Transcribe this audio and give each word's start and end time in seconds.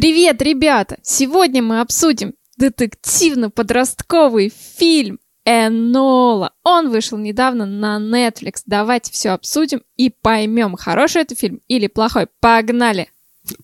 Привет, 0.00 0.40
ребята! 0.40 0.96
Сегодня 1.02 1.62
мы 1.62 1.82
обсудим 1.82 2.32
детективно-подростковый 2.56 4.50
фильм 4.50 5.18
Энола. 5.44 6.54
Он 6.64 6.88
вышел 6.88 7.18
недавно 7.18 7.66
на 7.66 7.98
Netflix. 7.98 8.62
Давайте 8.64 9.12
все 9.12 9.28
обсудим 9.28 9.82
и 9.98 10.08
поймем, 10.08 10.76
хороший 10.76 11.20
это 11.20 11.34
фильм 11.34 11.60
или 11.68 11.86
плохой. 11.86 12.28
Погнали! 12.40 13.10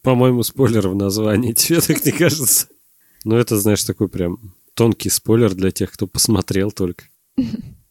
По-моему, 0.02 0.42
спойлер 0.42 0.88
в 0.88 0.94
названии. 0.94 1.52
Тебе 1.54 1.80
так 1.80 2.04
не 2.04 2.12
кажется? 2.12 2.66
Ну, 3.24 3.36
это, 3.36 3.58
знаешь, 3.58 3.84
такой 3.84 4.10
прям 4.10 4.36
тонкий 4.74 5.08
спойлер 5.08 5.54
для 5.54 5.70
тех, 5.70 5.90
кто 5.90 6.06
посмотрел 6.06 6.70
только. 6.70 7.04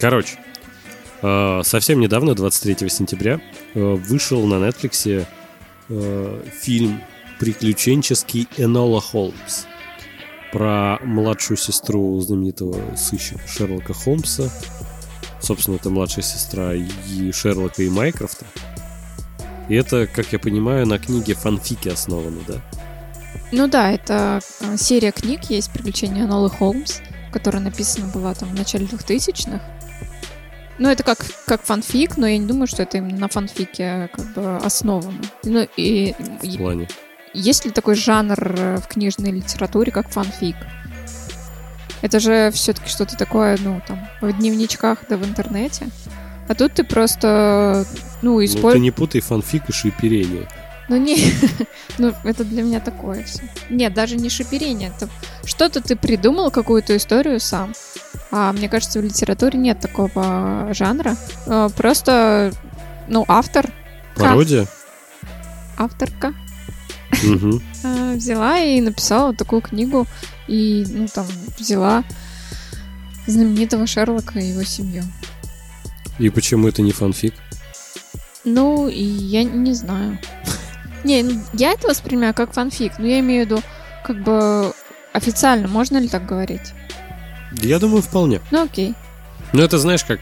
Короче, 0.00 0.38
э, 1.22 1.62
совсем 1.64 2.00
недавно, 2.00 2.34
23 2.34 2.88
сентября, 2.88 3.40
э, 3.74 3.80
вышел 3.80 4.46
на 4.46 4.54
Netflix 4.54 5.26
э, 5.88 6.42
фильм 6.60 7.00
приключенческий 7.40 8.46
Энола 8.56 9.00
Холмс 9.00 9.64
про 10.52 10.98
младшую 11.02 11.56
сестру 11.56 12.18
знаменитого 12.20 12.96
сыщика 12.96 13.40
Шерлока 13.48 13.92
Холмса. 13.92 14.50
Собственно, 15.40 15.76
это 15.76 15.90
младшая 15.90 16.24
сестра 16.24 16.74
и 16.74 17.32
Шерлока 17.32 17.82
и 17.82 17.88
Майкрофта. 17.88 18.46
И 19.68 19.74
это, 19.74 20.06
как 20.06 20.32
я 20.32 20.38
понимаю, 20.38 20.86
на 20.86 20.98
книге 20.98 21.34
фанфике 21.34 21.92
основано, 21.92 22.40
да? 22.46 22.54
Ну 23.52 23.68
да, 23.68 23.92
это 23.92 24.40
серия 24.76 25.12
книг, 25.12 25.44
есть 25.50 25.70
«Приключения 25.72 26.24
Энолы 26.24 26.50
Холмс», 26.50 27.00
которая 27.32 27.62
написана 27.62 28.06
была 28.08 28.34
там 28.34 28.48
в 28.50 28.54
начале 28.54 28.86
2000-х. 28.86 29.77
Ну, 30.78 30.88
это 30.88 31.02
как, 31.02 31.18
как 31.46 31.62
фанфик, 31.62 32.16
но 32.16 32.26
я 32.26 32.38
не 32.38 32.46
думаю, 32.46 32.66
что 32.68 32.82
это 32.82 32.98
именно 32.98 33.18
на 33.18 33.28
фанфике 33.28 34.10
как 34.12 34.32
бы 34.34 34.56
основано. 34.58 35.20
Ну, 35.44 35.66
и... 35.76 36.14
В 36.42 36.56
плане? 36.56 36.88
Есть 37.34 37.64
ли 37.64 37.70
такой 37.70 37.94
жанр 37.94 38.38
в 38.80 38.86
книжной 38.88 39.32
литературе, 39.32 39.92
как 39.92 40.08
фанфик? 40.08 40.56
Это 42.00 42.20
же 42.20 42.50
все-таки 42.52 42.88
что-то 42.88 43.16
такое, 43.16 43.58
ну, 43.60 43.82
там, 43.86 44.08
в 44.20 44.32
дневничках, 44.32 45.00
да 45.08 45.16
в 45.16 45.24
интернете. 45.24 45.88
А 46.48 46.54
тут 46.54 46.74
ты 46.74 46.84
просто, 46.84 47.84
ну, 48.22 48.42
используешь... 48.44 48.62
Ну, 48.62 48.72
ты 48.72 48.78
не 48.78 48.90
путай 48.90 49.20
фанфик 49.20 49.68
и 49.68 49.72
шиперение. 49.72 50.48
Ну, 50.88 50.96
не... 50.96 51.18
ну, 51.98 52.14
это 52.24 52.44
для 52.44 52.62
меня 52.62 52.80
такое 52.80 53.24
все. 53.24 53.42
Нет, 53.68 53.92
даже 53.94 54.16
не 54.16 54.30
шиперение. 54.30 54.92
Это 54.96 55.10
что-то 55.44 55.82
ты 55.82 55.96
придумал, 55.96 56.50
какую-то 56.50 56.96
историю 56.96 57.40
сам. 57.40 57.74
А 58.30 58.52
мне 58.52 58.68
кажется, 58.68 59.00
в 59.00 59.04
литературе 59.04 59.58
нет 59.58 59.80
такого 59.80 60.68
жанра. 60.72 61.16
А, 61.46 61.68
просто, 61.70 62.52
ну, 63.08 63.24
автор... 63.28 63.70
Пародия? 64.16 64.66
Авторка. 65.76 66.34
А, 67.84 68.12
взяла 68.14 68.58
и 68.58 68.80
написала 68.80 69.34
такую 69.34 69.62
книгу. 69.62 70.06
И, 70.46 70.84
ну, 70.88 71.06
там, 71.08 71.26
взяла 71.58 72.04
знаменитого 73.26 73.86
Шерлока 73.86 74.38
и 74.38 74.48
его 74.48 74.62
семью. 74.62 75.04
И 76.18 76.30
почему 76.30 76.68
это 76.68 76.82
не 76.82 76.92
фанфик? 76.92 77.34
Ну, 78.44 78.88
и 78.88 79.02
я 79.02 79.44
не 79.44 79.72
знаю. 79.72 80.18
Не, 81.04 81.22
ну, 81.22 81.40
я 81.52 81.72
это 81.72 81.86
воспринимаю 81.86 82.34
как 82.34 82.52
фанфик, 82.52 82.98
но 82.98 83.06
я 83.06 83.20
имею 83.20 83.46
в 83.46 83.50
виду, 83.50 83.62
как 84.02 84.20
бы 84.22 84.72
официально, 85.12 85.68
можно 85.68 85.98
ли 85.98 86.08
так 86.08 86.26
говорить? 86.26 86.72
Я 87.52 87.78
думаю, 87.78 88.02
вполне. 88.02 88.40
Ну 88.50 88.64
окей. 88.64 88.94
Ну 89.52 89.62
это 89.62 89.78
знаешь 89.78 90.04
как... 90.04 90.20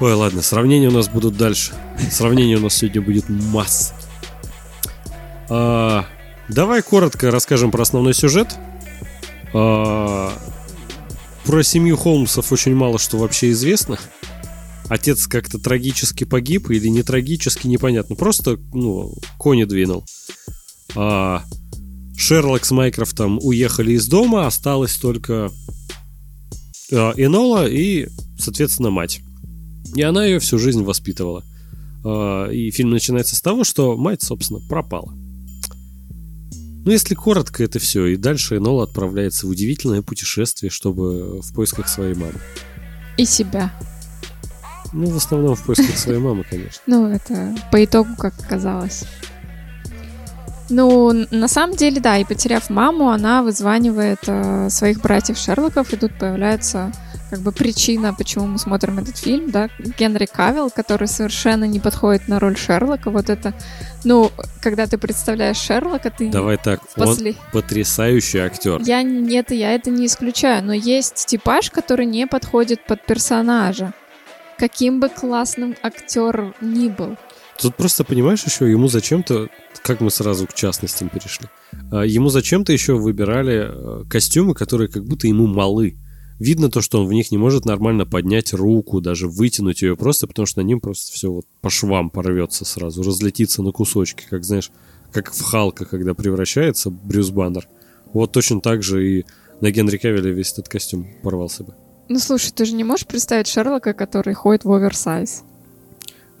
Ой, 0.00 0.12
ладно, 0.12 0.42
сравнения 0.42 0.88
у 0.88 0.92
нас 0.92 1.08
будут 1.08 1.36
дальше. 1.36 1.72
Сравнения 2.10 2.56
у 2.56 2.60
нас 2.60 2.74
сегодня 2.74 3.02
будет 3.02 3.28
масса. 3.28 3.94
А, 5.48 6.04
давай 6.48 6.82
коротко 6.82 7.30
расскажем 7.30 7.70
про 7.70 7.82
основной 7.82 8.14
сюжет. 8.14 8.56
А, 9.52 10.32
про 11.44 11.62
семью 11.62 11.96
Холмсов 11.96 12.52
очень 12.52 12.74
мало 12.74 12.98
что 12.98 13.18
вообще 13.18 13.50
известно. 13.50 13.98
Отец 14.88 15.26
как-то 15.26 15.58
трагически 15.58 16.24
погиб 16.24 16.70
или 16.70 16.88
не 16.88 17.02
трагически, 17.02 17.66
непонятно. 17.66 18.16
Просто, 18.16 18.58
ну, 18.72 19.14
кони 19.36 19.64
двинул. 19.64 20.04
А, 20.94 21.42
Шерлок 22.16 22.64
с 22.64 22.70
Майкрофтом 22.70 23.38
уехали 23.42 23.92
из 23.92 24.06
дома, 24.06 24.46
осталось 24.46 24.96
только 24.96 25.50
Энола 26.90 27.68
и, 27.68 28.08
соответственно, 28.38 28.90
мать. 28.90 29.20
И 29.94 30.02
она 30.02 30.24
ее 30.24 30.38
всю 30.38 30.58
жизнь 30.58 30.82
воспитывала. 30.82 31.44
А, 32.04 32.48
и 32.48 32.70
фильм 32.70 32.90
начинается 32.90 33.36
с 33.36 33.40
того, 33.40 33.64
что 33.64 33.96
мать, 33.96 34.22
собственно, 34.22 34.60
пропала. 34.60 35.12
Ну, 36.84 36.92
если 36.92 37.14
коротко, 37.14 37.62
это 37.62 37.78
все. 37.78 38.06
И 38.06 38.16
дальше 38.16 38.56
Энола 38.56 38.84
отправляется 38.84 39.46
в 39.46 39.50
удивительное 39.50 40.02
путешествие, 40.02 40.70
чтобы 40.70 41.40
в 41.42 41.52
поисках 41.52 41.88
своей 41.88 42.14
мамы. 42.14 42.40
И 43.16 43.26
себя. 43.26 43.72
Ну, 44.92 45.06
в 45.06 45.16
основном 45.16 45.54
в 45.54 45.64
поисках 45.66 45.98
своей 45.98 46.18
мамы, 46.18 46.44
конечно. 46.48 46.80
Ну, 46.86 47.06
это 47.06 47.54
по 47.70 47.84
итогу, 47.84 48.10
как 48.16 48.38
оказалось. 48.40 49.04
Ну, 50.70 51.26
на 51.30 51.48
самом 51.48 51.76
деле, 51.76 52.00
да, 52.00 52.18
и 52.18 52.24
потеряв 52.24 52.68
маму, 52.68 53.08
она 53.10 53.42
вызванивает 53.42 54.20
э, 54.26 54.68
своих 54.70 55.00
братьев 55.00 55.38
Шерлоков, 55.38 55.92
и 55.92 55.96
тут 55.96 56.12
появляется 56.18 56.92
как 57.30 57.40
бы 57.40 57.52
причина, 57.52 58.14
почему 58.14 58.46
мы 58.46 58.58
смотрим 58.58 58.98
этот 58.98 59.18
фильм, 59.18 59.50
да, 59.50 59.68
Генри 59.98 60.26
Кавилл, 60.26 60.70
который 60.70 61.08
совершенно 61.08 61.64
не 61.64 61.78
подходит 61.78 62.28
на 62.28 62.38
роль 62.38 62.56
Шерлока, 62.56 63.10
вот 63.10 63.28
это, 63.28 63.52
ну, 64.04 64.30
когда 64.60 64.86
ты 64.86 64.96
представляешь 64.98 65.58
Шерлока, 65.58 66.10
ты... 66.10 66.30
Давай 66.30 66.56
так, 66.56 66.80
после... 66.94 67.30
он 67.30 67.36
потрясающий 67.52 68.38
актер. 68.38 68.80
Я, 68.82 69.02
нет, 69.02 69.50
я 69.50 69.72
это 69.72 69.90
не 69.90 70.06
исключаю, 70.06 70.64
но 70.64 70.72
есть 70.72 71.26
типаж, 71.26 71.70
который 71.70 72.06
не 72.06 72.26
подходит 72.26 72.84
под 72.86 73.04
персонажа 73.04 73.92
каким 74.58 75.00
бы 75.00 75.08
классным 75.08 75.76
актер 75.82 76.52
ни 76.60 76.88
был. 76.88 77.16
Тут 77.60 77.74
просто, 77.74 78.04
понимаешь, 78.04 78.44
еще 78.44 78.70
ему 78.70 78.86
зачем-то, 78.88 79.48
как 79.82 80.00
мы 80.00 80.10
сразу 80.10 80.46
к 80.46 80.54
частностям 80.54 81.08
перешли, 81.08 81.48
а, 81.90 82.02
ему 82.02 82.28
зачем-то 82.28 82.72
еще 82.72 82.94
выбирали 82.94 83.66
а, 83.68 84.04
костюмы, 84.08 84.54
которые 84.54 84.88
как 84.88 85.04
будто 85.04 85.26
ему 85.26 85.46
малы. 85.46 85.96
Видно 86.38 86.70
то, 86.70 86.80
что 86.80 87.00
он 87.00 87.08
в 87.08 87.12
них 87.12 87.32
не 87.32 87.38
может 87.38 87.64
нормально 87.64 88.06
поднять 88.06 88.52
руку, 88.52 89.00
даже 89.00 89.26
вытянуть 89.26 89.82
ее 89.82 89.96
просто, 89.96 90.28
потому 90.28 90.46
что 90.46 90.60
на 90.60 90.64
ним 90.64 90.80
просто 90.80 91.12
все 91.12 91.32
вот 91.32 91.46
по 91.60 91.68
швам 91.68 92.10
порвется 92.10 92.64
сразу, 92.64 93.02
разлетится 93.02 93.60
на 93.60 93.72
кусочки, 93.72 94.24
как, 94.30 94.44
знаешь, 94.44 94.70
как 95.12 95.32
в 95.32 95.42
Халка, 95.42 95.84
когда 95.84 96.14
превращается 96.14 96.90
Брюс 96.90 97.30
Баннер. 97.30 97.66
Вот 98.12 98.30
точно 98.30 98.60
так 98.60 98.84
же 98.84 99.04
и 99.04 99.26
на 99.60 99.72
Генри 99.72 99.96
Кавилле 99.96 100.30
весь 100.30 100.52
этот 100.52 100.68
костюм 100.68 101.08
порвался 101.24 101.64
бы. 101.64 101.74
Ну 102.08 102.20
слушай, 102.20 102.52
ты 102.52 102.64
же 102.64 102.74
не 102.74 102.84
можешь 102.84 103.06
представить 103.06 103.48
Шерлока, 103.48 103.92
который 103.92 104.34
ходит 104.34 104.64
в 104.64 104.72
оверсайз. 104.72 105.42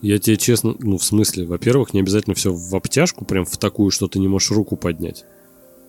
Я 0.00 0.18
тебе 0.18 0.36
честно, 0.36 0.74
ну 0.78 0.98
в 0.98 1.04
смысле, 1.04 1.44
во-первых, 1.44 1.92
не 1.92 2.00
обязательно 2.00 2.34
все 2.34 2.52
в 2.52 2.74
обтяжку, 2.74 3.24
прям 3.24 3.44
в 3.44 3.56
такую, 3.58 3.90
что 3.90 4.06
ты 4.08 4.18
не 4.18 4.28
можешь 4.28 4.50
руку 4.50 4.76
поднять. 4.76 5.24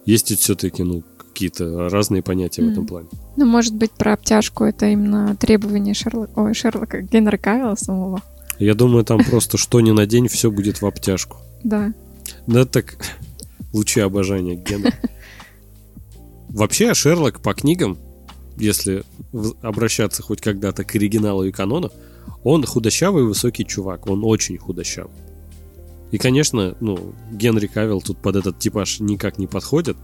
Есть 0.05 0.31
ведь 0.31 0.39
все-таки, 0.39 0.83
ну, 0.83 1.03
какие-то 1.17 1.89
разные 1.89 2.23
понятия 2.23 2.61
mm. 2.61 2.65
в 2.65 2.71
этом 2.71 2.87
плане. 2.87 3.09
Ну, 3.35 3.45
может 3.45 3.75
быть, 3.75 3.91
про 3.91 4.13
обтяжку 4.13 4.63
это 4.63 4.87
именно 4.87 5.35
требование 5.35 5.93
Шерлока, 5.93 6.31
ой, 6.35 6.53
Шерлока 6.53 7.01
Генри 7.01 7.37
Кавилла 7.37 7.75
самого. 7.75 8.23
Я 8.57 8.73
думаю, 8.73 9.05
там 9.05 9.23
просто 9.23 9.57
что 9.57 9.79
ни 9.79 9.91
на 9.91 10.05
день 10.05 10.27
все 10.27 10.49
будет 10.49 10.81
в 10.81 10.85
обтяжку. 10.85 11.37
Да. 11.63 11.93
Да 12.47 12.65
так, 12.65 12.97
лучи 13.73 13.99
обожания 13.99 14.55
Генри. 14.55 14.93
Вообще, 16.49 16.93
Шерлок 16.95 17.41
по 17.41 17.53
книгам 17.53 17.99
если 18.59 19.03
обращаться 19.61 20.21
хоть 20.21 20.41
когда-то 20.41 20.83
к 20.83 20.95
оригиналу 20.95 21.45
и 21.45 21.51
канону, 21.51 21.91
он 22.43 22.65
худощавый 22.65 23.23
высокий 23.23 23.65
чувак, 23.65 24.07
он 24.07 24.23
очень 24.23 24.57
худощавый. 24.57 25.15
И, 26.11 26.17
конечно, 26.17 26.75
ну, 26.79 27.13
Генри 27.31 27.67
Кавилл 27.67 28.01
тут 28.01 28.17
под 28.17 28.35
этот 28.35 28.59
типаж 28.59 28.99
никак 28.99 29.37
не 29.37 29.47
подходит, 29.47 29.97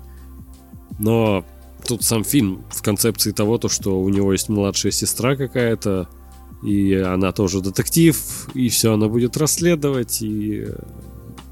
но 1.00 1.46
тут 1.88 2.04
сам 2.04 2.24
фильм 2.24 2.64
в 2.70 2.82
концепции 2.82 3.32
того, 3.32 3.58
то, 3.58 3.70
что 3.70 4.00
у 4.00 4.10
него 4.10 4.32
есть 4.32 4.50
младшая 4.50 4.92
сестра 4.92 5.36
какая-то, 5.36 6.08
и 6.64 6.94
она 6.94 7.32
тоже 7.32 7.62
детектив, 7.62 8.18
и 8.54 8.70
все 8.70 8.94
она 8.94 9.08
будет 9.08 9.38
расследовать, 9.38 10.22
и 10.22 10.68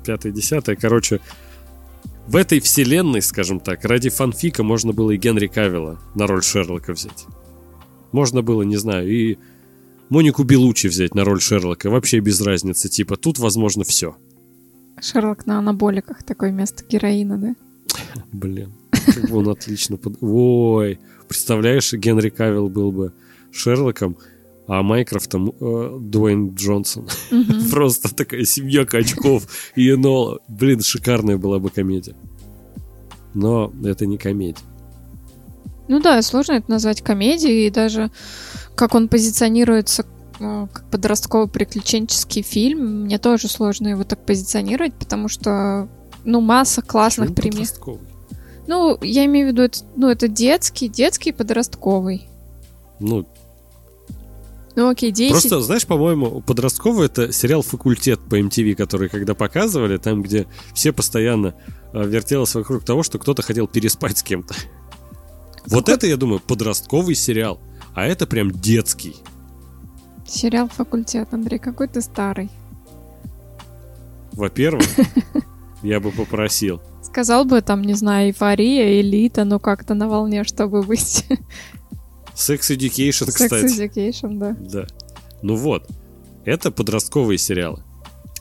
пятое-десятое, 0.05 0.75
короче, 0.75 1.19
в 2.27 2.35
этой 2.35 2.59
вселенной, 2.59 3.21
скажем 3.21 3.59
так, 3.59 3.83
ради 3.85 4.09
фанфика 4.09 4.63
можно 4.63 4.93
было 4.93 5.11
и 5.11 5.17
Генри 5.17 5.47
Кавилла 5.47 5.99
на 6.15 6.27
роль 6.27 6.43
Шерлока 6.43 6.93
взять. 6.93 7.25
Можно 8.11 8.41
было, 8.41 8.61
не 8.61 8.77
знаю, 8.77 9.09
и 9.11 9.37
Монику 10.13 10.43
Белучи 10.43 10.85
взять 10.89 11.15
на 11.15 11.23
роль 11.25 11.41
Шерлока. 11.41 11.89
Вообще 11.89 12.19
без 12.19 12.39
разницы. 12.39 12.87
Типа, 12.87 13.17
тут 13.17 13.39
возможно 13.39 13.83
все. 13.83 14.15
Шерлок 15.01 15.47
на 15.47 15.57
анаболиках. 15.57 16.21
Такое 16.21 16.51
место 16.51 16.83
героина, 16.87 17.39
да? 17.39 17.55
Блин. 18.31 18.73
Как 18.91 19.27
бы 19.27 19.37
он 19.37 19.49
отлично... 19.49 19.97
Под... 19.97 20.17
Ой, 20.21 20.99
представляешь, 21.27 21.91
Генри 21.93 22.29
Кавилл 22.29 22.69
был 22.69 22.91
бы 22.91 23.11
Шерлоком, 23.51 24.15
а 24.67 24.83
Майкрофтом 24.83 25.49
э, 25.59 25.97
Дуэйн 25.99 26.53
Джонсон. 26.53 27.07
Просто 27.71 28.13
такая 28.13 28.45
семья 28.45 28.85
качков 28.85 29.47
и 29.75 29.89
Энола. 29.89 30.41
Блин, 30.47 30.81
шикарная 30.81 31.37
была 31.37 31.57
бы 31.57 31.71
комедия. 31.71 32.15
Но 33.33 33.73
это 33.83 34.05
не 34.05 34.19
комедия. 34.19 34.61
Ну 35.87 35.99
да, 35.99 36.21
сложно 36.21 36.53
это 36.53 36.69
назвать 36.69 37.01
комедией, 37.01 37.67
и 37.67 37.71
даже 37.71 38.11
как 38.75 38.95
он 38.95 39.07
позиционируется 39.07 40.05
э, 40.39 40.67
как 40.71 40.89
подростковый 40.89 41.47
приключенческий 41.47 42.41
фильм, 42.41 43.03
мне 43.03 43.19
тоже 43.19 43.47
сложно 43.47 43.89
его 43.89 44.03
так 44.03 44.25
позиционировать, 44.25 44.93
потому 44.93 45.27
что, 45.27 45.87
ну, 46.23 46.41
масса 46.41 46.81
классных 46.81 47.33
примеров. 47.35 47.69
Ну, 48.67 48.97
я 49.01 49.25
имею 49.25 49.47
в 49.47 49.51
виду, 49.51 49.63
это, 49.63 49.79
ну, 49.95 50.09
это 50.09 50.27
детский, 50.27 50.87
детский 50.87 51.31
подростковый. 51.33 52.27
Ну, 52.99 53.27
ну 54.75 54.89
окей, 54.89 55.11
10. 55.11 55.31
Просто, 55.31 55.61
знаешь, 55.61 55.85
по-моему, 55.85 56.41
подростковый 56.41 57.07
это 57.07 57.31
сериал 57.31 57.61
«Факультет» 57.61 58.19
по 58.27 58.39
MTV, 58.39 58.75
который 58.75 59.09
когда 59.09 59.35
показывали, 59.35 59.97
там, 59.97 60.23
где 60.23 60.47
все 60.73 60.93
постоянно 60.93 61.53
э, 61.93 62.05
вертелось 62.05 62.55
вокруг 62.55 62.83
того, 62.83 63.03
что 63.03 63.19
кто-то 63.19 63.41
хотел 63.41 63.67
переспать 63.67 64.17
с 64.17 64.23
кем-то. 64.23 64.55
Вот 65.67 65.89
это, 65.89 66.07
я 66.07 66.17
думаю, 66.17 66.39
подростковый 66.39 67.15
сериал. 67.15 67.59
А 67.93 68.05
это 68.05 68.25
прям 68.25 68.51
детский. 68.51 69.15
Сериал 70.27 70.67
«Факультет», 70.67 71.27
Андрей, 71.31 71.59
какой 71.59 71.87
ты 71.87 72.01
старый. 72.01 72.49
Во-первых, 74.31 74.87
я 75.83 75.99
бы 75.99 76.11
попросил. 76.11 76.81
Сказал 77.03 77.45
бы 77.45 77.61
там, 77.61 77.83
не 77.83 77.93
знаю, 77.93 78.29
эйфория, 78.29 78.99
элита, 78.99 79.43
ну 79.43 79.59
как-то 79.59 79.93
на 79.93 80.07
волне, 80.07 80.43
чтобы 80.43 80.81
быть. 80.81 81.25
Sex 82.33 82.75
Education, 82.75 83.27
кстати. 83.27 83.65
Sex 83.65 83.91
Education, 83.93 84.39
да. 84.39 84.57
Да. 84.59 84.87
Ну 85.43 85.55
вот, 85.55 85.87
это 86.45 86.71
подростковые 86.71 87.37
сериалы. 87.37 87.83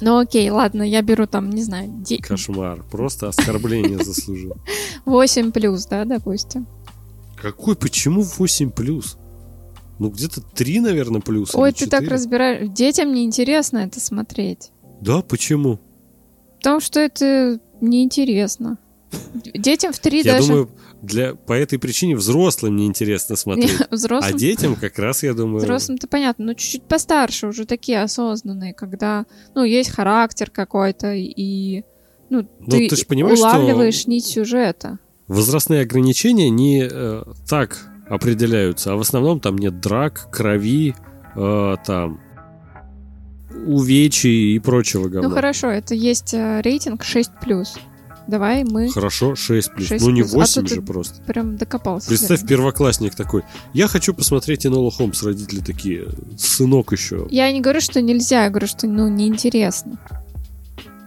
Ну 0.00 0.18
окей, 0.18 0.48
ладно, 0.50 0.82
я 0.82 1.02
беру 1.02 1.26
там, 1.26 1.50
не 1.50 1.62
знаю, 1.62 1.88
де... 1.88 2.18
Кошмар, 2.18 2.82
просто 2.90 3.28
оскорбление 3.28 4.02
заслужил. 4.02 4.56
8 5.04 5.52
плюс, 5.52 5.86
да, 5.86 6.04
допустим. 6.04 6.66
Какой, 7.36 7.76
почему 7.76 8.22
8 8.22 8.70
плюс? 8.70 9.18
Ну, 9.98 10.10
где-то 10.10 10.40
3, 10.40 10.80
наверное, 10.80 11.20
плюс. 11.20 11.54
Ой, 11.54 11.72
ты 11.72 11.86
так 11.86 12.08
разбираешь. 12.08 12.68
Детям 12.68 13.12
неинтересно 13.12 13.78
это 13.78 14.00
смотреть. 14.00 14.70
Да, 15.00 15.22
почему? 15.22 15.80
Потому 16.56 16.80
что 16.80 17.00
это 17.00 17.60
неинтересно. 17.80 18.78
Детям 19.54 19.92
в 19.92 19.98
3 19.98 20.22
я 20.22 20.32
даже... 20.34 20.48
думаю, 20.48 20.70
для, 21.02 21.34
по 21.34 21.52
этой 21.52 21.78
причине 21.78 22.16
взрослым 22.16 22.76
неинтересно 22.76 23.36
смотреть. 23.36 23.76
взрослым... 23.90 24.34
А 24.34 24.38
детям 24.38 24.76
как 24.76 24.98
раз, 24.98 25.22
я 25.22 25.34
думаю... 25.34 25.58
Взрослым-то 25.58 26.06
понятно, 26.06 26.46
но 26.46 26.54
чуть-чуть 26.54 26.84
постарше, 26.84 27.48
уже 27.48 27.66
такие 27.66 28.00
осознанные, 28.00 28.72
когда, 28.72 29.26
ну, 29.54 29.64
есть 29.64 29.90
характер 29.90 30.50
какой-то, 30.50 31.12
и, 31.12 31.82
ну, 32.30 32.48
ну 32.60 32.66
ты, 32.66 32.88
ты 32.88 33.04
понимаешь, 33.04 33.38
улавливаешь 33.38 34.00
что 34.00 34.10
нить 34.10 34.26
сюжета. 34.26 34.98
Возрастные 35.26 35.82
ограничения 35.82 36.48
не 36.48 36.88
э, 36.90 37.24
так 37.48 37.91
определяются, 38.08 38.92
а 38.92 38.96
в 38.96 39.00
основном 39.00 39.40
там 39.40 39.56
нет 39.56 39.80
драк, 39.80 40.28
крови, 40.30 40.94
э, 41.34 41.76
там 41.84 42.20
увечий 43.66 44.54
и 44.54 44.58
прочего 44.58 45.08
говна. 45.08 45.28
Ну 45.28 45.34
хорошо, 45.34 45.68
это 45.68 45.94
есть 45.94 46.34
э, 46.34 46.60
рейтинг 46.62 47.02
6+. 47.02 47.66
Давай 48.26 48.64
мы... 48.64 48.88
Хорошо, 48.90 49.34
6 49.34 49.74
плюс. 49.74 49.88
6 49.88 50.04
ну 50.04 50.10
не 50.10 50.22
8 50.22 50.64
а 50.64 50.66
же 50.66 50.82
просто. 50.82 51.20
Прям 51.22 51.56
докопался. 51.56 52.08
Представь, 52.08 52.42
наверное. 52.42 52.48
первоклассник 52.48 53.14
такой. 53.14 53.42
Я 53.72 53.88
хочу 53.88 54.14
посмотреть 54.14 54.64
Энола 54.64 54.90
Холмс. 54.90 55.22
Родители 55.22 55.60
такие. 55.60 56.06
Сынок 56.38 56.92
еще. 56.92 57.26
Я 57.30 57.50
не 57.52 57.60
говорю, 57.60 57.80
что 57.80 58.00
нельзя, 58.00 58.44
я 58.44 58.50
говорю, 58.50 58.68
что 58.68 58.86
ну 58.86 59.08
неинтересно. 59.08 59.98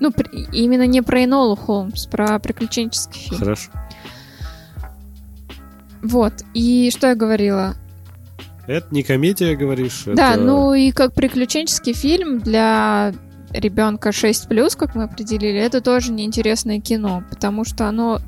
Ну, 0.02 0.12
при... 0.12 0.28
именно 0.52 0.86
не 0.86 1.02
про 1.02 1.24
Энолу 1.24 1.56
Холмс, 1.56 2.06
про 2.06 2.38
приключенческий 2.40 3.22
фильм. 3.22 3.40
Хорошо. 3.40 3.72
Вот. 6.06 6.34
И 6.54 6.92
что 6.92 7.08
я 7.08 7.16
говорила? 7.16 7.76
Это 8.68 8.88
не 8.92 9.02
комедия, 9.02 9.56
говоришь? 9.56 10.04
Да, 10.06 10.34
это... 10.34 10.42
ну 10.42 10.74
и 10.74 10.92
как 10.92 11.14
приключенческий 11.14 11.94
фильм 11.94 12.40
для 12.40 13.12
ребенка 13.52 14.10
6+, 14.10 14.78
как 14.78 14.96
мы 14.96 15.04
определили, 15.04 15.58
это 15.58 15.82
тоже 15.82 16.12
неинтересное 16.12 16.80
кино, 16.80 17.24
потому 17.30 17.64
что 17.66 17.88
оно, 17.88 18.20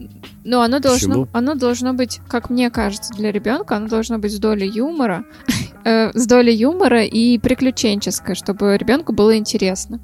ну, 0.43 0.61
оно 0.61 0.79
должно, 0.79 1.27
оно 1.33 1.53
должно 1.53 1.93
быть, 1.93 2.19
как 2.27 2.49
мне 2.49 2.69
кажется, 2.71 3.13
для 3.13 3.31
ребенка, 3.31 3.75
оно 3.75 3.87
должно 3.87 4.17
быть 4.17 4.33
с 4.33 4.39
долей 4.39 4.69
юмора, 4.69 5.23
э, 5.83 6.11
с 6.17 6.25
долей 6.25 6.55
юмора 6.55 7.03
и 7.03 7.37
приключенческое, 7.37 8.35
чтобы 8.35 8.75
ребенку 8.77 9.13
было 9.13 9.37
интересно. 9.37 9.99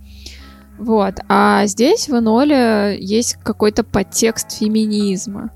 Вот. 0.78 1.16
А 1.28 1.66
здесь 1.66 2.08
в 2.08 2.18
Эноле 2.18 2.98
есть 3.00 3.38
какой-то 3.44 3.84
подтекст 3.84 4.52
феминизма. 4.52 5.52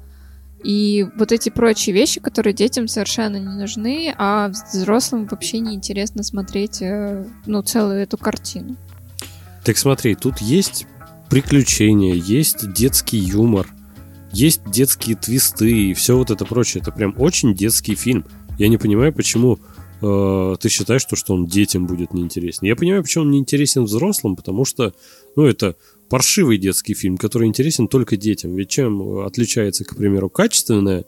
И 0.64 1.06
вот 1.18 1.32
эти 1.32 1.50
прочие 1.50 1.94
вещи, 1.94 2.20
которые 2.20 2.54
детям 2.54 2.88
совершенно 2.88 3.38
не 3.38 3.56
нужны, 3.56 4.14
а 4.18 4.50
взрослым 4.50 5.28
вообще 5.28 5.60
не 5.60 5.76
интересно 5.76 6.24
смотреть, 6.24 6.82
э, 6.82 7.26
ну, 7.46 7.62
целую 7.62 8.00
эту 8.00 8.18
картину. 8.18 8.76
Так 9.64 9.78
смотри, 9.78 10.16
тут 10.16 10.40
есть 10.40 10.88
приключения, 11.30 12.16
есть 12.16 12.72
детский 12.74 13.18
юмор, 13.18 13.68
есть 14.32 14.62
детские 14.70 15.16
твисты 15.16 15.70
и 15.70 15.94
все 15.94 16.18
вот 16.18 16.32
это 16.32 16.46
прочее. 16.46 16.82
Это 16.82 16.92
прям 16.92 17.14
очень 17.18 17.54
детский 17.54 17.96
фильм. 17.96 18.26
Я 18.58 18.68
не 18.68 18.78
понимаю, 18.78 19.14
почему 19.14 19.60
э, 20.02 20.56
ты 20.60 20.70
считаешь, 20.70 21.02
что, 21.02 21.16
что 21.16 21.34
он 21.34 21.46
детям 21.46 21.86
будет 21.86 22.14
неинтересен. 22.14 22.66
Я 22.68 22.76
понимаю, 22.76 23.04
почему 23.04 23.26
он 23.26 23.32
неинтересен 23.32 23.84
взрослым, 23.84 24.36
потому 24.36 24.66
что, 24.66 24.94
ну, 25.36 25.46
это 25.46 25.76
паршивый 26.10 26.58
детский 26.58 26.94
фильм, 26.94 27.18
который 27.18 27.48
интересен 27.48 27.88
только 27.88 28.18
детям. 28.18 28.56
Ведь 28.56 28.70
чем 28.70 29.20
отличается, 29.20 29.86
к 29.86 29.96
примеру, 29.96 30.30
качественный 30.30 31.06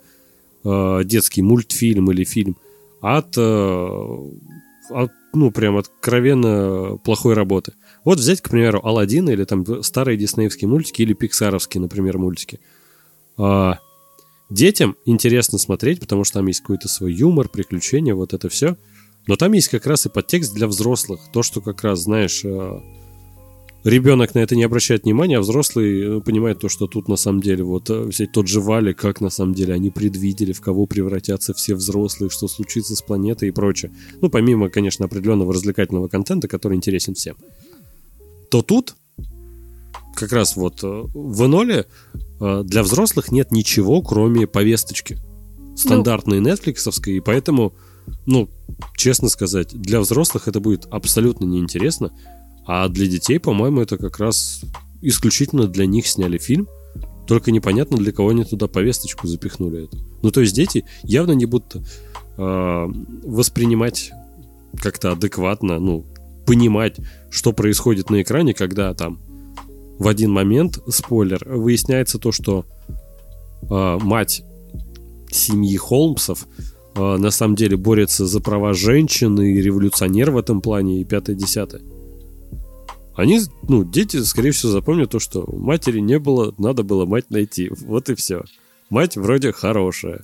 э, 0.63 1.01
детский 1.03 1.41
мультфильм 1.41 2.11
или 2.11 2.23
фильм 2.23 2.57
от, 3.01 3.37
э, 3.37 4.29
от 4.89 5.11
ну, 5.33 5.51
прям 5.51 5.77
откровенно 5.77 6.97
плохой 7.03 7.33
работы. 7.33 7.73
Вот 8.03 8.19
взять, 8.19 8.41
к 8.41 8.49
примеру, 8.49 8.81
Алладин 8.83 9.29
или 9.29 9.43
там 9.43 9.83
старые 9.83 10.17
диснеевские 10.17 10.67
мультики 10.67 11.01
или 11.01 11.13
пиксаровские, 11.13 11.81
например, 11.81 12.17
мультики. 12.17 12.59
А, 13.37 13.79
детям 14.49 14.95
интересно 15.05 15.57
смотреть, 15.57 15.99
потому 15.99 16.23
что 16.23 16.39
там 16.39 16.47
есть 16.47 16.61
какой-то 16.61 16.87
свой 16.87 17.13
юмор, 17.13 17.49
приключения, 17.49 18.15
вот 18.15 18.33
это 18.33 18.49
все. 18.49 18.77
Но 19.27 19.35
там 19.35 19.51
есть 19.53 19.67
как 19.67 19.85
раз 19.85 20.05
и 20.05 20.09
подтекст 20.09 20.53
для 20.53 20.67
взрослых. 20.67 21.19
То, 21.31 21.43
что 21.43 21.61
как 21.61 21.83
раз, 21.83 21.99
знаешь, 21.99 22.43
а, 22.45 22.81
ребенок 23.89 24.35
на 24.35 24.39
это 24.39 24.55
не 24.55 24.63
обращает 24.63 25.03
внимания, 25.03 25.37
а 25.37 25.41
взрослый 25.41 26.17
э, 26.17 26.21
понимает 26.21 26.59
то, 26.59 26.69
что 26.69 26.87
тут 26.87 27.07
на 27.07 27.15
самом 27.15 27.41
деле 27.41 27.63
вот 27.63 27.89
э, 27.89 28.01
взять 28.03 28.31
тот 28.31 28.47
же 28.47 28.61
Вали, 28.61 28.93
как 28.93 29.21
на 29.21 29.29
самом 29.29 29.53
деле 29.53 29.73
они 29.73 29.89
предвидели, 29.89 30.53
в 30.53 30.61
кого 30.61 30.85
превратятся 30.85 31.53
все 31.53 31.75
взрослые, 31.75 32.29
что 32.29 32.47
случится 32.47 32.95
с 32.95 33.01
планетой 33.01 33.49
и 33.49 33.51
прочее. 33.51 33.91
Ну, 34.21 34.29
помимо, 34.29 34.69
конечно, 34.69 35.05
определенного 35.05 35.53
развлекательного 35.53 36.07
контента, 36.07 36.47
который 36.47 36.75
интересен 36.75 37.13
всем. 37.13 37.35
То 38.49 38.61
тут 38.61 38.95
как 40.15 40.31
раз 40.31 40.55
вот 40.55 40.83
э, 40.83 40.87
в 41.13 41.45
Эноле 41.45 41.85
для 42.39 42.83
взрослых 42.83 43.33
нет 43.33 43.51
ничего, 43.51 44.01
кроме 44.01 44.47
повесточки. 44.47 45.17
Стандартной 45.75 46.39
ну, 46.39 46.49
нетфликсовской, 46.49 47.17
и 47.17 47.19
поэтому, 47.19 47.73
ну, 48.25 48.49
честно 48.95 49.27
сказать, 49.27 49.73
для 49.73 49.99
взрослых 49.99 50.47
это 50.47 50.59
будет 50.61 50.85
абсолютно 50.89 51.45
неинтересно. 51.45 52.11
А 52.65 52.87
для 52.87 53.07
детей, 53.07 53.39
по-моему, 53.39 53.81
это 53.81 53.97
как 53.97 54.19
раз 54.19 54.61
исключительно 55.01 55.67
для 55.67 55.85
них 55.85 56.07
сняли 56.07 56.37
фильм. 56.37 56.67
Только 57.27 57.51
непонятно, 57.51 57.97
для 57.97 58.11
кого 58.11 58.29
они 58.29 58.43
туда 58.43 58.67
повесточку 58.67 59.27
запихнули 59.27 59.85
это. 59.85 59.97
Ну, 60.21 60.31
то 60.31 60.41
есть 60.41 60.55
дети 60.55 60.85
явно 61.03 61.33
не 61.33 61.45
будут 61.45 61.75
э, 61.75 62.87
воспринимать 63.23 64.11
как-то 64.81 65.11
адекватно, 65.11 65.79
ну, 65.79 66.05
понимать, 66.45 66.97
что 67.29 67.53
происходит 67.53 68.09
на 68.09 68.21
экране, 68.21 68.53
когда 68.53 68.93
там 68.93 69.19
в 69.99 70.07
один 70.07 70.31
момент, 70.31 70.79
спойлер, 70.89 71.45
выясняется 71.45 72.17
то, 72.17 72.31
что 72.31 72.65
э, 73.69 73.97
мать 74.01 74.43
семьи 75.29 75.77
Холмсов 75.77 76.47
э, 76.95 77.17
на 77.17 77.29
самом 77.31 77.55
деле 77.55 77.77
борется 77.77 78.25
за 78.25 78.39
права 78.39 78.73
женщин 78.73 79.39
и 79.39 79.61
революционер 79.61 80.31
в 80.31 80.37
этом 80.37 80.61
плане 80.61 81.01
и 81.01 81.05
пятое-десятое. 81.05 81.81
Они, 83.19 83.41
ну, 83.67 83.83
дети, 83.83 84.23
скорее 84.23 84.51
всего, 84.51 84.71
запомнят 84.71 85.09
то, 85.11 85.19
что 85.19 85.43
матери 85.51 85.99
не 85.99 86.19
было, 86.19 86.53
надо 86.57 86.83
было 86.83 87.05
мать 87.05 87.29
найти. 87.29 87.69
Вот 87.69 88.09
и 88.09 88.15
все. 88.15 88.43
Мать 88.89 89.17
вроде 89.17 89.51
хорошая. 89.51 90.23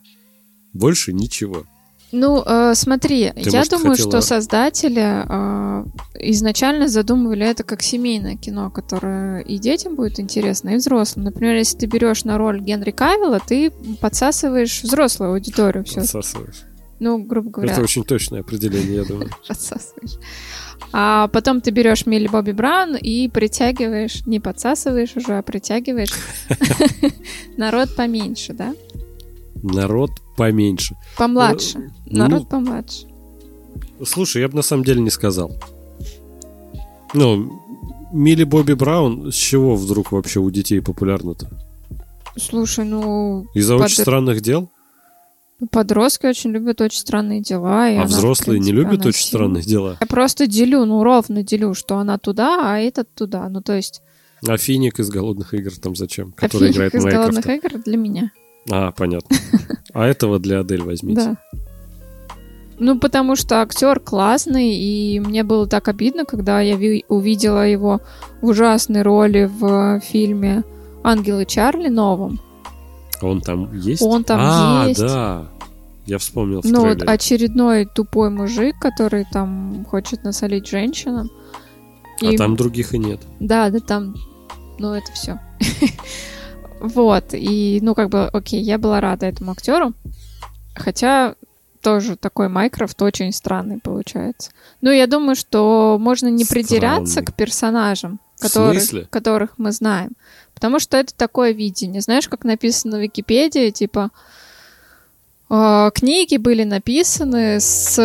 Больше 0.72 1.12
ничего. 1.12 1.66
Ну, 2.14 2.42
э, 2.46 2.74
смотри, 2.74 3.34
Ты, 3.36 3.50
я 3.50 3.58
может, 3.58 3.72
думаю, 3.72 3.92
хотела- 3.92 4.10
что 4.12 4.22
создатели 4.22 5.26
э, 5.28 5.86
изначально 6.22 6.88
задумывали 6.88 7.46
это 7.46 7.64
как 7.66 7.82
семейное 7.82 8.38
кино, 8.38 8.70
которое 8.70 9.42
и 9.42 9.58
детям 9.58 9.96
будет 9.96 10.18
интересно, 10.22 10.70
и 10.70 10.76
взрослым. 10.78 11.26
Например, 11.26 11.56
если 11.56 11.78
ты 11.80 11.88
берешь 11.88 12.24
на 12.24 12.38
роль 12.38 12.62
Генри 12.62 12.92
Кавилла, 12.92 13.42
ты 13.46 13.72
подсасываешь 14.00 14.84
взрослую 14.84 15.34
аудиторию 15.34 15.84
все. 15.84 16.00
Подсасываешь. 16.00 16.64
Ну, 17.02 17.18
грубо 17.18 17.50
говоря, 17.50 17.74
Это 17.74 17.82
очень 17.82 18.06
точное 18.06 18.40
определение, 18.40 18.96
я 18.96 19.04
думаю. 19.04 19.30
подсасываешь. 19.48 20.18
А 20.92 21.28
потом 21.28 21.60
ты 21.62 21.72
берешь 21.72 22.06
Милли 22.06 22.28
Бобби 22.28 22.52
Браун 22.52 22.96
и 22.96 23.28
притягиваешь, 23.28 24.26
не 24.26 24.40
подсасываешь 24.40 25.16
уже, 25.16 25.38
а 25.38 25.42
притягиваешь 25.42 26.14
народ 27.58 27.96
поменьше, 27.96 28.54
да? 28.54 28.74
Народ 29.62 30.12
поменьше. 30.38 30.96
Помладше. 31.18 31.80
Э, 31.80 31.90
Народ 32.06 32.44
ну, 32.44 32.46
помладше. 32.46 33.08
Слушай, 34.06 34.42
я 34.44 34.48
бы 34.48 34.56
на 34.56 34.62
самом 34.62 34.84
деле 34.84 35.02
не 35.02 35.10
сказал. 35.10 35.52
Ну, 37.14 37.62
Милли 38.12 38.44
Бобби 38.44 38.74
Браун, 38.74 39.32
с 39.32 39.36
чего 39.36 39.76
вдруг 39.76 40.12
вообще 40.12 40.40
у 40.40 40.50
детей 40.52 40.82
популярно-то? 40.82 41.50
Слушай, 42.38 42.86
ну, 42.86 43.48
Из-за 43.54 43.78
Под- 43.78 43.86
очень 43.86 44.02
странных 44.02 44.42
дел? 44.42 44.70
Подростки 45.72 46.26
очень 46.26 46.52
любят 46.52 46.82
очень 46.82 47.00
странные 47.00 47.42
дела. 47.42 47.90
и 47.90 47.96
А 47.96 48.00
она, 48.00 48.06
взрослые 48.08 48.60
не 48.60 48.72
принципе, 48.72 48.76
любят 48.90 49.02
она 49.02 49.10
очень 49.10 49.20
сильно- 49.26 49.38
странные 49.40 49.64
дела. 49.64 49.98
Я 50.02 50.08
просто 50.08 50.48
делю, 50.48 50.86
ну, 50.86 51.04
ровно 51.04 51.44
делю, 51.44 51.74
что 51.74 51.98
она 51.98 52.18
туда, 52.18 52.60
а 52.74 52.80
этот 52.80 53.14
туда. 53.14 53.48
Ну, 53.50 53.62
то 53.62 53.74
есть, 53.74 54.02
А 54.48 54.58
Финик 54.58 55.00
из 55.00 55.10
«Голодных 55.10 55.54
игр» 55.54 55.72
там 55.82 55.96
зачем? 55.96 56.32
Который 56.34 56.70
Афиник 56.70 56.76
играет 56.76 56.96
из 56.96 57.04
голодных 57.06 57.46
Майкрофта. 57.46 57.68
игр 57.78 57.84
для 57.84 57.98
меня. 57.98 58.32
А, 58.70 58.92
понятно. 58.92 59.36
А 59.94 60.06
этого 60.06 60.40
для 60.40 60.60
Адель 60.60 60.82
возьмите. 60.84 61.22
Да. 61.22 61.38
Ну, 62.78 63.00
потому 63.00 63.36
что 63.38 63.62
актер 63.62 64.00
классный, 64.02 64.76
и 64.76 65.20
мне 65.22 65.44
было 65.44 65.66
так 65.66 65.88
обидно, 65.88 66.26
когда 66.26 66.60
я 66.60 66.76
ви- 66.76 67.06
увидела 67.08 67.66
его 67.66 68.02
в 68.42 68.48
ужасной 68.48 69.02
роли 69.02 69.50
в 69.52 70.02
фильме 70.02 70.64
«Ангелы 71.04 71.46
Чарли» 71.46 71.88
новом. 71.88 72.40
А 73.22 73.26
Он 73.28 73.40
там 73.40 73.74
есть? 73.74 74.02
Он 74.02 74.26
там 74.26 74.40
а, 74.42 74.86
есть. 74.90 75.00
да. 75.00 75.48
Я 76.06 76.18
вспомнил 76.20 76.62
в 76.62 76.66
Ну, 76.66 76.86
вот 76.86 77.02
очередной 77.04 77.86
тупой 77.86 78.30
мужик, 78.30 78.78
который 78.80 79.26
там 79.32 79.86
хочет 79.90 80.24
насолить 80.24 80.68
женщинам. 80.68 81.30
А 82.22 82.26
И- 82.26 82.38
там 82.38 82.56
других 82.56 82.94
и 82.94 82.98
нет. 82.98 83.20
Да, 83.40 83.70
да, 83.70 83.80
там, 83.80 84.16
ну, 84.80 84.94
это 84.94 85.12
все. 85.12 85.40
Вот, 86.82 87.34
и, 87.34 87.80
ну, 87.82 87.96
как 87.96 88.10
бы, 88.10 88.28
окей, 88.28 88.62
я 88.62 88.78
была 88.78 89.00
рада 89.00 89.26
этому 89.26 89.52
актеру, 89.52 89.94
хотя 90.76 91.36
тоже 91.82 92.16
такой 92.16 92.50
Майкрофт 92.50 93.02
очень 93.02 93.32
странный 93.32 93.80
получается. 93.80 94.52
Ну, 94.82 94.92
я 94.92 95.08
думаю, 95.08 95.36
что 95.36 95.98
можно 96.00 96.28
не 96.28 96.44
придираться 96.46 97.22
к 97.22 97.34
персонажам, 97.34 98.20
которых 99.10 99.54
мы 99.58 99.72
знаем, 99.72 100.12
потому 100.54 100.80
что 100.80 100.98
это 100.98 101.14
такое 101.16 101.54
видение. 101.54 102.02
Знаешь, 102.02 102.28
как 102.28 102.44
написано 102.44 102.98
в 102.98 103.02
Википедии, 103.02 103.70
типа, 103.70 104.12
э, 105.56 105.92
книги 105.94 106.38
были 106.38 106.64
написаны 106.64 107.60
с 107.60 108.00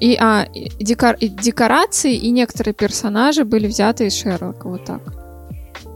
и, 0.00 0.16
а, 0.20 0.46
и 0.52 0.84
декор- 0.84 1.16
и 1.18 1.28
декорации 1.28 2.14
и 2.14 2.30
некоторые 2.30 2.74
персонажи 2.74 3.44
были 3.44 3.66
взяты 3.66 4.06
из 4.06 4.14
Шерлока, 4.14 4.68
вот 4.68 4.84
так. 4.84 5.00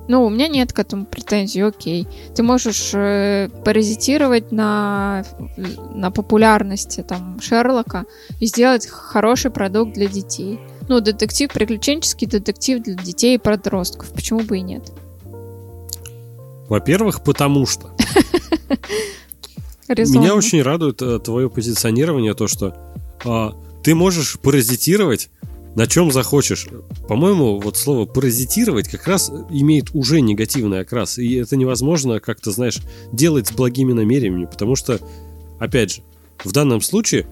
Ну, 0.08 0.24
у 0.24 0.30
меня 0.30 0.48
нет 0.48 0.72
к 0.72 0.78
этому 0.78 1.04
претензий, 1.04 1.60
окей. 1.60 2.08
Ты 2.34 2.42
можешь 2.42 2.92
э, 2.94 3.50
паразитировать 3.64 4.52
на, 4.52 5.22
на 5.94 6.10
популярности 6.10 7.04
там 7.06 7.38
Шерлока 7.42 8.06
и 8.40 8.46
сделать 8.46 8.86
хороший 8.86 9.50
продукт 9.50 9.92
для 9.92 10.06
детей. 10.06 10.58
Ну, 10.88 11.00
детектив, 11.00 11.52
приключенческий 11.52 12.26
детектив 12.26 12.82
для 12.82 12.94
детей 12.94 13.34
и 13.34 13.38
подростков. 13.38 14.10
Почему 14.12 14.40
бы 14.40 14.56
и 14.56 14.62
нет? 14.62 14.90
Во-первых, 16.70 17.22
потому 17.22 17.66
что 17.66 17.90
Резонно. 19.88 20.22
меня 20.22 20.34
очень 20.34 20.62
радует 20.62 21.00
э, 21.02 21.18
твое 21.18 21.48
позиционирование, 21.48 22.34
то, 22.34 22.46
что 22.46 22.76
а, 23.24 23.54
ты 23.82 23.94
можешь 23.94 24.38
паразитировать 24.38 25.30
на 25.74 25.86
чем 25.86 26.10
захочешь. 26.10 26.66
По-моему, 27.06 27.60
вот 27.60 27.76
слово 27.76 28.04
паразитировать 28.04 28.88
как 28.88 29.06
раз 29.06 29.30
имеет 29.50 29.94
уже 29.94 30.20
негативный 30.20 30.80
окрас. 30.80 31.18
И 31.18 31.34
это 31.34 31.56
невозможно 31.56 32.18
как-то, 32.18 32.50
знаешь, 32.50 32.80
делать 33.12 33.46
с 33.46 33.52
благими 33.52 33.92
намерениями, 33.92 34.46
потому 34.46 34.74
что, 34.74 34.98
опять 35.60 35.94
же, 35.94 36.02
в 36.44 36.52
данном 36.52 36.80
случае 36.80 37.26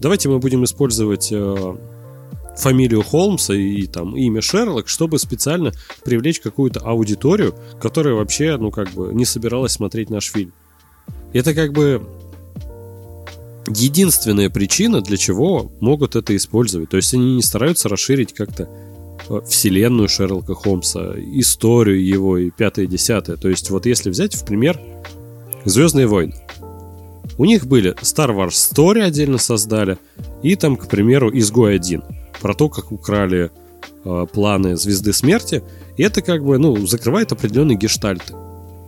давайте 0.00 0.28
мы 0.28 0.40
будем 0.40 0.64
использовать 0.64 1.28
э, 1.30 1.76
фамилию 2.56 3.02
Холмса 3.02 3.54
и 3.54 3.86
там 3.86 4.16
имя 4.16 4.40
Шерлок, 4.40 4.88
чтобы 4.88 5.18
специально 5.18 5.72
привлечь 6.04 6.40
какую-то 6.40 6.80
аудиторию, 6.80 7.54
которая 7.80 8.14
вообще, 8.14 8.56
ну, 8.56 8.70
как 8.70 8.90
бы, 8.90 9.14
не 9.14 9.24
собиралась 9.24 9.72
смотреть 9.72 10.10
наш 10.10 10.30
фильм. 10.30 10.52
Это 11.32 11.54
как 11.54 11.72
бы 11.72 12.06
единственная 13.68 14.50
причина, 14.50 15.00
для 15.00 15.16
чего 15.16 15.70
могут 15.80 16.16
это 16.16 16.34
использовать. 16.36 16.90
То 16.90 16.96
есть 16.96 17.14
они 17.14 17.36
не 17.36 17.42
стараются 17.42 17.88
расширить 17.88 18.32
как-то 18.32 18.68
э, 19.28 19.40
вселенную 19.46 20.08
Шерлока 20.08 20.54
Холмса, 20.54 21.14
историю 21.16 22.04
его 22.04 22.38
и 22.38 22.50
пятое, 22.50 22.86
десятое. 22.86 23.36
То 23.36 23.48
есть 23.48 23.70
вот 23.70 23.86
если 23.86 24.10
взять 24.10 24.34
в 24.34 24.44
пример 24.44 24.80
Звездные 25.64 26.06
войны. 26.08 26.34
У 27.38 27.44
них 27.44 27.66
были 27.66 27.94
Star 28.02 28.34
Wars 28.34 28.50
Story 28.50 29.02
отдельно 29.02 29.38
создали, 29.38 29.98
и 30.42 30.56
там, 30.56 30.76
к 30.76 30.88
примеру, 30.88 31.30
Изгой 31.32 31.76
1 31.76 32.02
про 32.40 32.54
то, 32.54 32.68
как 32.68 32.90
украли 32.90 33.50
э, 34.04 34.26
планы 34.32 34.76
Звезды 34.76 35.12
Смерти. 35.12 35.62
И 35.96 36.02
это 36.02 36.20
как 36.20 36.44
бы, 36.44 36.58
ну, 36.58 36.86
закрывает 36.86 37.30
определенные 37.32 37.78
гештальты. 37.78 38.34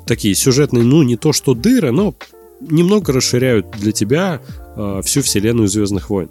Такие 0.07 0.35
сюжетные, 0.35 0.83
ну, 0.83 1.03
не 1.03 1.17
то 1.17 1.33
что 1.33 1.55
дыры, 1.55 1.93
но 1.93 2.15
немного 2.61 3.13
расширяют 3.13 3.71
для 3.73 3.93
тебя 3.93 4.41
э, 4.77 5.01
всю 5.05 5.23
вселенную 5.23 5.69
Звездных 5.69 6.11
войн. 6.11 6.31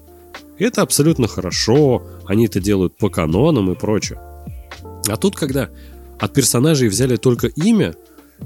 Это 0.58 0.82
абсолютно 0.82 1.28
хорошо, 1.28 2.04
они 2.26 2.46
это 2.46 2.60
делают 2.60 2.96
по 2.98 3.10
канонам 3.10 3.72
и 3.72 3.76
прочее. 3.76 4.20
А 5.08 5.18
тут, 5.18 5.36
когда 5.36 5.70
от 6.20 6.34
персонажей 6.34 6.88
взяли 6.88 7.18
только 7.18 7.48
имя, 7.48 7.96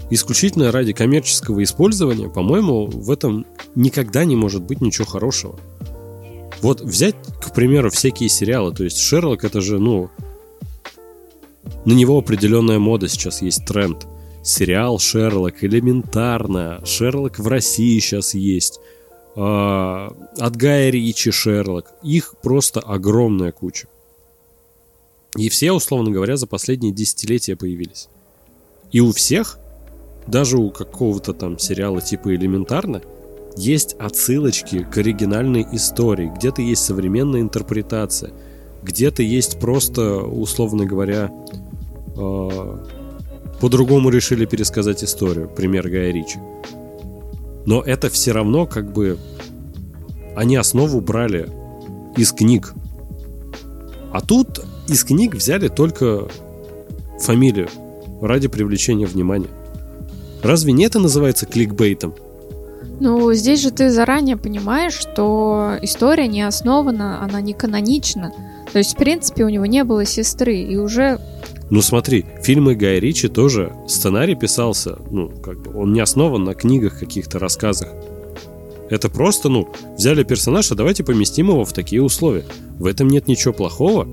исключительно 0.10 0.72
ради 0.72 0.94
коммерческого 0.94 1.64
использования, 1.64 2.30
по-моему, 2.30 2.88
в 2.88 3.12
этом 3.12 3.46
никогда 3.76 4.26
не 4.26 4.36
может 4.36 4.64
быть 4.64 4.82
ничего 4.82 5.06
хорошего. 5.06 5.60
Вот 6.62 6.82
взять, 6.82 7.16
к 7.42 7.54
примеру, 7.54 7.90
всякие 7.90 8.30
сериалы, 8.30 8.74
то 8.74 8.84
есть 8.84 9.00
Шерлок 9.00 9.44
это 9.44 9.62
же, 9.62 9.80
ну, 9.80 10.10
на 11.86 11.94
него 11.94 12.18
определенная 12.18 12.80
мода 12.80 13.08
сейчас 13.08 13.42
есть 13.42 13.66
тренд. 13.66 14.08
Сериал 14.48 14.98
Шерлок 14.98 15.62
элементарно, 15.62 16.80
Шерлок 16.86 17.38
в 17.38 17.48
России 17.50 18.00
сейчас 18.00 18.34
есть, 18.34 18.80
А, 19.36 20.16
от 20.38 20.56
Гая 20.56 20.90
Ричи 20.90 21.32
Шерлок, 21.32 21.92
их 22.02 22.34
просто 22.42 22.80
огромная 22.80 23.52
куча. 23.52 23.88
И 25.36 25.50
все, 25.50 25.74
условно 25.74 26.12
говоря, 26.12 26.38
за 26.38 26.48
последние 26.48 26.94
десятилетия 26.94 27.58
появились. 27.58 28.08
И 28.94 29.02
у 29.02 29.12
всех, 29.12 29.60
даже 30.28 30.58
у 30.58 30.72
какого-то 30.72 31.34
там 31.34 31.60
сериала 31.60 32.00
типа 32.00 32.34
«Элементарно», 32.34 33.02
есть 33.58 33.96
отсылочки 34.00 34.88
к 34.90 34.98
оригинальной 34.98 35.68
истории, 35.74 36.32
где-то 36.34 36.62
есть 36.62 36.86
современная 36.86 37.42
интерпретация, 37.42 38.32
где-то 38.82 39.24
есть 39.24 39.60
просто, 39.60 40.20
условно 40.22 40.86
говоря, 40.86 41.32
э, 42.16 42.78
по-другому 43.60 44.10
решили 44.10 44.46
пересказать 44.46 45.04
историю, 45.04 45.50
пример 45.50 45.90
Гая 45.90 46.12
Ричи. 46.12 46.40
Но 47.66 47.82
это 47.82 48.10
все 48.10 48.32
равно 48.32 48.66
как 48.66 48.92
бы 48.94 49.18
они 50.36 50.56
основу 50.56 51.02
брали 51.02 51.50
из 52.16 52.32
книг. 52.32 52.74
А 54.12 54.22
тут 54.22 54.64
из 54.88 55.04
книг 55.04 55.36
взяли 55.36 55.68
только 55.68 56.28
фамилию 57.20 57.70
ради 58.22 58.48
привлечения 58.48 59.06
внимания. 59.06 59.50
Разве 60.44 60.72
не 60.74 60.86
это 60.86 61.00
называется 61.00 61.46
кликбейтом? 61.46 62.16
Ну, 63.00 63.32
здесь 63.34 63.62
же 63.62 63.72
ты 63.72 63.90
заранее 63.90 64.38
понимаешь, 64.38 64.94
что 64.94 65.78
история 65.82 66.28
не 66.28 66.42
основана, 66.42 67.22
она 67.24 67.42
не 67.42 67.54
канонична. 67.54 68.32
То 68.72 68.80
есть, 68.80 68.94
в 68.94 68.98
принципе, 68.98 69.44
у 69.44 69.50
него 69.50 69.66
не 69.66 69.84
было 69.84 70.06
сестры, 70.06 70.58
и 70.58 70.78
уже 70.78 71.20
Ну 71.70 71.82
смотри, 71.82 72.26
фильмы 72.44 72.76
Гая 72.76 73.00
Ричи 73.00 73.28
тоже 73.28 73.74
сценарий 73.88 74.36
писался, 74.36 75.00
ну, 75.12 75.30
как 75.30 75.62
бы 75.62 75.78
он 75.78 75.92
не 75.92 76.00
основан 76.00 76.46
на 76.46 76.54
книгах, 76.54 77.00
каких-то 77.00 77.40
рассказах. 77.40 77.90
Это 78.90 79.10
просто, 79.10 79.50
ну, 79.50 79.68
взяли 79.98 80.24
персонажа, 80.24 80.76
давайте 80.76 81.04
поместим 81.04 81.50
его 81.50 81.66
в 81.66 81.74
такие 81.74 82.02
условия. 82.02 82.46
В 82.80 82.86
этом 82.86 83.10
нет 83.10 83.28
ничего 83.28 83.54
плохого, 83.54 84.08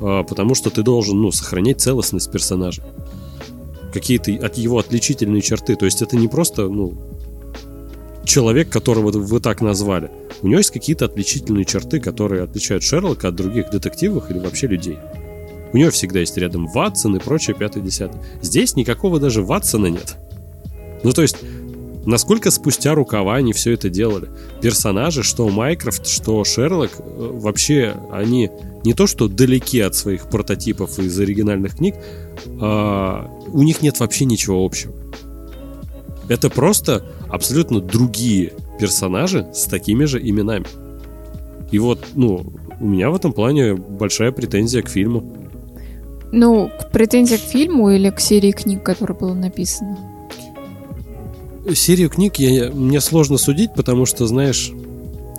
а, 0.00 0.24
потому 0.24 0.56
что 0.56 0.70
ты 0.70 0.82
должен, 0.82 1.20
ну, 1.20 1.30
сохранять 1.30 1.80
целостность 1.80 2.32
персонажа. 2.32 2.82
Какие-то 3.92 4.32
от 4.44 4.58
его 4.58 4.78
отличительные 4.78 5.42
черты. 5.42 5.76
То 5.76 5.84
есть 5.84 6.02
это 6.02 6.16
не 6.16 6.26
просто, 6.26 6.68
ну, 6.68 6.94
человек, 8.24 8.68
которого 8.68 9.12
вы 9.12 9.40
так 9.40 9.60
назвали. 9.60 10.10
У 10.42 10.48
него 10.48 10.58
есть 10.58 10.72
какие-то 10.72 11.04
отличительные 11.04 11.64
черты, 11.64 12.00
которые 12.00 12.42
отличают 12.42 12.82
Шерлока 12.82 13.28
от 13.28 13.36
других 13.36 13.70
детективов 13.70 14.28
или 14.28 14.40
вообще 14.40 14.66
людей. 14.66 14.98
У 15.76 15.78
него 15.78 15.90
всегда 15.90 16.20
есть 16.20 16.38
рядом 16.38 16.68
Ватсон 16.68 17.16
и 17.16 17.18
прочее 17.18 17.54
пятый 17.54 17.82
десятый. 17.82 18.18
Здесь 18.40 18.76
никакого 18.76 19.20
даже 19.20 19.42
Ватсона 19.42 19.88
нет. 19.88 20.16
Ну, 21.04 21.12
то 21.12 21.20
есть, 21.20 21.36
насколько 22.06 22.50
спустя 22.50 22.94
рукава 22.94 23.34
они 23.34 23.52
все 23.52 23.72
это 23.72 23.90
делали. 23.90 24.30
Персонажи, 24.62 25.22
что 25.22 25.46
Майкрофт, 25.50 26.06
что 26.06 26.42
Шерлок, 26.44 26.92
э, 26.98 27.02
вообще 27.34 27.94
они 28.10 28.50
не 28.84 28.94
то 28.94 29.06
что 29.06 29.28
далеки 29.28 29.80
от 29.80 29.94
своих 29.94 30.30
прототипов 30.30 30.98
из 30.98 31.20
оригинальных 31.20 31.76
книг, 31.76 31.96
а 32.58 33.30
у 33.52 33.62
них 33.62 33.82
нет 33.82 34.00
вообще 34.00 34.24
ничего 34.24 34.64
общего. 34.64 34.94
Это 36.30 36.48
просто 36.48 37.04
абсолютно 37.28 37.82
другие 37.82 38.54
персонажи 38.80 39.46
с 39.52 39.64
такими 39.64 40.06
же 40.06 40.26
именами. 40.26 40.64
И 41.70 41.78
вот, 41.78 42.02
ну, 42.14 42.50
у 42.80 42.86
меня 42.86 43.10
в 43.10 43.14
этом 43.14 43.34
плане 43.34 43.74
большая 43.74 44.32
претензия 44.32 44.80
к 44.80 44.88
фильму. 44.88 45.45
Ну, 46.32 46.70
претензия 46.92 47.38
к 47.38 47.42
фильму 47.42 47.90
или 47.90 48.10
к 48.10 48.20
серии 48.20 48.52
книг, 48.52 48.82
которая 48.82 49.16
была 49.16 49.34
написана? 49.34 49.96
Серию 51.74 52.10
книг 52.10 52.36
я, 52.36 52.70
мне 52.70 53.00
сложно 53.00 53.38
судить, 53.38 53.74
потому 53.74 54.06
что, 54.06 54.26
знаешь, 54.26 54.72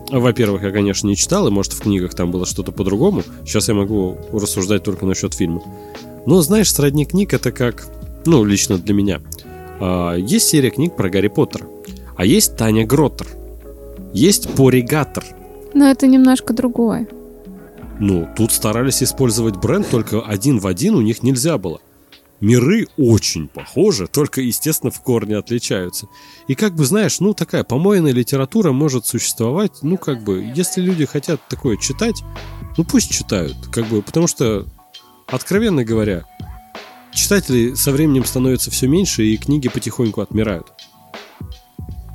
во-первых, 0.09 0.63
я, 0.63 0.71
конечно, 0.71 1.07
не 1.07 1.15
читал, 1.15 1.47
и, 1.47 1.51
может, 1.51 1.73
в 1.73 1.81
книгах 1.81 2.13
там 2.13 2.31
было 2.31 2.45
что-то 2.45 2.71
по-другому. 2.71 3.23
Сейчас 3.45 3.67
я 3.67 3.73
могу 3.73 4.17
рассуждать 4.31 4.83
только 4.83 5.05
насчет 5.05 5.33
фильма. 5.33 5.61
Но, 6.25 6.41
знаешь, 6.41 6.71
сродни 6.71 7.05
книг 7.05 7.33
это 7.33 7.51
как, 7.51 7.87
ну, 8.25 8.43
лично 8.43 8.77
для 8.77 8.93
меня. 8.93 9.21
А, 9.79 10.15
есть 10.15 10.47
серия 10.47 10.69
книг 10.69 10.95
про 10.95 11.09
Гарри 11.09 11.27
Поттера, 11.27 11.67
а 12.15 12.25
есть 12.25 12.57
Таня 12.57 12.85
Гроттер, 12.85 13.27
есть 14.13 14.49
Поригатор. 14.49 15.23
Но 15.73 15.89
это 15.89 16.07
немножко 16.07 16.53
другое. 16.53 17.07
Ну, 17.99 18.29
тут 18.35 18.51
старались 18.51 19.01
использовать 19.01 19.55
бренд, 19.55 19.89
только 19.89 20.21
один 20.21 20.59
в 20.59 20.67
один 20.67 20.95
у 20.95 21.01
них 21.01 21.23
нельзя 21.23 21.57
было. 21.57 21.81
Миры 22.39 22.87
очень 22.97 23.47
похожи, 23.47 24.05
только, 24.07 24.41
естественно, 24.41 24.91
в 24.91 25.01
корне 25.01 25.37
отличаются. 25.37 26.07
И 26.47 26.53
как 26.53 26.75
бы, 26.75 26.85
знаешь, 26.85 27.19
ну, 27.19 27.33
такая 27.33 27.63
помойная 27.63 28.11
литература 28.11 28.71
может 28.71 29.07
существовать, 29.07 29.71
ну, 29.81 29.97
как 29.97 30.23
бы, 30.23 30.51
если 30.55 30.81
люди 30.81 31.05
хотят 31.05 31.41
такое 31.49 31.77
читать, 31.77 32.21
ну, 32.77 32.83
пусть 32.83 33.11
читают, 33.11 33.55
как 33.71 33.87
бы, 33.87 34.03
потому 34.03 34.27
что, 34.27 34.67
откровенно 35.25 35.83
говоря, 35.83 36.25
читателей 37.11 37.75
со 37.75 37.91
временем 37.91 38.23
становится 38.23 38.69
все 38.69 38.87
меньше, 38.87 39.23
и 39.23 39.37
книги 39.37 39.67
потихоньку 39.67 40.21
отмирают. 40.21 40.67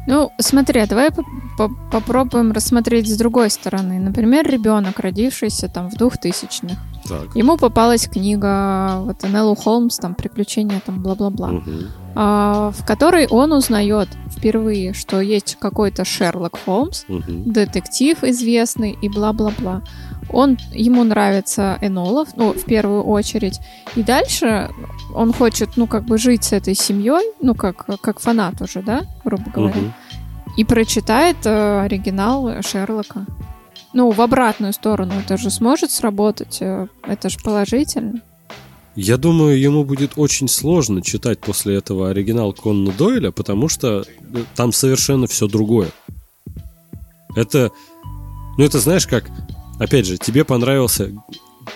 Ну, 0.07 0.33
смотри, 0.39 0.81
а 0.81 0.87
давай 0.87 1.11
по 1.57 1.71
попробуем 1.93 2.53
рассмотреть 2.53 3.09
с 3.09 3.17
другой 3.17 3.51
стороны. 3.51 3.99
Например, 3.99 4.49
ребенок, 4.49 4.99
родившийся 4.99 5.69
там 5.69 5.91
в 5.91 5.95
двухтысячных. 5.95 6.79
Так. 7.09 7.35
Ему 7.35 7.57
попалась 7.57 8.09
книга 8.09 9.01
вот 9.01 9.25
Энеллу 9.25 9.55
Холмс, 9.55 9.99
там 9.99 10.15
приключения, 10.15 10.81
там 10.85 11.03
бла-бла-бла, 11.03 11.51
угу. 11.51 11.71
а, 12.15 12.71
в 12.71 12.87
которой 12.87 13.27
он 13.27 13.53
узнает 13.53 14.09
впервые, 14.31 14.93
что 14.93 15.21
есть 15.21 15.57
какой-то 15.61 16.05
Шерлок 16.05 16.59
Холмс, 16.65 17.05
угу. 17.09 17.23
детектив 17.27 18.23
известный 18.23 18.97
и 19.03 19.09
бла-бла-бла. 19.09 19.83
Он 20.31 20.59
ему 20.73 21.05
нравится 21.05 21.79
Энолов, 21.81 22.31
ну 22.37 22.53
в 22.53 22.65
первую 22.65 23.03
очередь, 23.03 23.61
и 23.97 24.03
дальше 24.03 24.71
он 25.15 25.33
хочет, 25.33 25.77
ну 25.77 25.87
как 25.87 26.05
бы 26.05 26.19
жить 26.19 26.45
с 26.45 26.53
этой 26.53 26.75
семьей, 26.75 27.33
ну 27.41 27.55
как 27.55 27.87
как 28.01 28.21
фанат 28.21 28.61
уже, 28.63 28.83
да, 28.83 29.03
грубо 29.25 29.51
говоря, 29.51 29.81
угу. 29.81 29.93
и 30.57 30.65
прочитает 30.65 31.37
э, 31.45 31.81
оригинал 31.81 32.63
Шерлока. 32.63 33.27
Ну, 33.95 34.11
в 34.11 34.21
обратную 34.23 34.73
сторону 34.73 35.13
это 35.23 35.37
же 35.37 35.51
сможет 35.51 35.91
сработать. 35.91 36.59
Э, 36.61 36.87
это 37.07 37.29
же 37.29 37.39
положительно. 37.39 38.23
Я 38.95 39.17
думаю, 39.17 39.59
ему 39.59 39.85
будет 39.85 40.13
очень 40.17 40.49
сложно 40.49 41.03
читать 41.03 41.41
после 41.41 41.77
этого 41.77 42.11
оригинал 42.11 42.53
Конна 42.53 42.93
Дойля, 42.93 43.31
потому 43.31 43.69
что 43.69 44.01
э, 44.03 44.45
там 44.55 44.73
совершенно 44.73 45.27
все 45.27 45.47
другое. 45.47 45.91
Это, 47.35 47.71
ну 48.59 48.65
это 48.65 48.79
знаешь 48.79 49.07
как, 49.07 49.31
опять 49.83 50.07
же, 50.07 50.17
тебе 50.17 50.45
понравился, 50.45 51.13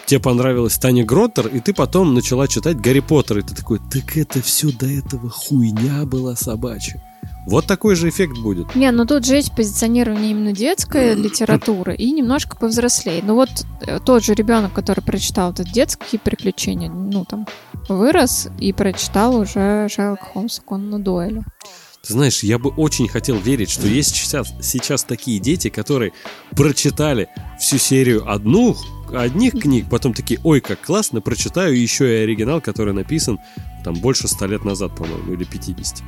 тебе 0.06 0.20
понравилась 0.20 0.78
Таня 0.78 1.04
Гроттер, 1.04 1.48
и 1.48 1.60
ты 1.60 1.74
потом 1.74 2.14
начала 2.14 2.48
читать 2.48 2.80
Гарри 2.80 3.00
Поттер, 3.00 3.38
и 3.38 3.42
ты 3.42 3.54
такой, 3.54 3.80
так 3.90 4.16
это 4.16 4.40
все 4.42 4.70
до 4.70 4.86
этого 4.86 5.28
хуйня 5.28 6.04
была 6.04 6.36
собачья. 6.36 7.02
Вот 7.46 7.66
такой 7.66 7.94
же 7.94 8.08
эффект 8.08 8.38
будет. 8.38 8.74
Не, 8.74 8.90
ну 8.90 9.06
тут 9.06 9.24
же 9.24 9.36
есть 9.36 9.54
позиционирование 9.54 10.32
именно 10.32 10.52
детской 10.52 11.14
литературы 11.14 11.94
и 11.94 12.10
немножко 12.10 12.56
повзрослее. 12.56 13.22
Ну 13.24 13.34
вот 13.36 13.50
э, 13.82 14.00
тот 14.04 14.24
же 14.24 14.34
ребенок, 14.34 14.72
который 14.72 15.00
прочитал 15.00 15.52
этот 15.52 15.70
детские 15.70 16.20
приключения, 16.20 16.90
ну 16.90 17.24
там, 17.24 17.46
вырос 17.88 18.48
и 18.58 18.72
прочитал 18.72 19.36
уже 19.36 19.88
Шерлок 19.88 20.32
Холмса 20.32 20.60
Конна 20.62 20.98
Дуэля. 20.98 21.44
Ты 21.62 21.85
знаешь, 22.12 22.42
я 22.42 22.58
бы 22.58 22.70
очень 22.70 23.08
хотел 23.08 23.38
верить, 23.38 23.70
что 23.70 23.86
есть 23.86 24.14
сейчас, 24.14 24.52
сейчас 24.62 25.04
такие 25.04 25.38
дети, 25.38 25.68
которые 25.68 26.12
прочитали 26.52 27.28
всю 27.60 27.78
серию 27.78 28.30
одну, 28.30 28.76
одних 29.12 29.52
книг, 29.52 29.86
потом 29.90 30.14
такие, 30.14 30.40
ой, 30.44 30.60
как 30.60 30.80
классно, 30.80 31.20
прочитаю 31.20 31.80
еще 31.80 32.20
и 32.20 32.22
оригинал, 32.22 32.60
который 32.60 32.92
написан 32.92 33.38
там 33.84 33.94
больше 33.94 34.28
ста 34.28 34.46
лет 34.46 34.64
назад, 34.64 34.94
по-моему, 34.96 35.32
или 35.32 35.44
50. 35.44 36.02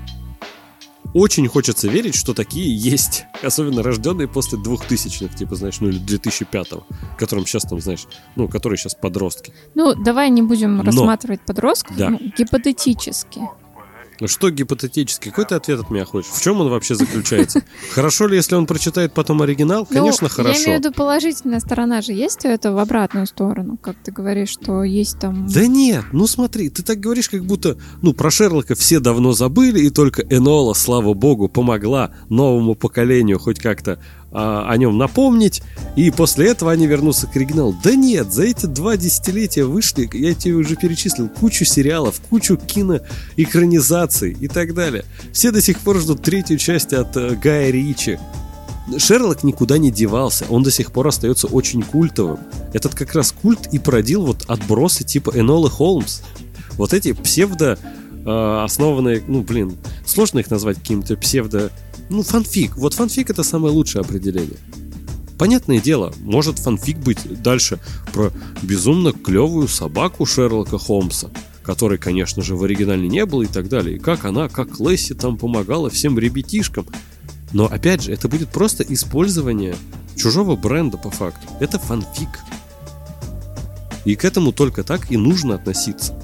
Очень 1.14 1.48
хочется 1.48 1.88
верить, 1.88 2.14
что 2.14 2.34
такие 2.34 2.76
есть. 2.76 3.24
Особенно 3.42 3.82
рожденные 3.82 4.28
после 4.28 4.58
2000-х, 4.58 5.34
типа, 5.36 5.54
знаешь, 5.54 5.80
ну 5.80 5.88
или 5.88 6.00
2005-го, 6.00 6.86
которым 7.18 7.46
сейчас 7.46 7.62
там, 7.62 7.80
знаешь, 7.80 8.06
ну, 8.36 8.46
которые 8.46 8.76
сейчас 8.76 8.94
подростки. 8.94 9.54
Ну, 9.74 9.94
давай 9.94 10.28
не 10.28 10.42
будем 10.42 10.76
Но... 10.76 10.82
рассматривать 10.82 11.40
подростков, 11.40 11.96
да. 11.96 12.10
ну, 12.10 12.20
гипотетически. 12.36 13.40
Ну 14.20 14.26
что 14.26 14.50
гипотетически? 14.50 15.28
Какой 15.28 15.44
ты 15.44 15.54
ответ 15.54 15.80
от 15.80 15.90
меня 15.90 16.04
хочешь? 16.04 16.30
В 16.30 16.42
чем 16.42 16.60
он 16.60 16.68
вообще 16.68 16.96
заключается? 16.96 17.62
Хорошо 17.92 18.26
ли, 18.26 18.36
если 18.36 18.56
он 18.56 18.66
прочитает 18.66 19.12
потом 19.12 19.42
оригинал? 19.42 19.86
Ну, 19.88 19.96
Конечно, 19.96 20.28
хорошо. 20.28 20.58
Я 20.58 20.64
имею 20.64 20.80
в 20.80 20.84
виду 20.84 20.94
положительная 20.94 21.60
сторона 21.60 22.02
же 22.02 22.12
есть 22.12 22.44
у 22.44 22.48
этого 22.48 22.76
в 22.76 22.78
обратную 22.78 23.26
сторону, 23.26 23.76
как 23.80 23.96
ты 24.02 24.10
говоришь, 24.10 24.50
что 24.50 24.82
есть 24.82 25.18
там... 25.20 25.46
Да 25.48 25.66
нет, 25.66 26.04
ну 26.12 26.26
смотри, 26.26 26.68
ты 26.68 26.82
так 26.82 26.98
говоришь, 26.98 27.28
как 27.28 27.44
будто, 27.44 27.78
ну, 28.02 28.12
про 28.12 28.30
Шерлока 28.30 28.74
все 28.74 28.98
давно 28.98 29.32
забыли, 29.32 29.80
и 29.80 29.90
только 29.90 30.22
Энола, 30.22 30.74
слава 30.74 31.14
богу, 31.14 31.48
помогла 31.48 32.12
новому 32.28 32.74
поколению 32.74 33.38
хоть 33.38 33.60
как-то 33.60 34.00
о 34.30 34.76
нем 34.76 34.98
напомнить, 34.98 35.62
и 35.96 36.10
после 36.10 36.48
этого 36.48 36.70
они 36.70 36.86
вернутся 36.86 37.26
к 37.26 37.36
оригиналу. 37.36 37.74
Да 37.82 37.94
нет, 37.94 38.32
за 38.32 38.44
эти 38.44 38.66
два 38.66 38.96
десятилетия 38.96 39.64
вышли, 39.64 40.08
я 40.12 40.34
тебе 40.34 40.54
уже 40.54 40.76
перечислил, 40.76 41.28
кучу 41.28 41.64
сериалов, 41.64 42.20
кучу 42.28 42.56
киноэкранизаций 42.56 44.36
и 44.38 44.48
так 44.48 44.74
далее. 44.74 45.04
Все 45.32 45.50
до 45.50 45.62
сих 45.62 45.80
пор 45.80 45.98
ждут 45.98 46.22
третью 46.22 46.58
часть 46.58 46.92
от 46.92 47.16
э, 47.16 47.36
Гая 47.36 47.70
Ричи. 47.70 48.18
Шерлок 48.96 49.44
никуда 49.44 49.78
не 49.78 49.90
девался, 49.90 50.46
он 50.48 50.62
до 50.62 50.70
сих 50.70 50.92
пор 50.92 51.08
остается 51.08 51.46
очень 51.46 51.82
культовым. 51.82 52.38
Этот 52.72 52.94
как 52.94 53.14
раз 53.14 53.32
культ 53.32 53.68
и 53.72 53.78
породил 53.78 54.24
вот 54.24 54.44
отбросы 54.48 55.04
типа 55.04 55.32
Энолы 55.34 55.70
Холмс. 55.70 56.20
Вот 56.72 56.92
эти 56.92 57.12
псевдо 57.12 57.78
э, 58.24 58.62
основанные, 58.64 59.22
ну 59.26 59.42
блин, 59.42 59.76
сложно 60.06 60.38
их 60.38 60.50
назвать 60.50 60.78
какими-то 60.78 61.16
псевдо 61.16 61.70
ну, 62.10 62.22
фанфик. 62.22 62.76
Вот 62.76 62.94
фанфик 62.94 63.30
это 63.30 63.42
самое 63.42 63.72
лучшее 63.72 64.00
определение. 64.00 64.58
Понятное 65.38 65.80
дело, 65.80 66.12
может 66.20 66.58
фанфик 66.58 66.98
быть 66.98 67.42
дальше 67.42 67.78
про 68.12 68.32
безумно 68.62 69.12
клевую 69.12 69.68
собаку 69.68 70.26
Шерлока 70.26 70.78
Холмса, 70.78 71.30
которой, 71.62 71.96
конечно 71.96 72.42
же, 72.42 72.56
в 72.56 72.64
оригинале 72.64 73.06
не 73.08 73.24
было 73.24 73.42
и 73.42 73.46
так 73.46 73.68
далее, 73.68 73.96
и 73.96 73.98
как 74.00 74.24
она, 74.24 74.48
как 74.48 74.80
Лесси 74.80 75.14
там 75.14 75.36
помогала 75.36 75.90
всем 75.90 76.18
ребятишкам. 76.18 76.86
Но, 77.52 77.66
опять 77.66 78.02
же, 78.02 78.12
это 78.12 78.28
будет 78.28 78.48
просто 78.48 78.82
использование 78.82 79.76
чужого 80.16 80.56
бренда 80.56 80.98
по 80.98 81.10
факту. 81.10 81.46
Это 81.60 81.78
фанфик. 81.78 82.40
И 84.04 84.16
к 84.16 84.24
этому 84.24 84.52
только 84.52 84.82
так 84.82 85.10
и 85.12 85.16
нужно 85.16 85.54
относиться. 85.54 86.18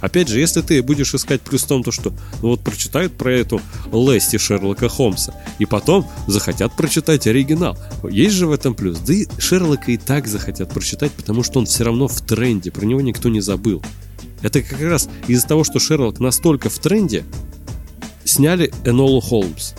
Опять 0.00 0.28
же, 0.28 0.38
если 0.38 0.60
ты 0.60 0.82
будешь 0.82 1.14
искать 1.14 1.40
плюс 1.40 1.62
в 1.62 1.68
том, 1.68 1.82
то, 1.82 1.90
что 1.90 2.12
ну 2.42 2.50
вот 2.50 2.60
прочитают 2.60 3.14
про 3.14 3.32
эту 3.32 3.60
Лести 3.92 4.36
Шерлока 4.36 4.88
Холмса, 4.88 5.34
и 5.58 5.64
потом 5.64 6.06
захотят 6.26 6.76
прочитать 6.76 7.26
оригинал. 7.26 7.78
Есть 8.08 8.34
же 8.34 8.46
в 8.46 8.52
этом 8.52 8.74
плюс. 8.74 8.98
Да 8.98 9.14
и 9.14 9.26
Шерлока 9.38 9.90
и 9.92 9.96
так 9.96 10.26
захотят 10.26 10.70
прочитать, 10.70 11.12
потому 11.12 11.42
что 11.42 11.58
он 11.58 11.66
все 11.66 11.84
равно 11.84 12.08
в 12.08 12.20
тренде, 12.20 12.70
про 12.70 12.84
него 12.84 13.00
никто 13.00 13.28
не 13.28 13.40
забыл. 13.40 13.82
Это 14.42 14.62
как 14.62 14.80
раз 14.80 15.08
из-за 15.28 15.46
того, 15.46 15.64
что 15.64 15.78
Шерлок 15.78 16.20
настолько 16.20 16.68
в 16.68 16.78
тренде, 16.78 17.24
сняли 18.24 18.72
Энолу 18.84 19.20
Холмс. 19.20 19.72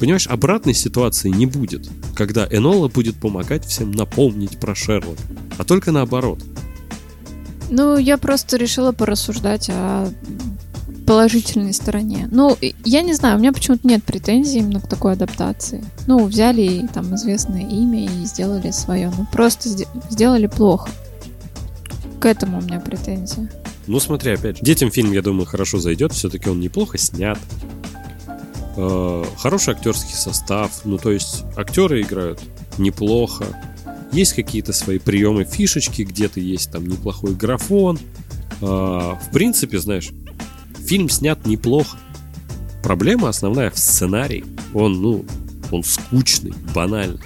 Понимаешь, 0.00 0.26
обратной 0.28 0.74
ситуации 0.74 1.30
не 1.30 1.46
будет, 1.46 1.88
когда 2.14 2.46
Энола 2.50 2.88
будет 2.88 3.16
помогать 3.16 3.64
всем 3.64 3.90
напомнить 3.90 4.60
про 4.60 4.74
Шерлока, 4.74 5.22
а 5.56 5.64
только 5.64 5.92
наоборот– 5.92 6.44
ну, 7.70 7.96
я 7.96 8.18
просто 8.18 8.56
решила 8.56 8.92
порассуждать 8.92 9.68
о 9.70 10.08
положительной 11.06 11.72
стороне. 11.72 12.28
Ну, 12.30 12.56
я 12.84 13.00
не 13.02 13.14
знаю, 13.14 13.36
у 13.36 13.40
меня 13.40 13.52
почему-то 13.52 13.86
нет 13.88 14.04
претензий 14.04 14.58
именно 14.58 14.80
к 14.80 14.88
такой 14.88 15.14
адаптации. 15.14 15.82
Ну, 16.06 16.26
взяли 16.26 16.86
там 16.92 17.14
известное 17.14 17.62
имя 17.62 18.04
и 18.04 18.24
сделали 18.26 18.70
свое. 18.72 19.10
Ну, 19.16 19.26
просто 19.32 19.70
сде- 19.70 19.88
сделали 20.10 20.46
плохо. 20.46 20.90
К 22.20 22.26
этому 22.26 22.58
у 22.58 22.60
меня 22.60 22.78
претензия. 22.80 23.50
Ну, 23.86 24.00
смотри, 24.00 24.32
опять 24.32 24.58
же, 24.58 24.62
детям 24.62 24.90
фильм, 24.90 25.12
я 25.12 25.22
думаю, 25.22 25.46
хорошо 25.46 25.78
зайдет. 25.78 26.12
Все-таки 26.12 26.50
он 26.50 26.60
неплохо 26.60 26.98
снят. 26.98 27.38
Э, 28.76 29.24
Хороший 29.38 29.72
актерский 29.74 30.14
состав. 30.14 30.82
Ну, 30.84 30.98
то 30.98 31.10
есть, 31.10 31.44
актеры 31.56 32.02
играют 32.02 32.38
неплохо. 32.76 33.46
Есть 34.12 34.32
какие-то 34.34 34.72
свои 34.72 34.98
приемы, 34.98 35.44
фишечки, 35.44 36.02
где-то 36.02 36.40
есть 36.40 36.70
там 36.72 36.86
неплохой 36.86 37.34
графон. 37.34 37.98
Э, 38.60 38.64
В 38.64 39.28
принципе, 39.32 39.78
знаешь, 39.78 40.10
фильм 40.78 41.08
снят 41.08 41.46
неплохо. 41.46 41.98
Проблема 42.82 43.28
основная 43.28 43.70
в 43.70 43.78
сценарии. 43.78 44.44
Он, 44.72 45.00
ну, 45.00 45.24
он 45.70 45.84
скучный, 45.84 46.54
банальный. 46.74 47.20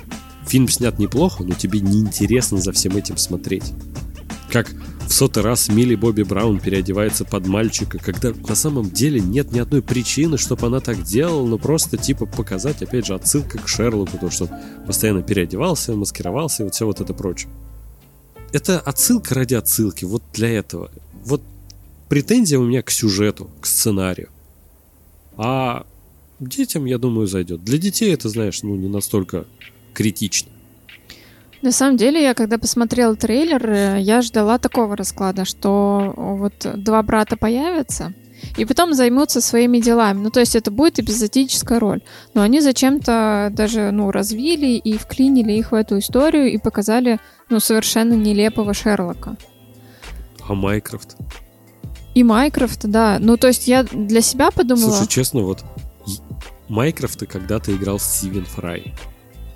Фильм 0.47 0.69
снят 0.69 0.99
неплохо, 0.99 1.45
но 1.45 1.55
тебе 1.55 1.81
неинтересно 1.81 2.59
за 2.59 2.73
всем 2.73 2.97
этим 2.97 3.17
смотреть. 3.17 3.73
Как 4.51 4.71
в 5.13 5.15
сотый 5.15 5.43
раз 5.43 5.69
Милли 5.69 5.95
Бобби 5.95 6.23
Браун 6.23 6.59
переодевается 6.59 7.27
под 7.27 7.47
мальчика, 7.47 7.99
когда 7.99 8.33
на 8.49 8.55
самом 8.55 8.91
деле 8.91 9.21
нет 9.21 9.53
ни 9.53 9.59
одной 9.59 9.83
причины, 9.83 10.39
чтобы 10.39 10.69
она 10.69 10.81
так 10.81 11.03
делала, 11.03 11.47
но 11.47 11.59
просто 11.59 11.99
типа 11.99 12.25
показать, 12.25 12.83
опять 12.83 13.05
же, 13.05 13.15
отсылка 13.15 13.59
к 13.59 13.69
Шерлоку, 13.69 14.17
то, 14.17 14.31
что 14.31 14.45
он 14.45 14.87
постоянно 14.87 15.23
переодевался, 15.23 15.95
маскировался 15.95 16.63
и 16.63 16.65
вот 16.65 16.75
все 16.75 16.87
вот 16.87 17.03
это 17.03 17.13
прочее. 17.13 17.51
Это 18.53 18.81
отсылка 18.81 19.35
ради 19.35 19.53
отсылки, 19.53 20.07
вот 20.07 20.23
для 20.33 20.49
этого. 20.49 20.91
Вот 21.27 21.43
претензия 22.09 22.59
у 22.59 22.65
меня 22.65 22.81
к 22.81 22.91
сюжету, 22.91 23.51
к 23.61 23.67
сценарию. 23.67 24.31
А 25.37 25.85
детям, 26.41 26.87
я 26.87 26.97
думаю, 26.97 27.27
зайдет. 27.27 27.63
Для 27.63 27.77
детей 27.77 28.15
это, 28.15 28.31
знаешь, 28.31 28.63
ну 28.63 28.77
не 28.77 28.89
настолько 28.89 29.45
критично. 29.93 30.51
На 31.63 31.71
самом 31.71 31.97
деле, 31.97 32.21
я 32.21 32.35
когда 32.35 32.59
посмотрела 32.59 33.15
трейлер, 33.15 33.65
э, 33.71 34.01
я 34.01 34.21
ждала 34.21 34.59
такого 34.59 34.97
расклада, 34.97 35.45
что 35.45 36.13
вот 36.17 36.55
два 36.75 37.03
брата 37.05 37.37
появятся, 37.37 38.13
и 38.57 38.65
потом 38.65 38.95
займутся 38.95 39.41
своими 39.41 39.79
делами. 39.79 40.19
Ну, 40.19 40.31
то 40.31 40.41
есть 40.41 40.57
это 40.57 40.73
будет 40.73 40.99
эпизодическая 40.99 41.79
роль. 41.79 42.03
Но 42.35 42.43
они 42.43 42.61
зачем-то 42.61 43.49
даже, 43.53 43.93
ну, 43.93 44.11
развили 44.11 44.77
и 44.77 44.99
вклинили 44.99 45.53
их 45.53 45.71
в 45.71 45.75
эту 45.77 46.01
историю 46.01 46.51
и 46.51 46.59
показали, 46.59 47.21
ну, 47.49 47.61
совершенно 47.61 48.15
нелепого 48.15 48.75
Шерлока. 48.75 49.37
А 50.49 50.55
Майкрофт? 50.55 51.17
И 52.15 52.25
Майкрофт, 52.25 52.81
да. 52.85 53.19
Ну, 53.21 53.37
то 53.37 53.47
есть 53.47 53.69
я 53.69 53.85
для 53.85 54.21
себя 54.21 54.51
подумала... 54.51 54.91
Слушай, 54.91 55.09
честно, 55.09 55.43
вот 55.43 55.65
Майкрофт 56.69 57.25
когда-то 57.27 57.73
играл 57.73 58.01
Стивен 58.01 58.45
Фрай. 58.45 58.93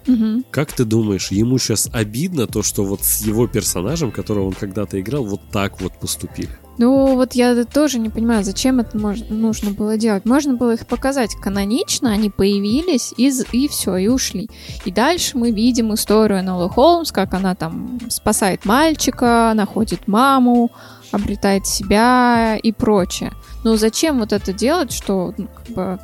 Мгм. 0.06 0.44
Как 0.50 0.72
ты 0.72 0.84
думаешь, 0.84 1.30
ему 1.30 1.58
сейчас 1.58 1.88
обидно 1.92 2.46
то, 2.46 2.62
что 2.62 2.84
вот 2.84 3.02
с 3.02 3.22
его 3.22 3.46
персонажем, 3.48 4.10
которого 4.12 4.46
он 4.46 4.52
когда-то 4.52 5.00
играл, 5.00 5.24
вот 5.24 5.40
так 5.52 5.80
вот 5.80 5.98
поступили? 6.00 6.50
Ну, 6.78 7.14
вот 7.14 7.32
я 7.34 7.64
тоже 7.64 7.98
не 7.98 8.10
понимаю, 8.10 8.44
зачем 8.44 8.80
это 8.80 8.98
мож- 8.98 9.32
нужно 9.32 9.70
было 9.70 9.96
делать. 9.96 10.26
Можно 10.26 10.54
было 10.56 10.74
их 10.74 10.86
показать 10.86 11.34
канонично, 11.34 12.12
они 12.12 12.28
появились 12.28 13.14
и, 13.16 13.30
з- 13.30 13.46
и 13.50 13.66
все, 13.66 13.96
и 13.96 14.08
ушли. 14.08 14.50
И 14.84 14.92
дальше 14.92 15.38
мы 15.38 15.52
видим 15.52 15.94
историю 15.94 16.44
Нолы 16.44 16.68
Холмс, 16.68 17.12
как 17.12 17.32
она 17.32 17.54
там 17.54 17.98
спасает 18.10 18.66
мальчика, 18.66 19.52
находит 19.54 20.06
маму, 20.06 20.70
обретает 21.12 21.66
себя 21.66 22.56
и 22.62 22.72
прочее. 22.72 23.32
Ну, 23.64 23.76
зачем 23.76 24.18
вот 24.18 24.34
это 24.34 24.52
делать, 24.52 24.92
что 24.92 25.32
ну, 25.38 25.48
как 25.48 25.74
бы 25.74 25.98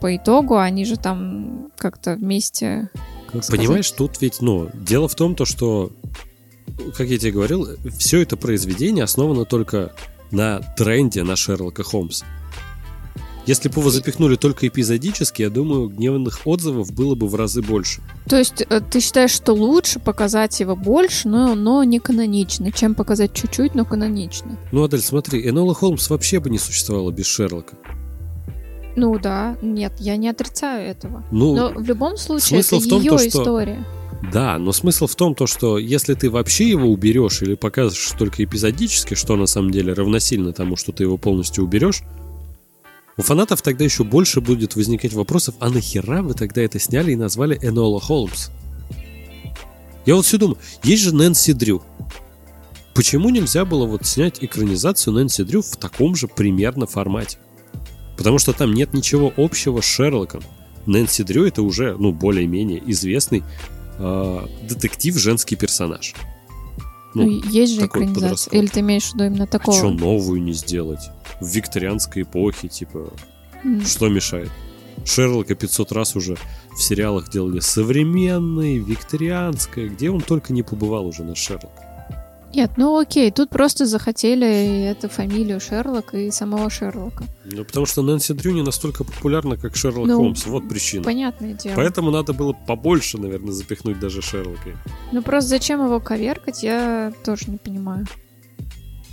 по 0.00 0.16
итогу 0.16 0.56
они 0.56 0.86
же 0.86 0.96
там 0.96 1.68
как-то 1.76 2.14
вместе... 2.14 2.90
как 3.34 3.44
сказать, 3.44 3.60
Понимаешь, 3.60 3.90
тут 3.90 4.20
ведь, 4.20 4.40
ну, 4.40 4.70
дело 4.74 5.08
в 5.08 5.14
том, 5.14 5.34
то, 5.34 5.44
что, 5.44 5.92
как 6.96 7.08
я 7.08 7.18
тебе 7.18 7.32
говорил, 7.32 7.68
все 7.98 8.22
это 8.22 8.36
произведение 8.36 9.04
основано 9.04 9.44
только 9.44 9.92
на 10.30 10.60
тренде 10.76 11.22
на 11.22 11.36
Шерлока 11.36 11.82
Холмса. 11.82 12.24
Если 13.46 13.68
бы 13.68 13.80
его 13.80 13.90
запихнули 13.90 14.36
только 14.36 14.66
эпизодически, 14.66 15.42
я 15.42 15.50
думаю, 15.50 15.88
гневных 15.88 16.46
отзывов 16.46 16.92
было 16.92 17.14
бы 17.14 17.28
в 17.28 17.34
разы 17.34 17.60
больше. 17.60 18.00
То 18.26 18.38
есть 18.38 18.62
э, 18.62 18.80
ты 18.80 19.00
считаешь, 19.00 19.32
что 19.32 19.52
лучше 19.52 20.00
показать 20.00 20.58
его 20.60 20.74
больше, 20.74 21.28
но, 21.28 21.54
но 21.54 21.84
не 21.84 21.98
канонично, 21.98 22.72
чем 22.72 22.94
показать 22.94 23.34
чуть-чуть, 23.34 23.74
но 23.74 23.84
канонично? 23.84 24.56
Ну, 24.72 24.82
Адель, 24.82 25.02
смотри, 25.02 25.46
Энола 25.46 25.74
Холмс 25.74 26.08
вообще 26.08 26.40
бы 26.40 26.48
не 26.48 26.58
существовала 26.58 27.10
без 27.10 27.26
Шерлока. 27.26 27.76
Ну 28.96 29.18
да, 29.18 29.56
нет, 29.60 29.92
я 29.98 30.16
не 30.16 30.28
отрицаю 30.28 30.88
этого. 30.88 31.24
Ну, 31.30 31.54
Но 31.56 31.68
в 31.70 31.82
любом 31.84 32.16
случае 32.16 32.62
смысл 32.62 32.76
это 32.76 32.84
в 32.84 32.88
том, 32.88 33.02
ее 33.02 33.10
то, 33.10 33.18
что- 33.18 33.28
история. 33.28 33.84
Да, 34.32 34.58
но 34.58 34.72
смысл 34.72 35.06
в 35.06 35.14
том, 35.16 35.34
то, 35.34 35.46
что 35.46 35.76
если 35.78 36.14
ты 36.14 36.30
вообще 36.30 36.68
его 36.70 36.88
уберешь 36.88 37.42
или 37.42 37.54
покажешь 37.54 38.12
только 38.18 38.42
эпизодически, 38.42 39.14
что 39.14 39.36
на 39.36 39.46
самом 39.46 39.70
деле 39.70 39.92
равносильно 39.92 40.52
тому, 40.52 40.76
что 40.76 40.92
ты 40.92 41.02
его 41.02 41.18
полностью 41.18 41.64
уберешь, 41.64 42.02
у 43.16 43.22
фанатов 43.22 43.62
тогда 43.62 43.84
еще 43.84 44.02
больше 44.02 44.40
будет 44.40 44.76
возникать 44.76 45.12
вопросов, 45.12 45.54
а 45.60 45.68
нахера 45.68 46.22
вы 46.22 46.34
тогда 46.34 46.62
это 46.62 46.78
сняли 46.78 47.12
и 47.12 47.16
назвали 47.16 47.58
Энола 47.62 48.00
Холмс? 48.00 48.48
Я 50.06 50.16
вот 50.16 50.24
все 50.24 50.38
думаю, 50.38 50.58
есть 50.82 51.02
же 51.02 51.14
Нэнси 51.14 51.52
Дрю. 51.52 51.82
Почему 52.94 53.28
нельзя 53.30 53.64
было 53.64 53.86
вот 53.86 54.06
снять 54.06 54.42
экранизацию 54.42 55.14
Нэнси 55.14 55.44
Дрю 55.44 55.62
в 55.62 55.76
таком 55.76 56.14
же 56.16 56.28
примерно 56.28 56.86
формате? 56.86 57.38
Потому 58.16 58.38
что 58.38 58.52
там 58.52 58.72
нет 58.72 58.94
ничего 58.94 59.32
общего 59.36 59.80
с 59.80 59.84
Шерлоком. 59.84 60.42
Нэнси 60.86 61.22
Дрю 61.24 61.46
это 61.46 61.62
уже, 61.62 61.96
ну, 61.98 62.12
более-менее 62.12 62.82
известный 62.92 63.42
э, 63.98 64.46
детектив 64.68 65.16
женский 65.18 65.56
персонаж. 65.56 66.14
Ну, 67.14 67.24
Ну, 67.24 67.42
есть 67.50 67.74
же 67.74 67.86
экранизация. 67.86 68.22
подростковый. 68.22 68.58
Или 68.60 68.66
ты 68.68 68.80
имеешь 68.80 69.04
в 69.10 69.14
виду 69.14 69.24
именно 69.24 69.46
такого? 69.46 69.76
что 69.76 69.90
новую 69.90 70.42
не 70.42 70.52
сделать? 70.52 71.10
В 71.40 71.46
викторианской 71.48 72.22
эпохе, 72.22 72.68
типа, 72.68 73.12
М, 73.64 73.84
что 73.84 74.08
мешает? 74.08 74.50
Шерлока 75.04 75.54
500 75.54 75.92
раз 75.92 76.16
уже 76.16 76.36
в 76.76 76.82
сериалах 76.82 77.30
делали 77.30 77.60
современный, 77.60 78.78
викторианское, 78.78 79.88
где 79.88 80.10
он 80.10 80.20
только 80.20 80.52
не 80.52 80.62
побывал 80.62 81.06
уже 81.06 81.24
на 81.24 81.34
Шерлок. 81.34 81.72
Нет, 82.54 82.72
ну 82.76 82.98
окей, 82.98 83.30
тут 83.30 83.50
просто 83.50 83.86
захотели 83.86 84.84
эту 84.90 85.08
фамилию 85.08 85.60
Шерлока 85.60 86.16
и 86.16 86.30
самого 86.30 86.70
Шерлока. 86.70 87.24
Ну, 87.44 87.64
потому 87.64 87.86
что 87.86 88.02
Нэнси 88.02 88.32
Дрю 88.34 88.52
не 88.52 88.62
настолько 88.62 89.04
популярна, 89.04 89.56
как 89.56 89.74
Шерлок 89.76 90.06
Ну, 90.06 90.16
Холмс. 90.16 90.46
Вот 90.46 90.68
причина. 90.68 91.02
Понятное 91.04 91.54
дело. 91.54 91.74
Поэтому 91.76 92.10
надо 92.10 92.32
было 92.32 92.52
побольше, 92.52 93.18
наверное, 93.18 93.52
запихнуть 93.52 93.98
даже 93.98 94.22
Шерлока. 94.22 94.70
Ну 95.12 95.22
просто 95.22 95.50
зачем 95.50 95.84
его 95.84 96.00
коверкать, 96.00 96.62
я 96.62 97.12
тоже 97.24 97.50
не 97.50 97.56
понимаю. 97.58 98.06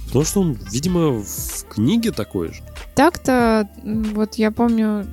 Потому 0.07 0.25
что 0.25 0.41
он, 0.41 0.57
видимо, 0.71 1.21
в 1.23 1.65
книге 1.69 2.11
такой 2.11 2.49
же. 2.49 2.61
Так-то, 2.95 3.69
вот 3.83 4.35
я 4.35 4.51
помню, 4.51 5.07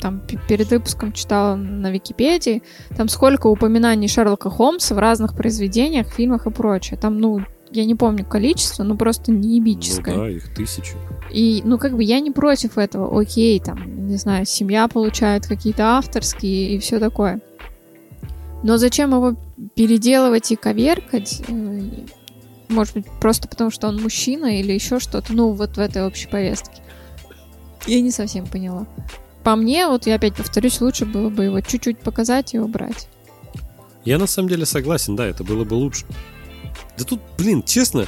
там 0.00 0.20
пе- 0.20 0.38
перед 0.46 0.70
выпуском 0.70 1.12
читала 1.12 1.56
на 1.56 1.90
Википедии, 1.90 2.62
там 2.96 3.08
сколько 3.08 3.46
упоминаний 3.46 4.08
Шерлока 4.08 4.50
Холмса 4.50 4.94
в 4.94 4.98
разных 4.98 5.34
произведениях, 5.34 6.08
фильмах 6.08 6.46
и 6.46 6.50
прочее. 6.50 6.98
Там, 7.00 7.18
ну, 7.18 7.40
я 7.72 7.84
не 7.84 7.94
помню 7.94 8.24
количество, 8.24 8.82
ну 8.82 8.96
просто 8.96 9.32
неебическое. 9.32 10.14
Ну 10.14 10.20
да, 10.22 10.30
их 10.30 10.54
тысячи. 10.54 10.94
И, 11.32 11.62
ну, 11.64 11.78
как 11.78 11.96
бы 11.96 12.04
я 12.04 12.20
не 12.20 12.30
против 12.30 12.76
этого. 12.76 13.20
Окей, 13.20 13.58
там, 13.58 14.06
не 14.06 14.16
знаю, 14.16 14.44
семья 14.44 14.86
получает 14.88 15.46
какие-то 15.46 15.96
авторские 15.96 16.74
и 16.74 16.78
все 16.78 16.98
такое. 16.98 17.40
Но 18.62 18.76
зачем 18.76 19.12
его 19.12 19.34
переделывать 19.74 20.52
и 20.52 20.56
коверкать? 20.56 21.42
Э, 21.48 21.80
Может 22.68 22.94
быть, 22.94 23.06
просто 23.20 23.48
потому, 23.48 23.70
что 23.70 23.88
он 23.88 24.00
мужчина 24.00 24.60
или 24.60 24.72
еще 24.72 25.00
что-то? 25.00 25.32
Ну, 25.32 25.52
вот 25.52 25.76
в 25.76 25.80
этой 25.80 26.06
общей 26.06 26.28
повестке. 26.28 26.82
Я 27.86 28.00
не 28.00 28.10
совсем 28.10 28.46
поняла. 28.46 28.86
По 29.42 29.56
мне, 29.56 29.88
вот 29.88 30.06
я 30.06 30.14
опять 30.14 30.36
повторюсь, 30.36 30.80
лучше 30.80 31.04
было 31.04 31.28
бы 31.28 31.44
его 31.44 31.60
чуть-чуть 31.60 31.98
показать 31.98 32.54
и 32.54 32.58
убрать. 32.58 33.08
Я 34.04 34.18
на 34.18 34.26
самом 34.26 34.48
деле 34.48 34.66
согласен, 34.66 35.16
да, 35.16 35.26
это 35.26 35.42
было 35.44 35.64
бы 35.64 35.74
лучше. 35.74 36.04
Да 36.98 37.04
тут, 37.04 37.20
блин, 37.38 37.62
честно, 37.62 38.06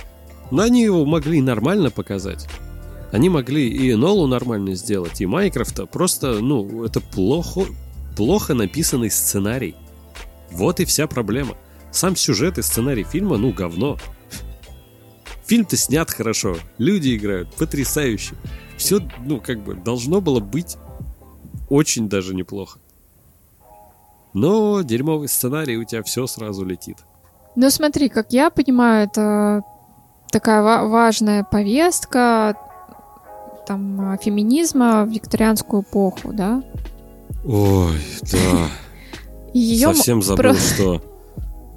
ну 0.51 0.63
они 0.63 0.83
его 0.83 1.05
могли 1.05 1.41
нормально 1.41 1.91
показать. 1.91 2.47
Они 3.13 3.29
могли 3.29 3.69
и 3.69 3.95
Нолу 3.95 4.27
нормально 4.27 4.75
сделать, 4.75 5.21
и 5.21 5.27
Майкрофта. 5.27 5.87
Просто, 5.87 6.41
ну, 6.41 6.85
это 6.85 7.01
плохо, 7.01 7.63
плохо 8.17 8.55
написанный 8.55 9.11
сценарий. 9.11 9.77
Вот 10.51 10.81
и 10.81 10.85
вся 10.85 11.07
проблема. 11.07 11.57
Сам 11.93 12.17
сюжет 12.17 12.59
и 12.59 12.63
сценарий 12.63 13.05
фильма, 13.05 13.37
ну, 13.37 13.53
говно. 13.53 13.99
Фильм-то 15.47 15.77
снят 15.77 16.11
хорошо, 16.11 16.57
люди 16.79 17.15
играют 17.15 17.55
потрясающе. 17.55 18.35
Все, 18.77 18.99
ну, 19.25 19.41
как 19.41 19.63
бы, 19.63 19.75
должно 19.75 20.21
было 20.21 20.41
быть 20.41 20.77
очень 21.69 22.09
даже 22.09 22.35
неплохо. 22.35 22.81
Но 24.33 24.83
дерьмовый 24.83 25.29
сценарий, 25.29 25.77
у 25.77 25.85
тебя 25.85 26.03
все 26.03 26.27
сразу 26.27 26.65
летит. 26.65 26.99
Ну, 27.57 27.71
смотри, 27.71 28.09
как 28.09 28.27
я 28.33 28.51
понимаю, 28.51 29.07
это 29.07 29.63
такая 30.31 30.63
ва- 30.63 30.89
важная 30.89 31.45
повестка. 31.45 32.57
там 33.67 34.19
феминизма 34.21 35.05
в 35.05 35.09
викторианскую 35.09 35.83
эпоху, 35.83 36.33
да? 36.33 36.63
Ой, 37.47 37.99
да. 38.33 38.69
Ее 39.55 39.95
Совсем 39.95 40.21
забыл, 40.23 40.37
про- 40.43 40.55
что 40.55 41.01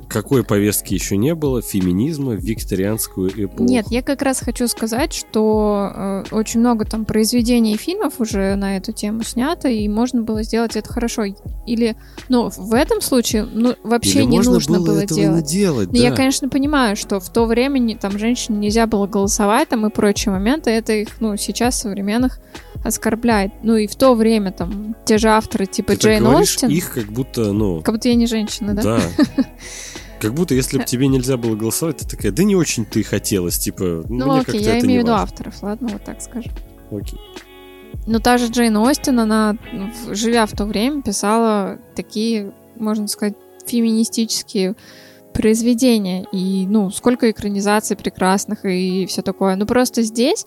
какой 0.08 0.44
повестки 0.44 0.94
еще 0.94 1.18
не 1.18 1.36
было 1.36 1.62
феминизма 1.62 2.32
в 2.34 2.40
викторианскую 2.40 3.30
эпоху. 3.46 3.64
Нет, 3.64 3.88
я 3.90 4.02
как 4.02 4.22
раз 4.22 4.40
хочу 4.40 4.68
сказать, 4.68 5.14
что 5.14 5.92
э, 5.94 6.24
очень 6.32 6.60
много 6.62 6.86
там 6.86 7.06
произведений 7.06 7.74
и 7.74 7.78
фильмов 7.78 8.20
уже 8.20 8.56
на 8.56 8.78
эту 8.78 8.92
тему 8.94 9.24
снято, 9.24 9.68
и 9.68 9.88
можно 9.88 10.22
было 10.22 10.44
сделать 10.44 10.76
это 10.76 10.92
хорошо. 10.92 11.24
Или, 11.66 11.96
ну, 12.30 12.50
в 12.56 12.74
этом 12.74 13.02
случае, 13.02 13.44
ну, 13.44 13.76
вообще 13.84 14.20
Или 14.20 14.26
не 14.26 14.40
нужно 14.40 14.80
было, 14.80 14.86
было 14.88 15.06
делать. 15.06 15.44
не 15.44 15.50
делать, 15.52 15.88
Ну, 15.92 15.98
да. 15.98 16.04
Я, 16.04 16.12
конечно, 16.12 16.50
понимаю, 16.50 16.96
что 16.96 17.20
в 17.20 17.30
то 17.30 17.46
время 17.46 17.80
не- 17.80 17.96
там 17.96 18.18
женщине 18.18 18.58
нельзя 18.60 18.88
было 18.88 19.08
голосовать 19.08 19.70
там 19.70 19.86
и 19.86 19.90
прочие 19.90 20.32
моменты, 20.32 20.70
это 20.72 20.94
их, 20.94 21.10
ну, 21.20 21.36
сейчас 21.38 21.80
современных 21.80 22.40
оскорбляет. 22.84 23.52
Ну 23.64 23.76
и 23.76 23.88
в 23.88 23.96
то 23.96 24.14
время 24.14 24.52
там 24.52 24.96
те 25.06 25.18
же 25.18 25.30
авторы 25.30 25.66
типа 25.66 25.94
Ты 25.94 26.00
Джейн 26.00 26.28
Остин, 26.28 26.70
их 26.70 26.94
как 26.94 27.06
будто, 27.12 27.52
ну, 27.52 27.82
как 27.82 27.96
будто 27.96 28.08
я 28.08 28.16
не 28.16 28.28
женщина, 28.28 28.74
да? 28.74 28.82
да. 28.84 29.00
Как 30.20 30.34
будто, 30.34 30.54
если 30.54 30.78
бы 30.78 30.84
тебе 30.84 31.08
нельзя 31.08 31.38
было 31.38 31.56
голосовать, 31.56 31.98
ты 31.98 32.08
такая, 32.08 32.32
да 32.32 32.44
не 32.44 32.56
очень 32.56 32.86
ты 32.86 33.04
хотелось, 33.04 33.58
типа, 33.58 34.06
Ну 34.10 34.32
мне 34.32 34.42
окей, 34.42 34.62
я 34.62 34.80
имею 34.80 35.02
в 35.02 35.04
виду 35.04 35.14
авторов, 35.14 35.62
ладно, 35.62 35.90
вот 35.92 36.04
так 36.04 36.22
скажем. 36.22 36.52
Окей. 36.92 37.20
Но 38.06 38.20
та 38.20 38.38
же 38.38 38.48
Джейн 38.48 38.78
Остин, 38.78 39.20
она, 39.20 39.58
живя 40.10 40.46
в 40.46 40.52
то 40.54 40.66
время, 40.66 41.02
писала 41.02 41.78
такие, 41.96 42.54
можно 42.76 43.08
сказать, 43.08 43.36
феминистические 43.66 44.76
произведения. 45.34 46.26
И, 46.32 46.66
ну, 46.68 46.90
сколько 46.90 47.30
экранизаций 47.30 47.96
прекрасных 47.96 48.66
и 48.66 49.06
все 49.06 49.22
такое. 49.22 49.56
Ну, 49.56 49.66
просто 49.66 50.02
здесь, 50.02 50.46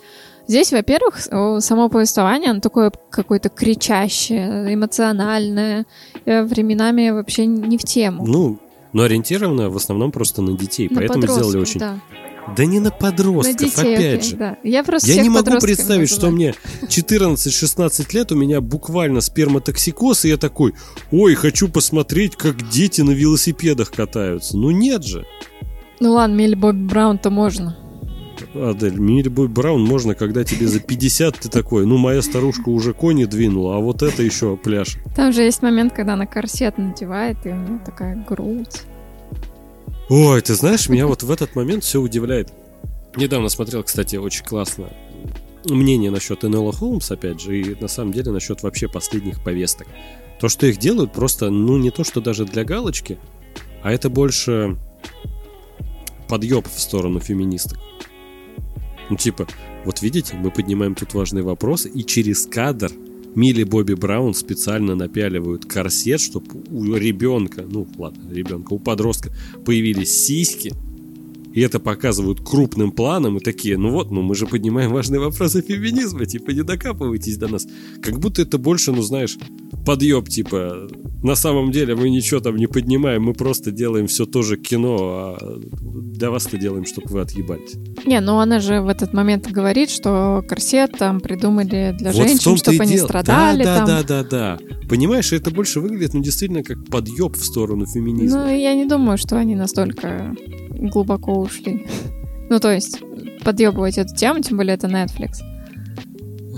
здесь, 0.49 0.73
во-первых, 0.73 1.21
само 1.21 1.89
повествование, 1.89 2.51
оно 2.51 2.61
такое 2.61 2.91
какое-то 3.11 3.51
кричащее, 3.51 4.75
эмоциональное, 4.75 5.87
э, 6.25 6.43
временами 6.43 7.11
вообще 7.11 7.47
не 7.47 7.79
в 7.79 7.85
тему. 7.85 8.27
Ну, 8.27 8.59
но 8.93 9.03
ориентировано 9.05 9.71
в 9.71 9.77
основном 9.77 10.13
просто 10.13 10.43
на 10.43 10.57
детей, 10.57 10.89
На 10.91 10.97
поэтому 11.01 11.27
сделали 11.27 11.59
очень... 11.59 11.81
да. 11.81 12.01
Да 12.57 12.65
не 12.65 12.79
на 12.81 12.85
На 12.87 12.91
подростков, 12.91 13.57
детей, 13.59 13.95
опять 13.95 14.19
окей, 14.21 14.31
же. 14.31 14.37
да. 14.37 14.57
Я 14.65 14.83
просто 14.83 15.09
Я 15.09 15.23
не 15.23 15.29
могу 15.29 15.59
представить, 15.61 16.09
что 16.11 16.31
мне 16.31 16.55
14-16 16.83 18.15
лет, 18.15 18.33
у 18.33 18.35
меня 18.37 18.61
буквально 18.61 19.21
сперматоксикоз, 19.21 20.25
и 20.25 20.31
я 20.31 20.37
такой, 20.37 20.75
ой, 21.13 21.35
хочу 21.35 21.69
посмотреть, 21.69 22.37
как 22.37 22.69
дети 22.69 23.03
на 23.03 23.11
велосипедах 23.13 23.93
катаются. 23.93 24.57
Ну 24.57 24.71
нет 24.71 25.05
же. 25.05 25.27
Ну 26.01 26.13
ладно, 26.13 26.35
Милли 26.35 26.55
Бобби 26.55 26.83
Браун-то 26.87 27.31
можно. 27.31 27.77
Адель, 28.55 28.99
Бой 29.31 29.49
Браун 29.49 29.85
можно, 29.85 30.15
когда 30.15 30.45
тебе 30.45 30.67
за 30.67 30.81
50 30.81 31.39
ты 31.39 31.49
такой, 31.49 31.87
ну 31.87 31.99
моя 31.99 32.21
старушка 32.21 32.69
уже 32.69 32.93
кони 32.93 33.25
двинула, 33.25 33.77
а 33.77 33.79
вот 33.81 34.03
это 34.03 34.23
еще 34.23 34.57
пляж. 34.57 34.97
Там 35.15 35.33
же 35.33 35.43
есть 35.43 35.63
момент, 35.63 35.93
когда 35.93 36.15
она 36.15 36.27
корсет 36.27 36.79
надевает, 36.79 37.37
и 37.45 37.51
у 37.51 37.55
нее 37.55 37.81
такая 37.85 38.25
грудь. 38.29 38.83
Ой, 40.09 40.41
ты 40.41 40.55
знаешь, 40.55 40.89
меня 40.89 41.07
вот 41.07 41.23
в 41.23 41.31
этот 41.31 41.55
момент 41.55 41.85
все 41.85 42.01
удивляет. 42.01 42.53
Недавно 43.17 43.49
смотрел, 43.49 43.85
кстати, 43.85 44.17
очень 44.17 44.45
классно 44.45 44.89
мнение 45.69 46.11
насчет 46.11 46.45
Энелла 46.45 46.73
Холмс, 46.73 47.11
опять 47.11 47.41
же, 47.41 47.61
и 47.61 47.81
на 47.81 47.89
самом 47.89 48.13
деле 48.13 48.33
насчет 48.33 48.63
вообще 48.63 48.89
последних 48.89 49.43
повесток. 49.43 49.87
То, 50.41 50.49
что 50.49 50.67
их 50.67 50.79
делают, 50.79 51.13
просто, 51.13 51.51
ну, 51.51 51.77
не 51.77 51.91
то, 51.91 52.05
что 52.05 52.21
даже 52.21 52.45
для 52.45 52.65
галочки, 52.65 53.19
а 53.83 53.93
это 53.93 54.09
больше 54.09 54.79
подъеб 56.29 56.67
в 56.67 56.81
сторону 56.81 57.21
феминисток. 57.21 57.79
Ну, 59.11 59.17
типа, 59.17 59.47
вот 59.85 60.03
видите, 60.03 60.37
мы 60.37 60.51
поднимаем 60.51 60.95
тут 60.95 61.15
важный 61.15 61.43
вопрос, 61.43 61.87
и 61.93 62.05
через 62.05 62.47
кадр 62.47 62.93
Милли 63.35 63.65
Бобби 63.65 63.95
Браун 63.95 64.35
специально 64.35 64.95
напяливают 64.95 65.67
корсет, 65.67 66.21
чтобы 66.21 66.47
у 66.71 66.95
ребенка, 66.95 67.65
ну 67.69 67.87
ладно, 67.99 68.33
ребенка, 68.33 68.73
у 68.73 68.79
подростка 68.79 69.33
появились 69.65 70.27
сиськи, 70.27 70.73
и 71.53 71.61
это 71.61 71.81
показывают 71.81 72.41
крупным 72.41 72.93
планом, 72.93 73.39
и 73.39 73.41
такие, 73.41 73.77
ну 73.77 73.91
вот, 73.91 74.11
ну 74.11 74.23
мы 74.23 74.35
же 74.37 74.47
поднимаем 74.47 74.93
важные 74.93 75.21
вопросы 75.21 75.63
феминизма, 75.63 76.27
типа 76.27 76.53
не 76.53 76.63
докапывайтесь 76.63 77.37
до 77.37 77.49
нас. 77.49 77.67
Как 78.03 78.19
будто 78.21 78.43
это 78.43 78.59
больше, 78.59 78.93
ну 78.93 79.03
знаешь, 79.03 79.37
подъеб, 79.85 80.29
типа, 80.29 80.89
на 81.23 81.35
самом 81.35 81.71
деле 81.71 81.95
мы 81.95 82.11
ничего 82.11 82.41
там 82.41 82.57
не 82.57 82.67
поднимаем, 82.67 83.23
мы 83.23 83.35
просто 83.35 83.71
делаем 83.71 84.07
все 84.07 84.27
тоже 84.27 84.57
кино, 84.57 84.97
а 85.01 85.59
для 85.81 86.31
вас-то 86.31 86.57
делаем, 86.57 86.85
чтобы 86.87 87.09
вы 87.09 87.21
отъебались. 87.21 87.75
Не, 88.07 88.21
ну 88.21 88.39
она 88.39 88.61
же 88.61 88.81
в 88.81 88.89
этот 88.89 89.13
момент 89.13 89.51
говорит, 89.51 89.91
что 89.91 90.45
корсет 90.49 90.93
там 90.99 91.21
придумали 91.21 91.95
для 91.99 92.13
Вот 92.13 92.17
женщин, 92.17 92.57
чтобы 92.57 92.79
они 92.83 92.95
дело. 92.95 93.07
страдали 93.07 93.65
да, 93.65 93.77
там. 93.77 93.87
Да, 93.87 94.03
да, 94.03 94.23
да, 94.23 94.59
да. 94.59 94.89
Понимаешь, 94.89 95.33
это 95.33 95.51
больше 95.51 95.81
выглядит, 95.81 96.15
ну, 96.15 96.23
действительно, 96.23 96.63
как 96.63 96.85
подъеб 96.87 97.37
в 97.37 97.45
сторону 97.45 97.87
феминизма. 97.87 98.45
Ну, 98.45 98.57
я 98.57 98.75
не 98.75 98.87
думаю, 98.87 99.19
что 99.19 99.37
они 99.37 99.55
настолько 99.55 100.35
глубоко 100.71 101.33
ушли. 101.41 101.87
Ну, 102.49 102.59
то 102.59 102.73
есть, 102.73 103.01
подъебывать 103.45 103.99
эту 103.99 104.15
тему, 104.15 104.41
тем 104.41 104.57
более 104.57 104.75
это 104.75 104.89
Netflix. 104.89 105.39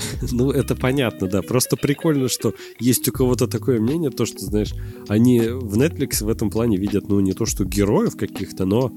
Ну, 0.32 0.50
это 0.50 0.74
понятно, 0.74 1.26
да. 1.28 1.42
Просто 1.42 1.76
прикольно, 1.76 2.28
что 2.28 2.54
есть 2.80 3.08
у 3.08 3.12
кого-то 3.12 3.46
такое 3.46 3.80
мнение, 3.80 4.10
то, 4.10 4.24
что, 4.26 4.38
знаешь, 4.40 4.72
они 5.08 5.40
в 5.40 5.76
Netflix 5.78 6.24
в 6.24 6.28
этом 6.28 6.50
плане 6.50 6.76
видят, 6.76 7.08
ну, 7.08 7.20
не 7.20 7.32
то, 7.32 7.46
что 7.46 7.64
героев 7.64 8.16
каких-то, 8.16 8.64
но 8.64 8.92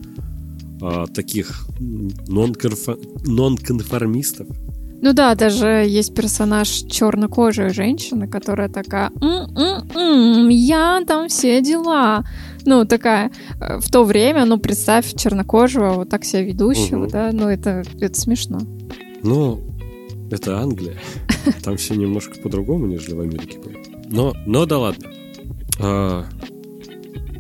а, 0.82 1.08
таких 1.08 1.68
нон-конформистов. 3.28 4.48
Ну 5.02 5.14
да, 5.14 5.36
даже 5.36 5.68
есть 5.88 6.16
персонаж 6.16 6.70
чернокожей 6.70 7.70
женщины, 7.70 8.28
которая 8.28 8.70
такая, 8.70 9.12
«М-м-м, 9.22 10.50
я 10.50 11.04
там 11.06 11.28
все 11.28 11.62
дела. 11.62 12.24
Ну, 12.66 12.86
такая, 12.86 13.32
э, 13.60 13.78
в 13.80 13.92
то 13.92 14.04
время, 14.04 14.46
ну, 14.46 14.58
представь 14.58 15.14
чернокожего, 15.14 15.94
вот 15.94 16.10
так 16.10 16.24
себя 16.24 16.42
ведущего, 16.44 17.02
Мгм. 17.04 17.10
да, 17.10 17.30
ну, 17.32 17.50
это, 17.50 17.84
это 18.00 18.20
смешно. 18.20 18.60
Ну, 19.22 19.60
это 20.36 20.60
Англия. 20.60 21.00
Там 21.64 21.78
все 21.78 21.96
немножко 21.96 22.40
по-другому, 22.40 22.86
нежели 22.86 23.14
в 23.14 23.22
Америке. 23.22 23.60
Но, 24.10 24.34
но 24.46 24.66
да 24.66 24.78
ладно. 24.78 25.12
А, 25.80 26.26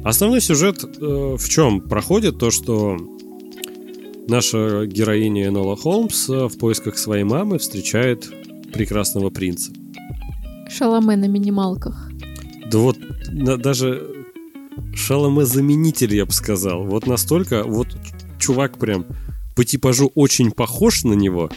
основной 0.03 0.41
сюжет 0.41 0.84
э, 0.84 1.36
в 1.38 1.49
чем 1.49 1.81
проходит? 1.81 2.39
То, 2.39 2.51
что 2.51 2.97
наша 4.27 4.86
героиня 4.86 5.47
Энола 5.47 5.75
Холмс 5.75 6.29
э, 6.29 6.47
в 6.47 6.58
поисках 6.58 6.97
своей 6.97 7.23
мамы 7.23 7.60
встречает 7.60 8.29
прекрасного 8.73 9.29
принца. 9.29 9.71
Шаломе 10.69 11.15
на 11.15 11.25
минималках. 11.27 12.12
Да 12.71 12.79
вот 12.79 12.97
на- 13.31 13.58
даже 13.58 14.12
шаломе-заменитель, 14.93 16.15
я 16.15 16.25
бы 16.25 16.31
сказал. 16.31 16.86
Вот 16.86 17.08
настолько, 17.08 17.63
вот 17.63 17.88
чувак 18.39 18.77
прям 18.77 19.05
по 19.55 19.63
типажу 19.63 20.12
очень 20.15 20.51
похож 20.51 21.03
на 21.03 21.13
него, 21.13 21.49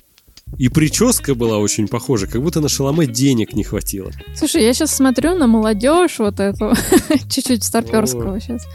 и 0.56 0.68
прическа 0.68 1.34
была 1.34 1.58
очень 1.58 1.88
похожа, 1.88 2.26
как 2.26 2.42
будто 2.42 2.60
на 2.60 2.68
шаломе 2.68 3.06
денег 3.06 3.52
не 3.52 3.64
хватило. 3.64 4.10
Слушай, 4.34 4.62
я 4.64 4.72
сейчас 4.72 4.94
смотрю 4.94 5.36
на 5.36 5.46
молодежь 5.46 6.18
вот 6.18 6.40
эту, 6.40 6.72
чуть-чуть 7.28 7.64
старперского 7.64 8.40
сейчас. 8.40 8.66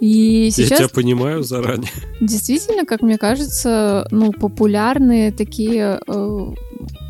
И 0.00 0.46
Я 0.46 0.50
сейчас 0.50 0.78
тебя 0.78 0.88
понимаю 0.88 1.42
заранее. 1.42 1.90
действительно, 2.20 2.84
как 2.84 3.02
мне 3.02 3.16
кажется, 3.16 4.06
ну, 4.10 4.32
популярные 4.32 5.32
такие 5.32 6.00
э, 6.06 6.46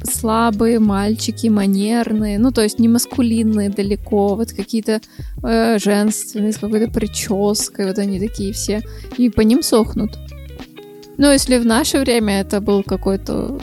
слабые 0.05 0.79
мальчики, 0.79 1.49
манерные, 1.49 2.39
ну, 2.39 2.53
то 2.53 2.63
есть 2.63 2.79
не 2.79 2.89
маскулинные 2.89 3.71
далеко, 3.71 4.37
вот 4.37 4.53
какие-то 4.53 5.01
э, 5.43 5.79
женственные, 5.79 6.53
с 6.53 6.59
какой-то 6.59 6.91
прической, 6.91 7.87
вот 7.87 7.99
они 7.99 8.21
такие 8.21 8.53
все, 8.53 8.83
и 9.17 9.29
по 9.31 9.41
ним 9.41 9.63
сохнут. 9.63 10.13
Ну, 11.17 11.33
если 11.33 11.59
в 11.59 11.67
наше 11.67 11.99
время 11.99 12.41
это 12.41 12.61
был 12.61 12.83
какой-то 12.83 13.59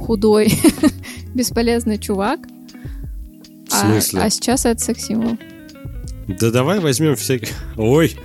худой, 0.00 0.52
бесполезный 1.34 1.98
чувак, 1.98 2.40
В 3.68 3.72
смысле? 3.72 4.20
А, 4.20 4.24
а 4.24 4.30
сейчас 4.30 4.66
это 4.66 4.80
секс-символ. 4.80 5.36
Да 6.26 6.50
давай 6.50 6.80
возьмем 6.80 7.16
всякие... 7.16 7.50
Ой, 7.76 8.16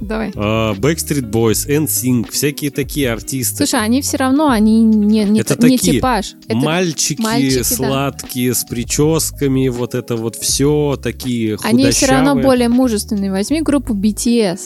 Давай. 0.00 0.32
а, 0.34 0.74
Backstreet 0.74 1.30
Boys, 1.30 1.68
NSYNC, 1.68 2.30
всякие 2.30 2.70
такие 2.70 3.10
артисты. 3.12 3.56
Слушай, 3.66 3.80
они 3.84 4.00
все 4.00 4.16
равно, 4.16 4.48
они 4.48 4.82
не, 4.82 5.24
не, 5.24 5.40
Это 5.40 5.54
не 5.54 5.76
такие 5.76 5.94
типаж. 5.94 6.34
Это 6.46 6.56
мальчики, 6.56 7.20
мальчики, 7.20 7.58
да. 7.58 7.64
сладкие, 7.64 8.54
с 8.54 8.64
прическами, 8.64 9.68
вот 9.68 9.94
это 9.94 10.16
вот 10.16 10.36
все, 10.36 10.98
такие 11.02 11.58
Они 11.62 11.90
все 11.90 12.06
равно 12.06 12.30
худощавые. 12.30 12.44
более 12.44 12.68
мужественные. 12.68 13.30
Возьми 13.30 13.60
группу 13.60 13.94
BTS 13.94 14.60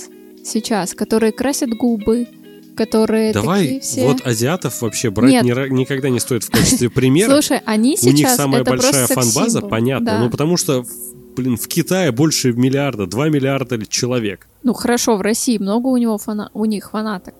сейчас, 0.44 0.94
которые 0.94 1.32
красят 1.32 1.70
губы, 1.70 2.26
которые 2.76 3.32
Давай, 3.32 3.62
такие 3.64 3.80
все... 3.80 4.06
вот 4.06 4.26
азиатов 4.26 4.80
вообще 4.82 5.10
брать 5.10 5.30
Нет. 5.44 5.44
ра- 5.56 5.68
никогда 5.68 6.08
не 6.08 6.20
стоит 6.20 6.44
в 6.44 6.50
качестве 6.50 6.90
примера. 6.94 7.30
Слушай, 7.30 7.60
они 7.64 7.94
У 7.94 7.96
сейчас 7.96 8.14
них 8.14 8.28
самая 8.30 8.64
большая 8.64 9.06
фанбаза, 9.06 9.60
понятно. 9.60 10.06
Да. 10.06 10.18
Ну, 10.20 10.30
потому 10.30 10.56
что, 10.56 10.82
в- 10.82 10.88
блин, 11.36 11.56
в 11.56 11.66
Китае 11.68 12.12
больше 12.12 12.52
миллиарда, 12.52 13.06
2 13.06 13.28
миллиарда 13.28 13.84
человек. 13.86 14.46
Ну 14.62 14.72
хорошо, 14.74 15.16
в 15.16 15.20
России 15.20 15.58
много 15.58 15.88
у 15.88 15.96
него 15.96 16.18
фана... 16.18 16.50
у 16.54 16.64
них 16.64 16.90
фанаток. 16.90 17.34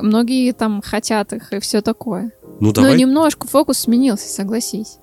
многие 0.00 0.52
там 0.52 0.82
хотят 0.82 1.32
их 1.32 1.52
и 1.52 1.60
все 1.60 1.80
такое. 1.82 2.32
Ну 2.60 2.68
Но 2.68 2.72
давай. 2.72 2.96
немножко 2.96 3.46
фокус 3.46 3.78
сменился, 3.80 4.28
согласись. 4.28 4.98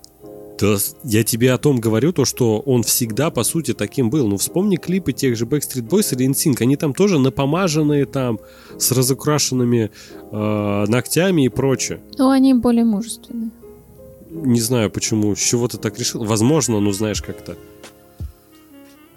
Да, 0.60 0.78
я 1.04 1.24
тебе 1.24 1.52
о 1.52 1.58
том 1.58 1.80
говорю, 1.80 2.14
то, 2.14 2.26
что 2.26 2.60
он 2.60 2.84
всегда, 2.84 3.32
по 3.32 3.44
сути, 3.44 3.74
таким 3.74 4.10
был. 4.10 4.28
Ну, 4.28 4.38
вспомни 4.38 4.76
клипы 4.76 5.12
тех 5.12 5.36
же 5.36 5.46
Backstreet 5.46 5.88
Boys 5.88 6.16
или 6.16 6.30
NSYNC. 6.30 6.62
Они 6.62 6.76
там 6.76 6.94
тоже 6.94 7.20
напомаженные, 7.20 8.06
там, 8.06 8.40
с 8.78 8.92
разукрашенными 8.92 9.92
э, 10.32 10.86
ногтями 10.88 11.46
и 11.46 11.50
прочее. 11.50 12.02
Но 12.18 12.30
они 12.30 12.54
более 12.54 12.86
мужественные. 12.86 13.50
Не 14.30 14.62
знаю, 14.62 14.90
почему, 14.90 15.36
с 15.36 15.40
чего 15.40 15.68
ты 15.68 15.78
так 15.78 15.98
решил. 16.00 16.24
Возможно, 16.24 16.80
ну, 16.80 16.92
знаешь, 16.92 17.22
как-то. 17.22 17.56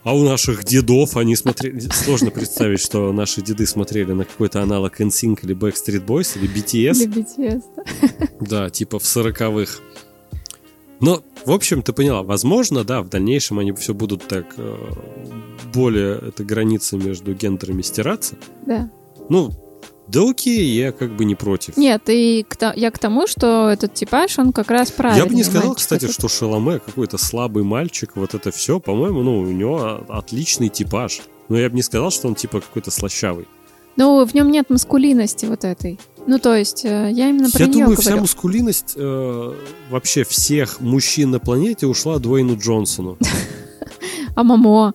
А 0.07 0.15
у 0.15 0.23
наших 0.23 0.65
дедов 0.65 1.17
они 1.17 1.35
смотрели... 1.35 1.81
Сложно 1.81 2.31
представить, 2.31 2.81
что 2.81 3.13
наши 3.13 3.43
деды 3.43 3.67
смотрели 3.67 4.13
на 4.13 4.25
какой-то 4.25 4.63
аналог 4.63 5.01
NSYNC 5.01 5.41
или 5.43 5.57
Backstreet 5.57 6.07
Boys 6.07 6.39
или 6.39 6.49
BTS. 6.49 7.09
Для 7.09 7.23
BTS, 7.23 7.63
да. 7.77 8.29
Да, 8.41 8.71
типа 8.71 9.01
в 9.01 9.05
сороковых. 9.05 9.83
Но, 11.01 11.23
в 11.45 11.51
общем, 11.51 11.83
ты 11.83 11.93
поняла, 11.93 12.23
возможно, 12.23 12.85
да, 12.85 13.03
в 13.03 13.09
дальнейшем 13.09 13.59
они 13.59 13.73
все 13.73 13.95
будут 13.95 14.27
так 14.27 14.47
э, 14.57 14.77
более 15.75 16.17
эта 16.29 16.45
граница 16.45 16.97
между 16.97 17.35
гендерами 17.35 17.83
стираться. 17.83 18.37
Да. 18.65 18.91
Ну, 19.29 19.51
да 20.09 20.23
окей, 20.29 20.65
я 20.65 20.93
как 20.93 21.17
бы 21.17 21.25
не 21.25 21.35
против. 21.35 21.77
Нет, 21.77 22.03
и 22.09 22.45
к 22.49 22.73
я 22.77 22.91
к 22.91 22.99
тому, 22.99 23.27
что 23.27 23.69
этот 23.69 23.93
типаж, 23.95 24.39
он 24.39 24.53
как 24.53 24.71
раз 24.71 24.91
правильный. 24.91 25.25
я 25.25 25.29
бы 25.29 25.35
не 25.35 25.43
сказал, 25.43 25.69
мальчик 25.69 25.79
кстати, 25.79 26.05
этот. 26.05 26.15
что 26.15 26.29
Шаломе 26.29 26.79
какой-то 26.79 27.19
слабый 27.19 27.65
мальчик, 27.65 28.13
вот 28.15 28.35
это 28.35 28.51
все, 28.53 28.79
по-моему, 28.79 29.23
ну, 29.23 29.41
у 29.41 29.47
него 29.47 30.05
отличный 30.09 30.69
типаж. 30.69 31.23
Но 31.49 31.59
я 31.59 31.69
бы 31.69 31.77
не 31.77 31.83
сказал, 31.83 32.11
что 32.11 32.29
он 32.29 32.35
типа 32.35 32.61
какой-то 32.61 32.91
слащавый. 32.91 33.47
Ну, 33.97 34.25
в 34.25 34.35
нем 34.35 34.51
нет 34.51 34.71
маскулинности 34.71 35.47
вот 35.47 35.65
этой. 35.65 35.99
Ну, 36.27 36.39
то 36.39 36.55
есть, 36.57 36.85
э, 36.85 37.11
я 37.13 37.29
именно 37.29 37.51
про 37.51 37.65
Я 37.65 37.67
думаю, 37.71 37.97
вся 37.97 38.11
говорю. 38.11 38.23
мускулинность 38.23 38.95
э, 38.97 39.53
вообще 39.91 40.25
всех 40.25 40.81
мужчин 40.81 41.31
на 41.31 41.39
планете 41.39 41.87
ушла 41.87 42.19
Дуэйну 42.19 42.57
Джонсону. 42.59 43.19
А 44.35 44.43
Мамо? 44.45 44.93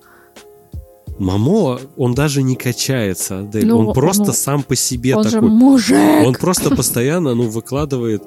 Мамо, 1.18 1.80
он 1.98 2.14
даже 2.14 2.44
не 2.44 2.56
качается, 2.56 3.40
Адель. 3.40 3.66
Ну, 3.66 3.80
он 3.80 3.94
просто 3.94 4.26
ну, 4.26 4.34
сам 4.34 4.62
по 4.64 4.76
себе 4.76 5.16
Он 5.16 5.24
же 5.24 5.32
такой. 5.32 5.50
мужик! 5.50 6.26
Он 6.26 6.34
просто 6.34 6.76
постоянно, 6.76 7.34
ну, 7.34 7.50
выкладывает 7.50 8.24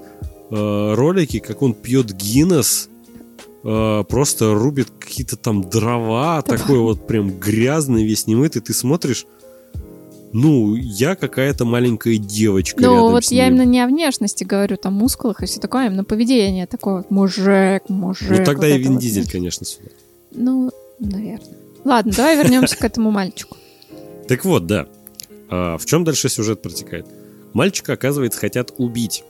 э, 0.51 0.95
ролики, 0.95 1.39
как 1.39 1.63
он 1.63 1.75
пьет 1.75 2.13
Гиннес, 2.13 2.89
э, 3.65 4.05
просто 4.09 4.55
рубит 4.55 4.91
какие-то 4.99 5.37
там 5.37 5.69
дрова, 5.69 6.43
такой 6.43 6.79
вот 6.79 7.07
прям 7.07 7.31
грязный, 7.39 8.05
весь 8.05 8.27
немытый. 8.27 8.61
Ты 8.61 8.75
смотришь, 8.75 9.27
ну, 10.35 10.75
я 10.75 11.15
какая-то 11.15 11.65
маленькая 11.65 12.17
девочка 12.17 12.83
Ну, 12.83 13.11
вот 13.11 13.23
я 13.27 13.47
именно 13.47 13.65
не 13.65 13.81
о 13.81 13.87
внешности 13.87 14.43
говорю, 14.43 14.77
там, 14.77 14.95
мускулах 14.95 15.45
и 15.45 15.47
все 15.47 15.61
такое, 15.61 15.85
а 15.85 15.87
именно 15.87 16.03
поведение 16.03 16.67
такое 16.67 16.97
вот 16.97 17.11
мужик, 17.13 17.89
мужик. 17.89 18.39
Ну, 18.39 18.45
тогда 18.45 18.67
вот 18.67 18.75
и 18.75 18.79
Вин 18.79 18.95
вот, 18.95 19.01
Дизель, 19.01 19.31
конечно, 19.31 19.65
сюда. 19.65 19.91
Ну, 20.33 20.73
наверное. 20.99 21.57
Ладно, 21.85 22.13
давай 22.17 22.37
вернемся 22.37 22.77
к 22.77 22.85
этому 22.85 23.11
мальчику. 23.13 23.57
Так 24.27 24.45
вот, 24.47 24.67
да. 24.67 24.89
А, 25.51 25.79
в 25.79 25.85
чем 25.85 26.03
дальше 26.03 26.29
сюжет 26.29 26.63
протекает? 26.63 27.07
Мальчика, 27.53 27.93
оказывается, 27.93 28.41
хотят 28.41 28.73
убить. 28.79 29.23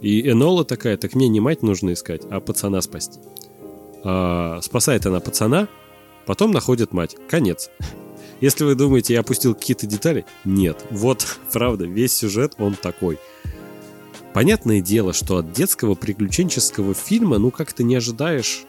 И 0.00 0.30
Энола 0.30 0.64
такая, 0.64 0.96
так 0.96 1.14
мне 1.14 1.28
не 1.28 1.40
мать 1.40 1.62
нужно 1.62 1.92
искать, 1.92 2.22
а 2.30 2.40
пацана 2.40 2.80
спасти. 2.80 3.18
А, 4.02 4.60
спасает 4.62 5.04
она 5.04 5.20
пацана, 5.20 5.68
потом 6.24 6.52
находит 6.52 6.92
мать. 6.92 7.16
Конец. 7.28 7.68
Если 8.40 8.64
вы 8.64 8.74
думаете, 8.74 9.14
я 9.14 9.20
опустил 9.20 9.54
какие-то 9.54 9.86
детали, 9.86 10.24
нет. 10.44 10.84
Вот, 10.90 11.38
правда, 11.52 11.84
весь 11.84 12.12
сюжет, 12.12 12.54
он 12.58 12.74
такой. 12.74 13.18
Понятное 14.34 14.82
дело, 14.82 15.12
что 15.12 15.38
от 15.38 15.52
детского 15.52 15.94
приключенческого 15.94 16.92
фильма, 16.92 17.38
ну, 17.38 17.50
как-то 17.50 17.82
не 17.82 17.94
ожидаешь 17.94 18.66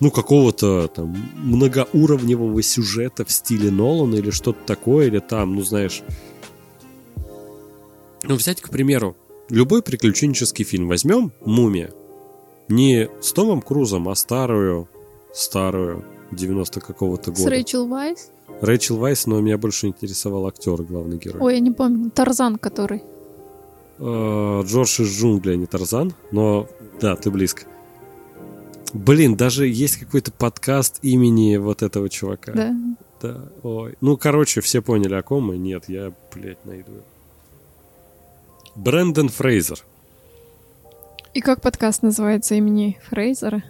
ну, 0.00 0.10
какого-то 0.10 0.88
там 0.88 1.16
многоуровневого 1.36 2.60
сюжета 2.62 3.24
в 3.24 3.30
стиле 3.30 3.70
Нолана 3.70 4.16
или 4.16 4.30
что-то 4.30 4.58
такое, 4.66 5.06
или 5.06 5.18
там, 5.18 5.54
ну, 5.54 5.62
знаешь... 5.62 6.02
Ну, 8.24 8.34
взять, 8.34 8.60
к 8.60 8.70
примеру, 8.70 9.16
любой 9.48 9.82
приключенческий 9.82 10.64
фильм. 10.64 10.88
Возьмем 10.88 11.32
«Мумия». 11.44 11.92
Не 12.68 13.10
с 13.20 13.32
Томом 13.32 13.60
Крузом, 13.60 14.08
а 14.08 14.14
старую, 14.14 14.88
старую, 15.32 16.04
90 16.34 16.80
какого-то 16.80 17.34
С 17.34 17.38
года. 17.38 17.50
Рэйчел 17.50 17.86
Вайс? 17.86 18.30
Рэйчел 18.60 18.96
Вайс, 18.98 19.26
но 19.26 19.40
меня 19.40 19.58
больше 19.58 19.86
интересовал 19.86 20.46
актер, 20.46 20.82
главный 20.82 21.18
герой. 21.18 21.40
Ой, 21.40 21.54
я 21.54 21.60
не 21.60 21.70
помню. 21.70 22.10
Тарзан 22.10 22.56
который. 22.56 23.02
Э, 23.98 24.62
Джордж 24.64 25.00
из 25.00 25.08
джунглей, 25.08 25.54
а 25.54 25.56
не 25.56 25.66
Тарзан, 25.66 26.14
но 26.32 26.68
да, 27.00 27.16
ты 27.16 27.30
близко. 27.30 27.62
Блин, 28.92 29.36
даже 29.36 29.66
есть 29.66 29.96
какой-то 29.96 30.30
подкаст 30.30 30.98
имени 31.02 31.56
вот 31.56 31.82
этого 31.82 32.08
чувака. 32.08 32.52
Да. 32.52 32.74
Да, 33.20 33.48
ой. 33.62 33.94
Ну, 34.00 34.16
короче, 34.16 34.60
все 34.60 34.82
поняли, 34.82 35.14
о 35.14 35.22
ком 35.22 35.44
мы. 35.44 35.56
Нет, 35.56 35.84
я, 35.88 36.12
блядь, 36.32 36.64
найду. 36.64 36.92
Брэндон 38.76 39.28
Фрейзер. 39.30 39.84
И 41.34 41.40
как 41.40 41.60
подкаст 41.60 42.02
называется 42.02 42.54
имени 42.54 42.96
Фрейзера? 43.08 43.64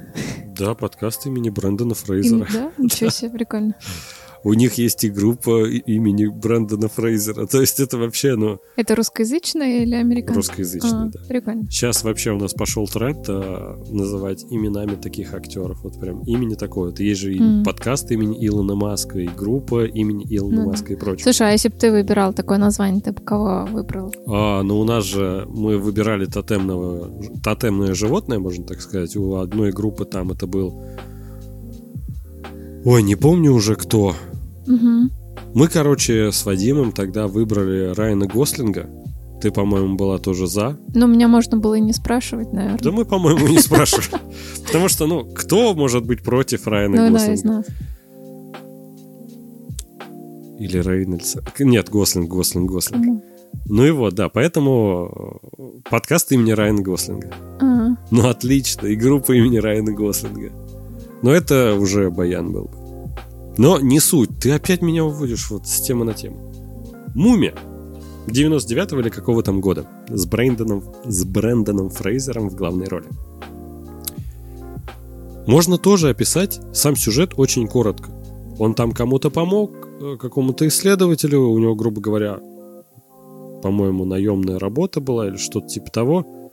Да, 0.46 0.74
подкаст 0.74 1.26
имени 1.26 1.48
Брэндона 1.48 1.92
Им- 1.92 1.96
Фрейзера. 1.96 2.46
Да? 2.52 2.72
Ничего 2.76 3.08
себе, 3.10 3.30
прикольно. 3.30 3.74
У 4.46 4.52
них 4.52 4.74
есть 4.74 5.02
и 5.04 5.08
группа 5.08 5.64
имени 5.66 6.26
Брэндона 6.26 6.88
Фрейзера. 6.88 7.46
То 7.46 7.62
есть 7.62 7.80
это 7.80 7.96
вообще, 7.96 8.36
ну, 8.36 8.58
Это 8.76 8.94
русскоязычное 8.94 9.82
или 9.84 9.94
американское? 9.94 10.36
русскоязычный, 10.36 10.90
А, 11.06 11.10
да. 11.10 11.20
Прикольно. 11.26 11.62
Сейчас 11.70 12.04
вообще 12.04 12.32
у 12.32 12.38
нас 12.38 12.52
пошел 12.52 12.86
тренд 12.86 13.24
а, 13.28 13.82
называть 13.90 14.44
именами 14.50 14.96
таких 14.96 15.32
актеров. 15.32 15.82
Вот 15.82 15.98
прям 15.98 16.20
имени 16.24 16.56
такое. 16.56 16.90
Вот 16.90 17.00
есть 17.00 17.20
же 17.22 17.32
и 17.34 17.40
Мгм. 17.40 17.64
подкаст 17.64 18.10
имени 18.10 18.46
Илона 18.46 18.74
Маска, 18.74 19.18
и 19.18 19.28
группа 19.28 19.86
имени 19.86 20.26
Илона 20.28 20.56
Ну. 20.62 20.66
Маска 20.66 20.92
и 20.92 20.96
прочее. 20.96 21.24
Слушай, 21.24 21.48
а 21.48 21.52
если 21.52 21.70
бы 21.70 21.76
ты 21.76 21.90
выбирал 21.90 22.34
такое 22.34 22.58
название, 22.58 23.00
ты 23.00 23.12
бы 23.12 23.22
кого 23.22 23.66
выбрал? 23.72 24.12
А, 24.26 24.62
ну 24.62 24.78
у 24.78 24.84
нас 24.84 25.04
же 25.04 25.46
мы 25.48 25.78
выбирали 25.78 26.26
тотемного, 26.26 27.10
тотемное 27.42 27.94
животное, 27.94 28.38
можно 28.38 28.64
так 28.66 28.82
сказать. 28.82 29.16
У 29.16 29.36
одной 29.36 29.70
группы 29.72 30.04
там 30.04 30.32
это 30.32 30.46
был... 30.46 30.82
Ой, 32.84 33.02
не 33.02 33.16
помню 33.16 33.52
уже 33.52 33.76
кто. 33.76 34.14
Угу. 34.66 35.10
Мы, 35.54 35.68
короче, 35.68 36.30
с 36.32 36.44
Вадимом 36.44 36.92
тогда 36.92 37.26
выбрали 37.26 37.92
Райана 37.94 38.26
Гослинга. 38.26 38.88
Ты, 39.40 39.50
по-моему, 39.50 39.96
была 39.96 40.18
тоже 40.18 40.46
за. 40.46 40.76
Ну, 40.94 41.06
меня 41.06 41.28
можно 41.28 41.58
было 41.58 41.74
и 41.74 41.80
не 41.80 41.92
спрашивать, 41.92 42.50
Да 42.50 42.56
наверное. 42.62 42.92
мы, 42.92 43.04
по-моему, 43.04 43.46
не 43.48 43.58
спрашивали. 43.58 44.20
Потому 44.66 44.88
что, 44.88 45.06
ну, 45.06 45.24
кто 45.24 45.74
может 45.74 46.06
быть 46.06 46.22
против 46.22 46.66
Райана 46.66 46.96
Ну 46.96 47.18
да, 47.18 47.26
Гослинга? 47.26 47.64
Или 50.58 50.78
Рейнольдса? 50.78 51.42
Нет, 51.58 51.90
Гослинг, 51.90 52.30
Гослинг, 52.30 52.70
Гослинг. 52.70 53.04
Кому? 53.04 53.22
Ну 53.66 53.84
и 53.86 53.90
вот, 53.90 54.14
да, 54.14 54.28
поэтому 54.28 55.40
э, 55.58 55.88
подкаст 55.90 56.32
имени 56.32 56.52
Райана 56.52 56.82
Гослинга. 56.82 57.32
А, 57.60 57.88
Ну, 58.10 58.28
отлично, 58.28 58.86
и 58.86 58.96
группа 58.96 59.32
имени 59.32 59.58
Райана 59.58 59.92
Гослинга. 59.92 60.52
Но 61.22 61.32
это 61.32 61.74
уже 61.74 62.10
баян 62.10 62.52
был 62.52 62.64
бы. 62.64 62.83
Но 63.56 63.78
не 63.78 64.00
суть, 64.00 64.30
ты 64.40 64.50
опять 64.52 64.82
меня 64.82 65.04
уводишь 65.04 65.50
вот 65.50 65.66
с 65.66 65.80
темы 65.80 66.04
на 66.04 66.14
тему. 66.14 66.52
Мумия. 67.14 67.54
99-го 68.26 69.00
или 69.00 69.10
какого 69.10 69.42
там 69.42 69.60
года. 69.60 69.86
С 70.08 70.26
Брэндоном, 70.26 70.82
с 71.04 71.24
Брэндоном 71.24 71.90
Фрейзером 71.90 72.48
в 72.48 72.54
главной 72.54 72.86
роли. 72.88 73.06
Можно 75.46 75.76
тоже 75.76 76.08
описать 76.08 76.60
сам 76.72 76.96
сюжет 76.96 77.34
очень 77.36 77.68
коротко. 77.68 78.10
Он 78.58 78.74
там 78.74 78.92
кому-то 78.92 79.30
помог, 79.30 79.72
э, 80.00 80.16
какому-то 80.16 80.66
исследователю, 80.66 81.40
у 81.40 81.58
него, 81.58 81.74
грубо 81.74 82.00
говоря, 82.00 82.40
по-моему, 83.62 84.04
наемная 84.04 84.58
работа 84.58 85.00
была 85.00 85.28
или 85.28 85.36
что-то 85.36 85.68
типа 85.68 85.90
того. 85.90 86.50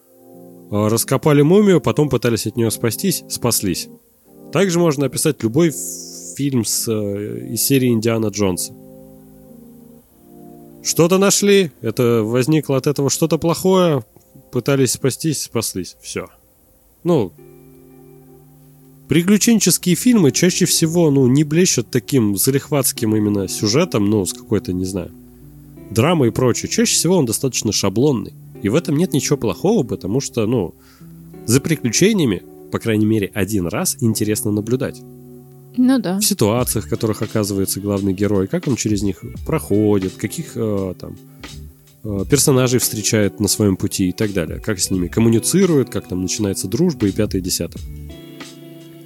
А, 0.72 0.90
Раскопали 0.90 1.42
мумию, 1.42 1.82
потом 1.82 2.10
пытались 2.10 2.48
от 2.48 2.56
нее 2.56 2.72
спастись, 2.72 3.24
спаслись. 3.30 3.90
Также 4.52 4.80
можно 4.80 5.06
описать 5.06 5.44
любой 5.44 5.74
фильм 6.36 6.66
с, 6.66 6.88
э, 6.88 7.48
из 7.52 7.62
серии 7.62 7.90
Индиана 7.90 8.28
Джонса. 8.28 8.74
Что-то 10.84 11.18
нашли, 11.18 11.72
это 11.82 12.24
возникло 12.24 12.78
от 12.78 12.88
этого 12.88 13.10
что-то 13.10 13.38
плохое, 13.38 14.04
пытались 14.52 14.94
спастись, 14.94 15.44
спаслись. 15.44 15.96
Все. 16.02 16.28
Ну, 17.04 17.32
приключенческие 19.08 19.96
фильмы 19.96 20.32
чаще 20.32 20.66
всего, 20.66 21.12
ну, 21.12 21.28
не 21.28 21.44
блещут 21.44 21.92
таким 21.92 22.36
залихватским 22.36 23.16
именно 23.16 23.48
сюжетом, 23.48 24.10
ну, 24.10 24.26
с 24.26 24.34
какой-то, 24.34 24.74
не 24.74 24.86
знаю, 24.86 25.12
драмой 25.92 26.30
и 26.30 26.32
прочее. 26.32 26.70
Чаще 26.70 26.96
всего 26.96 27.18
он 27.18 27.26
достаточно 27.26 27.72
шаблонный. 27.72 28.34
И 28.64 28.70
в 28.70 28.76
этом 28.76 28.98
нет 28.98 29.14
ничего 29.14 29.38
плохого, 29.38 29.84
потому 29.84 30.20
что, 30.20 30.46
ну, 30.46 30.74
за 31.46 31.62
приключениями, 31.62 32.44
по 32.72 32.80
крайней 32.80 33.06
мере, 33.06 33.32
один 33.34 33.68
раз 33.68 33.98
интересно 34.00 34.52
наблюдать. 34.52 35.02
Ну 35.78 36.00
да. 36.00 36.20
В 36.20 36.26
ситуациях, 36.26 36.86
в 36.86 36.90
которых 36.90 37.22
оказывается 37.22 37.80
главный 37.80 38.14
герой, 38.14 38.48
как 38.48 38.68
он 38.68 38.76
через 38.76 39.02
них 39.02 39.24
проходит, 39.46 40.14
каких 40.14 40.52
э, 40.56 40.94
там 41.00 41.18
э, 42.04 42.26
персонажей 42.30 42.80
встречает 42.80 43.40
на 43.40 43.48
своем 43.48 43.78
пути 43.78 44.10
и 44.10 44.12
так 44.12 44.34
далее. 44.34 44.60
Как 44.60 44.80
с 44.80 44.92
ними 44.92 45.08
коммуницирует, 45.08 45.90
как 45.90 46.08
там 46.08 46.22
начинается 46.22 46.68
дружба 46.68 47.08
и 47.08 47.12
пятое, 47.12 47.42
десятое. 47.42 47.82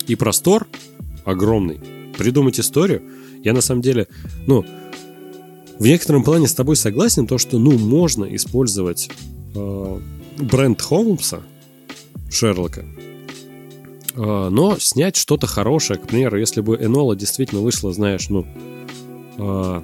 И 0.08 0.16
простор 0.16 0.68
огромный. 1.24 1.80
Придумать 2.18 2.60
историю. 2.60 3.02
Я 3.44 3.54
на 3.54 3.62
самом 3.62 3.82
деле, 3.82 4.08
ну, 4.48 4.66
в 5.78 5.84
некотором 5.84 6.24
плане 6.24 6.48
с 6.48 6.54
тобой 6.54 6.76
согласен, 6.78 7.28
то, 7.28 7.38
что, 7.38 7.60
ну, 7.60 7.78
можно 7.78 8.26
использовать 8.36 9.10
э, 9.54 10.00
бренд 10.40 10.82
Холмса, 10.82 11.42
Шерлока, 12.32 12.86
но 14.16 14.78
снять 14.80 15.16
что-то 15.16 15.48
хорошее, 15.48 16.00
к 16.00 16.08
примеру, 16.08 16.40
если 16.40 16.62
бы 16.62 16.76
Энола 16.76 17.16
действительно 17.16 17.62
вышла, 17.62 17.92
знаешь, 17.92 18.30
ну, 18.30 18.46
э, 19.38 19.82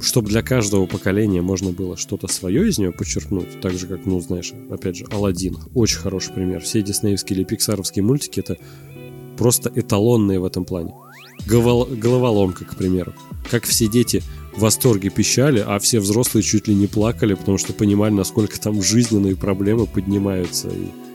чтобы 0.00 0.28
для 0.28 0.42
каждого 0.42 0.86
поколения 0.86 1.42
можно 1.42 1.70
было 1.70 1.96
что-то 1.96 2.26
свое 2.28 2.68
из 2.68 2.78
нее 2.78 2.92
подчеркнуть, 2.92 3.60
так 3.60 3.72
же, 3.72 3.86
как, 3.86 4.06
ну, 4.06 4.20
знаешь, 4.20 4.52
опять 4.70 4.96
же, 4.96 5.06
Алладин, 5.10 5.56
очень 5.74 5.98
хороший 5.98 6.32
пример. 6.32 6.60
Все 6.62 6.82
диснеевские 6.82 7.38
или 7.38 7.44
пиксаровские 7.44 8.04
мультики— 8.04 8.40
это 8.40 8.56
просто 9.36 9.70
эталонные 9.74 10.40
в 10.40 10.44
этом 10.44 10.64
плане. 10.64 10.92
Головоломка, 11.46 12.64
к 12.64 12.76
примеру. 12.76 13.14
Как 13.50 13.64
все 13.64 13.88
дети 13.88 14.22
в 14.56 14.60
восторге 14.60 15.10
пищали, 15.10 15.64
а 15.64 15.78
все 15.78 16.00
взрослые 16.00 16.42
чуть 16.42 16.68
ли 16.68 16.74
не 16.74 16.86
плакали, 16.86 17.34
потому 17.34 17.58
что 17.58 17.72
понимали, 17.72 18.12
насколько 18.12 18.60
там 18.60 18.82
жизненные 18.82 19.36
проблемы 19.36 19.86
поднимаются. 19.86 20.68
И... 20.68 21.07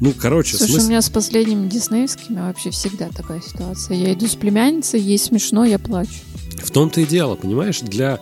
Ну, 0.00 0.14
короче, 0.18 0.56
Слушай, 0.56 0.70
смысл... 0.72 0.86
у 0.86 0.88
меня 0.88 1.02
с 1.02 1.10
последними 1.10 1.68
диснеевскими 1.68 2.40
вообще 2.40 2.70
всегда 2.70 3.10
такая 3.10 3.42
ситуация. 3.42 3.96
Я 3.98 4.14
иду 4.14 4.26
с 4.26 4.34
племянницей, 4.34 4.98
ей 4.98 5.18
смешно, 5.18 5.64
я 5.64 5.78
плачу. 5.78 6.10
В 6.56 6.70
том-то 6.70 7.02
и 7.02 7.04
дело, 7.04 7.34
понимаешь, 7.34 7.80
для 7.80 8.18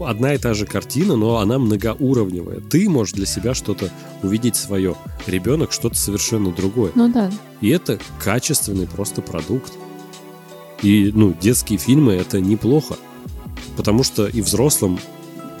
одна 0.00 0.34
и 0.34 0.38
та 0.38 0.54
же 0.54 0.64
картина, 0.64 1.16
но 1.16 1.36
она 1.36 1.58
многоуровневая. 1.58 2.60
Ты 2.60 2.88
можешь 2.88 3.14
для 3.14 3.26
себя 3.26 3.52
что-то 3.52 3.90
увидеть 4.22 4.56
свое. 4.56 4.96
Ребенок 5.26 5.72
что-то 5.72 5.96
совершенно 5.96 6.52
другое. 6.52 6.92
Ну 6.94 7.12
да. 7.12 7.30
И 7.60 7.68
это 7.68 7.98
качественный 8.18 8.86
просто 8.86 9.20
продукт. 9.20 9.72
И, 10.82 11.12
ну, 11.14 11.34
детские 11.38 11.78
фильмы 11.78 12.14
это 12.14 12.40
неплохо. 12.40 12.96
Потому 13.76 14.02
что 14.02 14.26
и 14.26 14.40
взрослым 14.40 14.98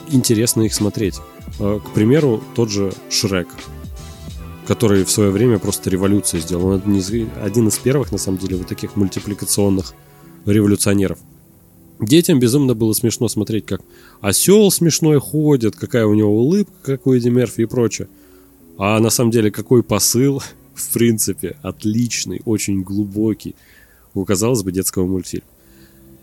интересно 0.08 0.62
их 0.62 0.72
смотреть. 0.72 1.16
А, 1.58 1.78
к 1.78 1.90
примеру, 1.90 2.42
тот 2.54 2.70
же 2.70 2.92
Шрек, 3.10 3.48
который 4.70 5.02
в 5.02 5.10
свое 5.10 5.32
время 5.32 5.58
просто 5.58 5.90
революцию 5.90 6.40
сделал. 6.42 6.66
Он 6.66 6.82
один 7.42 7.66
из 7.66 7.78
первых, 7.78 8.12
на 8.12 8.18
самом 8.18 8.38
деле, 8.38 8.54
вот 8.54 8.68
таких 8.68 8.94
мультипликационных 8.94 9.94
революционеров. 10.46 11.18
Детям 11.98 12.38
безумно 12.38 12.74
было 12.74 12.92
смешно 12.92 13.26
смотреть, 13.26 13.66
как 13.66 13.80
осел 14.20 14.70
смешной 14.70 15.18
ходит, 15.18 15.74
какая 15.74 16.06
у 16.06 16.14
него 16.14 16.30
улыбка, 16.38 16.72
как 16.82 17.08
у 17.08 17.14
Эдди 17.14 17.30
Мерфи 17.30 17.62
и 17.62 17.66
прочее. 17.66 18.06
А 18.78 19.00
на 19.00 19.10
самом 19.10 19.32
деле 19.32 19.50
какой 19.50 19.82
посыл, 19.82 20.40
в 20.74 20.92
принципе, 20.92 21.56
отличный, 21.62 22.40
очень 22.44 22.82
глубокий 22.82 23.56
у, 24.14 24.24
казалось 24.24 24.62
бы, 24.62 24.70
детского 24.70 25.04
мультфильма. 25.04 25.48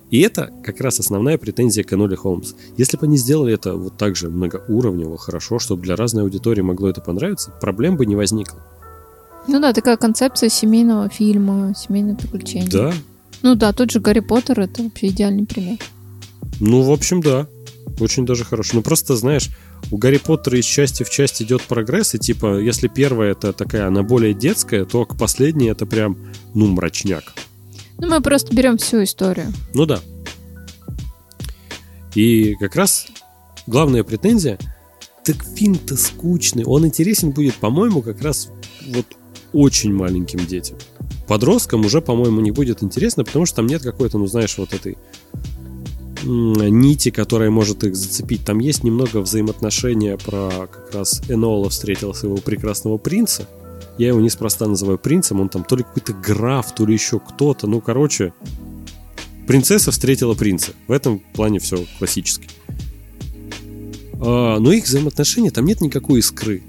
И 0.10 0.22
это 0.22 0.52
как 0.64 0.80
раз 0.80 1.00
основная 1.00 1.38
претензия 1.38 1.84
к 1.84 1.94
Эноли 1.94 2.16
Холмс. 2.16 2.54
Если 2.78 2.98
бы 2.98 3.06
они 3.06 3.18
сделали 3.18 3.54
это 3.54 3.76
вот 3.76 3.98
так 3.98 4.16
же 4.16 4.30
многоуровнево, 4.30 5.18
хорошо, 5.18 5.60
чтобы 5.60 5.84
для 5.84 5.96
разной 5.96 6.24
аудитории 6.24 6.62
могло 6.62 6.90
это 6.90 7.02
понравиться, 7.02 7.52
проблем 7.62 7.98
бы 7.98 8.06
не 8.06 8.16
возникло. 8.16 8.60
Ну 9.48 9.60
да, 9.60 9.74
такая 9.74 9.98
концепция 9.98 10.50
семейного 10.50 11.10
фильма, 11.10 11.74
семейное 11.76 12.16
приключение. 12.16 12.70
Да, 12.70 12.94
ну 13.42 13.56
да, 13.56 13.72
тот 13.74 13.92
же 13.92 14.00
Гарри 14.00 14.20
Поттер 14.20 14.60
это 14.60 14.84
вообще 14.84 15.08
идеальный 15.08 15.46
пример. 15.46 15.78
Ну, 16.60 16.82
в 16.82 16.92
общем, 16.92 17.22
да. 17.22 17.48
Очень 18.00 18.26
даже 18.26 18.44
хорошо. 18.44 18.76
Ну, 18.76 18.82
просто, 18.82 19.16
знаешь, 19.16 19.50
у 19.92 19.98
Гарри 19.98 20.18
Поттера 20.18 20.60
из 20.60 20.66
части 20.66 21.04
в 21.04 21.10
часть 21.10 21.42
идет 21.42 21.62
прогресс, 21.64 22.16
и 22.16 22.20
типа, 22.20 22.60
если 22.60 22.88
первая 22.88 23.32
это 23.32 23.54
такая, 23.54 23.88
она 23.88 24.04
более 24.04 24.34
детская, 24.34 24.86
то 24.86 25.06
к 25.06 25.18
последней 25.18 25.68
это 25.68 25.86
прям, 25.86 26.18
ну, 26.54 26.68
мрачняк. 26.68 27.34
Ну, 28.00 28.08
мы 28.08 28.22
просто 28.22 28.56
берем 28.56 28.78
всю 28.78 29.04
историю. 29.04 29.48
Ну 29.74 29.86
да. 29.86 30.00
И 32.16 32.56
как 32.56 32.76
раз 32.76 33.08
главная 33.68 34.04
претензия, 34.04 34.58
так 35.24 35.44
фильм-то 35.44 35.98
скучный, 35.98 36.64
он 36.66 36.86
интересен 36.86 37.32
будет, 37.32 37.56
по-моему, 37.56 38.02
как 38.02 38.22
раз 38.22 38.50
вот 38.88 39.06
очень 39.54 39.94
маленьким 39.94 40.46
детям 40.46 40.78
подросткам 41.28 41.86
уже, 41.86 42.02
по-моему, 42.02 42.42
не 42.42 42.52
будет 42.52 42.82
интересно, 42.82 43.24
потому 43.24 43.46
что 43.46 43.58
там 43.58 43.68
нет 43.68 43.84
какой-то, 43.84 44.18
ну, 44.18 44.28
знаешь, 44.28 44.58
вот 44.58 44.74
этой 44.74 44.98
нити, 46.24 47.12
которая 47.12 47.52
может 47.52 47.84
их 47.84 47.96
зацепить. 47.96 48.44
Там 48.44 48.60
есть 48.60 48.84
немного 48.84 49.18
взаимоотношения 49.18 50.18
про 50.18 50.68
как 50.68 50.94
раз 50.94 51.22
Энола 51.30 51.70
встретил 51.70 52.14
своего 52.14 52.38
прекрасного 52.38 52.98
принца. 52.98 53.48
Я 53.98 54.10
его 54.10 54.22
неспроста 54.22 54.68
называю 54.68 55.00
принцем, 55.00 55.42
он 55.42 55.50
там 55.50 55.64
то 55.64 55.76
ли 55.76 55.84
какой-то 55.84 56.14
граф, 56.14 56.74
то 56.76 56.86
ли 56.86 56.94
еще 56.94 57.20
кто-то. 57.20 57.66
Ну, 57.68 57.82
короче, 57.82 58.34
принцесса 59.48 59.92
встретила 59.92 60.36
принца. 60.36 60.74
В 60.88 60.92
этом 60.92 61.20
плане 61.20 61.60
все 61.60 61.86
классически. 61.98 62.48
А, 64.20 64.60
но 64.60 64.72
их 64.72 64.86
взаимоотношения, 64.86 65.50
там 65.50 65.66
нет 65.66 65.82
никакой 65.82 66.20
искры. 66.20 66.62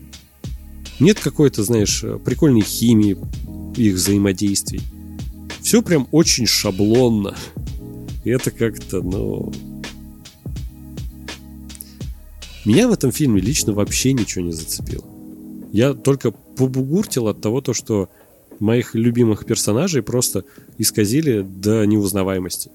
Нет 1.01 1.21
какой-то, 1.21 1.63
знаешь, 1.63 2.03
прикольной 2.25 2.63
химии, 2.63 3.17
их 3.77 3.95
взаимодействий. 3.95 4.81
Все 5.61 5.83
прям 5.83 6.09
очень 6.13 6.47
шаблонно. 6.47 7.37
И 8.25 8.31
это 8.31 8.51
как-то, 8.51 9.03
ну... 9.03 9.53
Меня 12.65 12.89
в 12.89 12.93
этом 12.93 13.13
фильме 13.13 13.41
лично 13.41 13.73
вообще 13.73 14.13
ничего 14.13 14.45
не 14.45 14.53
зацепило. 14.53 15.05
Я 15.73 15.95
только 15.95 16.33
побугуртил 16.59 17.29
от 17.29 17.41
того, 17.41 17.61
то, 17.61 17.73
что 17.73 18.09
моих 18.61 18.95
любимых 18.95 19.47
персонажей 19.47 20.03
просто 20.03 20.45
исказили 20.77 21.41
до 21.41 21.85
неузнаваемости. 21.87 22.71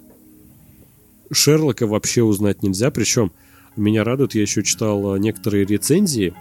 Шерлока 1.32 1.86
вообще 1.86 2.24
узнать 2.24 2.64
нельзя, 2.64 2.90
причем 2.90 3.32
меня 3.76 4.04
радует, 4.04 4.36
я 4.36 4.42
еще 4.42 4.64
читал 4.64 5.18
некоторые 5.18 5.66
рецензии, 5.66 6.34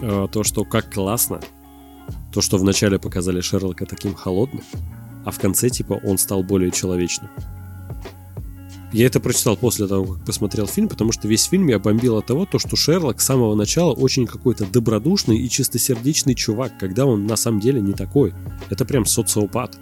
э, 0.00 0.28
то, 0.32 0.44
что 0.44 0.64
как 0.64 0.92
классно 0.92 1.40
то, 2.32 2.40
что 2.40 2.58
вначале 2.58 2.98
показали 2.98 3.40
Шерлока 3.40 3.86
таким 3.86 4.14
холодным, 4.14 4.62
а 5.24 5.30
в 5.30 5.38
конце, 5.38 5.68
типа, 5.68 6.00
он 6.04 6.18
стал 6.18 6.42
более 6.42 6.70
человечным. 6.70 7.30
Я 8.92 9.06
это 9.06 9.20
прочитал 9.20 9.56
после 9.56 9.86
того, 9.86 10.14
как 10.14 10.24
посмотрел 10.24 10.66
фильм, 10.66 10.88
потому 10.88 11.12
что 11.12 11.28
весь 11.28 11.44
фильм 11.44 11.68
я 11.68 11.78
бомбил 11.78 12.16
от 12.16 12.26
того, 12.26 12.46
то, 12.46 12.58
что 12.58 12.74
Шерлок 12.74 13.20
с 13.20 13.26
самого 13.26 13.54
начала 13.54 13.92
очень 13.92 14.26
какой-то 14.26 14.64
добродушный 14.64 15.38
и 15.38 15.50
чистосердечный 15.50 16.34
чувак, 16.34 16.72
когда 16.78 17.04
он 17.04 17.26
на 17.26 17.36
самом 17.36 17.60
деле 17.60 17.82
не 17.82 17.92
такой. 17.92 18.32
Это 18.70 18.86
прям 18.86 19.04
социопат. 19.04 19.78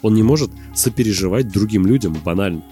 Он 0.00 0.14
не 0.14 0.22
может 0.22 0.50
сопереживать 0.74 1.52
другим 1.52 1.84
людям 1.86 2.16
банально. 2.24 2.62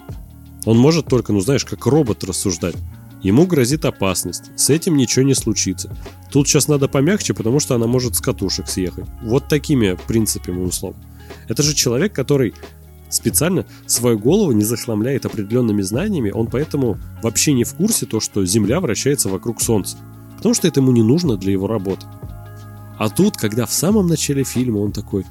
Он 0.65 0.79
может 0.79 1.07
только, 1.07 1.33
ну 1.33 1.41
знаешь, 1.41 1.65
как 1.65 1.85
робот 1.85 2.25
рассуждать. 2.25 2.77
Ему 3.23 3.47
грозит 3.47 3.85
опасность. 3.85 4.45
С 4.57 4.71
этим 4.71 4.97
ничего 4.97 5.25
не 5.25 5.35
случится. 5.35 5.97
Тут 6.31 6.49
сейчас 6.49 6.69
надо 6.69 6.89
помягче, 6.89 7.35
потому 7.35 7.61
что 7.61 7.75
она 7.75 7.87
может 7.87 8.17
с 8.17 8.21
катушек 8.21 8.69
съехать. 8.69 9.07
Вот 9.23 9.49
такими 9.49 9.99
принципами 10.07 10.63
условно. 10.63 11.03
Это 11.49 11.63
же 11.63 11.75
человек, 11.75 12.15
который 12.15 12.55
специально 13.09 13.65
свою 13.87 14.19
голову 14.19 14.53
не 14.53 14.65
захламляет 14.65 15.27
определенными 15.27 15.83
знаниями, 15.83 16.31
он 16.31 16.47
поэтому 16.47 16.99
вообще 17.23 17.53
не 17.53 17.65
в 17.65 17.75
курсе 17.75 18.07
то, 18.07 18.21
что 18.21 18.45
Земля 18.45 18.81
вращается 18.81 19.29
вокруг 19.29 19.61
Солнца. 19.61 19.97
Потому 20.37 20.55
что 20.55 20.69
это 20.69 20.81
ему 20.81 20.93
не 20.93 21.03
нужно 21.03 21.37
для 21.37 21.53
его 21.53 21.67
работы. 21.67 22.07
А 22.99 23.09
тут, 23.09 23.37
когда 23.37 23.67
в 23.67 23.73
самом 23.73 24.07
начале 24.07 24.45
фильма 24.45 24.79
он 24.79 24.93
такой 24.93 25.25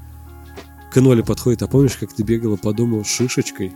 к 0.92 0.98
Эноле 0.98 1.24
подходит, 1.24 1.62
а 1.62 1.68
помнишь, 1.68 1.98
как 1.98 2.14
ты 2.14 2.24
бегала 2.24 2.56
по 2.56 2.74
дому 2.74 3.04
с 3.04 3.08
шишечкой? 3.08 3.74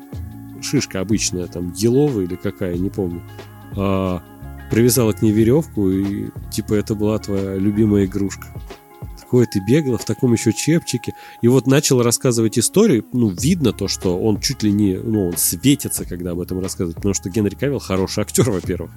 Шишка 0.61 0.99
обычная, 1.01 1.47
там, 1.47 1.73
еловая 1.73 2.25
или 2.25 2.35
какая, 2.35 2.77
не 2.77 2.89
помню 2.89 3.21
а, 3.75 4.21
привязала 4.69 5.13
к 5.13 5.21
ней 5.21 5.31
веревку, 5.31 5.89
и 5.89 6.29
типа 6.51 6.73
это 6.73 6.95
была 6.95 7.17
твоя 7.19 7.55
любимая 7.55 8.05
игрушка. 8.05 8.47
Такое 9.29 9.45
ты 9.45 9.59
бегала 9.59 9.99
в 9.99 10.05
таком 10.05 10.33
еще 10.33 10.51
чепчике. 10.51 11.13
И 11.43 11.47
вот 11.47 11.67
начал 11.67 12.01
рассказывать 12.01 12.57
историю. 12.57 13.05
Ну, 13.13 13.29
видно 13.29 13.73
то, 13.73 13.87
что 13.87 14.19
он 14.19 14.41
чуть 14.41 14.63
ли 14.63 14.71
не... 14.71 14.95
Ну, 14.95 15.27
он 15.27 15.37
светится, 15.37 16.03
когда 16.03 16.31
об 16.31 16.39
этом 16.39 16.59
рассказывает. 16.59 16.95
Потому 16.95 17.13
что 17.13 17.29
Генри 17.29 17.53
Кавилл 17.53 17.77
хороший 17.77 18.23
актер, 18.23 18.49
во-первых. 18.49 18.89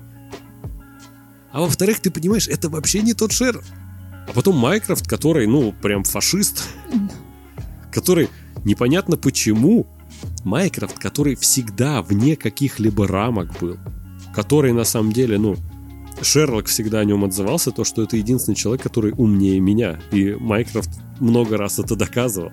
А 1.53 1.61
во-вторых, 1.61 2.01
ты 2.01 2.11
понимаешь, 2.11 2.49
это 2.49 2.71
вообще 2.71 3.03
не 3.03 3.13
тот 3.13 3.33
Шер. 3.33 3.63
А 4.27 4.33
потом 4.33 4.57
Майкрофт, 4.57 5.07
который, 5.07 5.47
ну, 5.47 5.75
прям 5.83 6.03
фашист. 6.03 6.67
Который 7.93 8.31
непонятно 8.65 9.19
почему. 9.19 9.87
Майкрофт, 10.45 10.99
который 10.99 11.35
всегда 11.35 12.01
вне 12.01 12.37
каких-либо 12.37 13.07
рамок 13.07 13.51
был 13.61 13.77
который 14.33 14.73
на 14.73 14.85
самом 14.85 15.13
деле, 15.13 15.39
ну, 15.39 15.57
Шерлок 16.21 16.67
всегда 16.67 17.01
о 17.01 17.05
нем 17.05 17.25
отзывался, 17.25 17.71
то, 17.71 17.85
что 17.85 18.03
это 18.03 18.17
единственный 18.17 18.55
человек, 18.55 18.83
который 18.83 19.13
умнее 19.17 19.61
меня. 19.61 20.01
И 20.11 20.35
Майкрофт 20.35 20.91
много 21.21 21.57
раз 21.57 21.79
это 21.79 21.97
доказывал. 21.97 22.53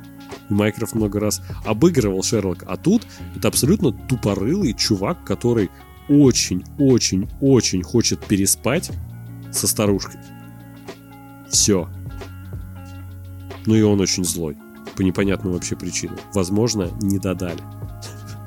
И 0.50 0.54
Майкрофт 0.54 0.96
много 0.96 1.20
раз 1.20 1.42
обыгрывал 1.66 2.24
Шерлока. 2.24 2.66
А 2.68 2.78
тут 2.78 3.06
это 3.36 3.48
абсолютно 3.48 3.92
тупорылый 3.92 4.74
чувак, 4.74 5.24
который 5.24 5.70
очень-очень-очень 6.10 7.84
хочет 7.84 8.26
переспать 8.26 8.92
со 9.52 9.68
старушкой. 9.68 10.20
Все. 11.50 11.90
Ну 13.66 13.76
и 13.76 13.82
он 13.82 14.00
очень 14.00 14.24
злой. 14.24 14.58
По 14.96 15.02
непонятным 15.02 15.54
вообще 15.54 15.76
причинам. 15.76 16.18
Возможно, 16.34 16.90
не 17.02 17.20
додали. 17.20 17.62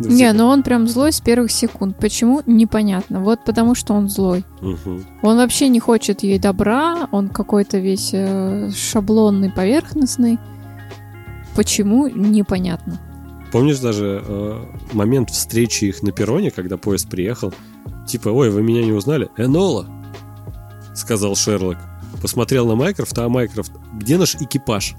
Не, 0.08 0.32
ну 0.32 0.46
он 0.46 0.62
прям 0.62 0.88
злой 0.88 1.12
с 1.12 1.20
первых 1.20 1.50
секунд. 1.50 1.96
Почему? 1.98 2.42
Непонятно. 2.46 3.20
Вот 3.20 3.44
потому 3.44 3.74
что 3.74 3.94
он 3.94 4.08
злой. 4.08 4.44
Угу. 4.60 5.00
Он 5.22 5.36
вообще 5.36 5.68
не 5.68 5.80
хочет 5.80 6.22
ей 6.22 6.38
добра, 6.38 7.08
он 7.12 7.28
какой-то 7.28 7.78
весь 7.78 8.10
э, 8.12 8.70
шаблонный, 8.74 9.50
поверхностный. 9.50 10.38
Почему? 11.54 12.08
Непонятно. 12.08 12.98
Помнишь 13.52 13.80
даже 13.80 14.22
э, 14.26 14.64
момент 14.94 15.30
встречи 15.30 15.84
их 15.84 16.02
на 16.02 16.10
перроне, 16.10 16.50
когда 16.50 16.78
поезд 16.78 17.10
приехал? 17.10 17.52
Типа, 18.08 18.30
ой, 18.30 18.50
вы 18.50 18.62
меня 18.62 18.82
не 18.82 18.92
узнали? 18.92 19.28
Энола, 19.36 19.86
сказал 20.94 21.36
Шерлок. 21.36 21.76
Посмотрел 22.22 22.66
на 22.66 22.76
Майкрофт, 22.76 23.18
а 23.18 23.28
Майкрофт, 23.28 23.72
где 23.94 24.16
наш 24.16 24.36
экипаж? 24.36 24.94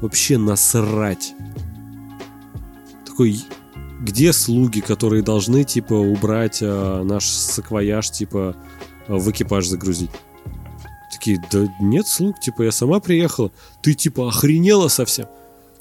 Вообще 0.00 0.36
насрать. 0.36 1.34
Такой, 3.06 3.42
где 4.04 4.32
слуги, 4.32 4.80
которые 4.80 5.22
должны, 5.22 5.64
типа, 5.64 5.94
убрать 5.94 6.58
э, 6.60 7.02
наш 7.04 7.26
саквояж, 7.26 8.10
типа, 8.10 8.56
э, 9.08 9.14
в 9.14 9.30
экипаж 9.30 9.66
загрузить? 9.66 10.10
Такие, 11.12 11.42
да 11.50 11.66
нет 11.80 12.06
слуг, 12.06 12.38
типа, 12.40 12.62
я 12.62 12.72
сама 12.72 13.00
приехала. 13.00 13.50
Ты, 13.82 13.94
типа, 13.94 14.28
охренела 14.28 14.88
совсем. 14.88 15.26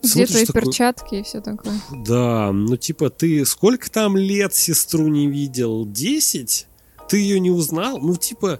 Где 0.03 0.11
Смотришь 0.11 0.29
твои 0.31 0.45
такой, 0.45 0.61
перчатки 0.61 1.15
и 1.15 1.23
все 1.23 1.39
такое? 1.39 1.73
Да, 2.05 2.51
ну 2.51 2.75
типа 2.75 3.09
ты 3.09 3.45
сколько 3.45 3.89
там 3.89 4.17
лет 4.17 4.53
сестру 4.53 5.07
не 5.07 5.27
видел? 5.27 5.85
Десять? 5.85 6.67
Ты 7.07 7.19
ее 7.19 7.39
не 7.39 7.51
узнал? 7.51 7.99
Ну 7.99 8.17
типа 8.17 8.59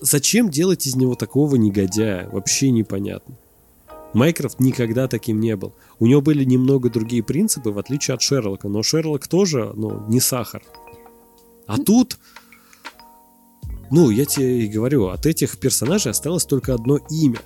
зачем 0.00 0.50
делать 0.50 0.86
из 0.86 0.94
него 0.94 1.16
такого 1.16 1.56
негодяя? 1.56 2.28
Вообще 2.28 2.70
непонятно. 2.70 3.34
Майкрофт 4.14 4.60
никогда 4.60 5.08
таким 5.08 5.40
не 5.40 5.56
был. 5.56 5.74
У 5.98 6.06
него 6.06 6.20
были 6.20 6.44
немного 6.44 6.88
другие 6.88 7.22
принципы, 7.22 7.70
в 7.70 7.78
отличие 7.78 8.14
от 8.14 8.22
Шерлока. 8.22 8.68
Но 8.68 8.82
Шерлок 8.82 9.26
тоже, 9.26 9.72
ну, 9.74 10.06
не 10.08 10.20
сахар. 10.20 10.62
А 11.66 11.78
тут, 11.78 12.18
ну, 13.90 14.10
я 14.10 14.24
тебе 14.24 14.64
и 14.64 14.68
говорю, 14.68 15.08
от 15.08 15.26
этих 15.26 15.58
персонажей 15.58 16.12
осталось 16.12 16.44
только 16.44 16.74
одно 16.74 16.98
имя. 17.10 17.40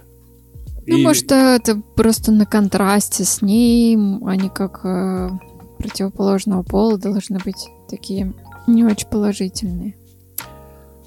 Ну, 0.87 0.97
И- 0.97 1.03
может, 1.03 1.33
это 1.33 1.81
просто 1.97 2.33
на 2.33 2.45
контрасте 2.45 3.25
с 3.25 3.41
ним, 3.43 4.27
они 4.27 4.51
как 4.51 4.85
э, 4.85 5.31
противоположного 5.79 6.63
пола 6.63 6.99
должны 6.99 7.39
быть 7.39 7.69
такие 7.89 8.35
не 8.67 8.85
очень 8.85 9.09
положительные. 9.09 9.97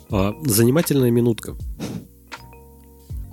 А, 0.10 0.34
занимательная 0.44 1.12
минутка. 1.12 1.56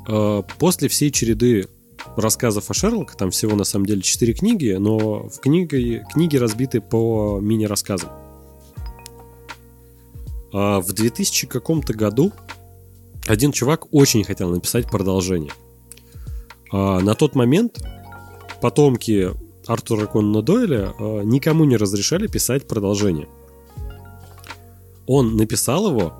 А, 0.06 0.42
после 0.58 0.88
всей 0.88 1.10
череды 1.10 1.68
рассказов 2.16 2.70
о 2.70 2.74
Шерлоке, 2.74 3.14
там 3.16 3.30
всего 3.30 3.56
на 3.56 3.64
самом 3.64 3.86
деле 3.86 4.02
четыре 4.02 4.34
книги, 4.34 4.72
но 4.78 5.28
в 5.28 5.40
книге, 5.40 6.04
книги 6.12 6.36
разбиты 6.36 6.80
по 6.80 7.38
мини-рассказам. 7.40 8.10
А 10.52 10.80
в 10.80 10.92
2000 10.92 11.46
каком-то 11.46 11.94
году 11.94 12.32
один 13.26 13.52
чувак 13.52 13.92
очень 13.92 14.24
хотел 14.24 14.50
написать 14.50 14.90
продолжение. 14.90 15.52
А 16.72 17.00
на 17.00 17.14
тот 17.14 17.34
момент 17.34 17.82
потомки 18.60 19.30
Артура 19.66 20.06
Конна 20.06 20.42
Дойля 20.42 20.94
а, 20.98 21.22
никому 21.22 21.64
не 21.64 21.76
разрешали 21.76 22.26
писать 22.26 22.66
продолжение. 22.66 23.28
Он 25.06 25.36
написал 25.36 25.90
его, 25.90 26.14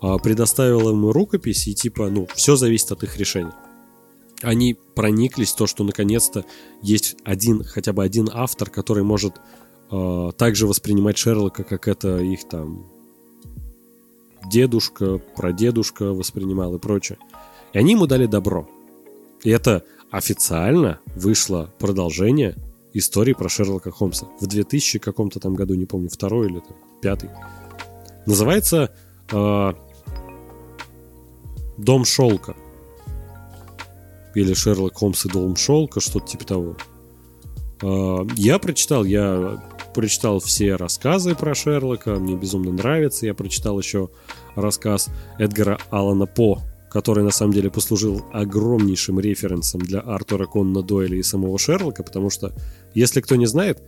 а, 0.00 0.18
предоставил 0.18 0.90
ему 0.90 1.12
рукопись, 1.12 1.68
и 1.68 1.74
типа, 1.74 2.08
ну, 2.08 2.26
все 2.34 2.56
зависит 2.56 2.90
от 2.92 3.04
их 3.04 3.16
решения. 3.16 3.54
Они 4.42 4.76
прониклись 4.94 5.52
то, 5.52 5.66
что 5.66 5.84
наконец-то 5.84 6.44
есть 6.82 7.16
один, 7.24 7.64
хотя 7.64 7.92
бы 7.92 8.04
один 8.04 8.30
автор, 8.32 8.70
который 8.70 9.02
может 9.02 9.34
а, 9.90 10.32
также 10.32 10.66
воспринимать 10.66 11.18
Шерлока, 11.18 11.64
как 11.64 11.88
это 11.88 12.18
их 12.18 12.48
там 12.48 12.86
дедушка, 14.50 15.18
прадедушка 15.18 16.12
воспринимал 16.12 16.74
и 16.74 16.78
прочее. 16.78 17.18
И 17.72 17.78
они 17.78 17.92
ему 17.92 18.06
дали 18.06 18.26
добро. 18.26 18.68
И 19.42 19.50
это 19.50 19.84
официально 20.10 21.00
вышло 21.14 21.70
продолжение 21.78 22.56
истории 22.94 23.34
про 23.34 23.48
Шерлока 23.48 23.90
Холмса 23.90 24.26
в 24.40 24.46
2000 24.46 24.98
каком-то 24.98 25.40
там 25.40 25.54
году, 25.54 25.74
не 25.74 25.86
помню, 25.86 26.08
второй 26.08 26.46
или 26.46 26.60
там, 26.60 26.76
пятый. 27.02 27.30
Называется 28.26 28.94
э, 29.30 29.72
Дом 31.78 32.04
шелка. 32.04 32.56
Или 34.38 34.54
Шерлок 34.54 34.94
Холмс 34.94 35.26
и 35.26 35.28
Дом 35.28 35.56
шелка, 35.56 36.00
что-то 36.00 36.28
типа 36.28 36.44
того. 36.44 36.76
Э, 37.82 38.24
я 38.36 38.60
прочитал, 38.60 39.04
я 39.04 39.60
прочитал 39.94 40.38
все 40.38 40.76
рассказы 40.76 41.34
про 41.34 41.56
Шерлока, 41.56 42.14
мне 42.14 42.36
безумно 42.36 42.70
нравится. 42.70 43.26
Я 43.26 43.34
прочитал 43.34 43.80
еще 43.80 44.10
рассказ 44.54 45.08
Эдгара 45.40 45.80
Алана 45.90 46.26
По, 46.26 46.60
который 46.88 47.24
на 47.24 47.32
самом 47.32 47.52
деле 47.52 47.68
послужил 47.68 48.24
огромнейшим 48.32 49.18
референсом 49.18 49.80
для 49.80 49.98
Артура 49.98 50.46
Конна 50.46 50.82
Дойля 50.82 51.16
и 51.16 51.22
самого 51.24 51.58
Шерлока, 51.58 52.04
потому 52.04 52.30
что, 52.30 52.54
если 52.94 53.20
кто 53.20 53.34
не 53.34 53.46
знает, 53.46 53.82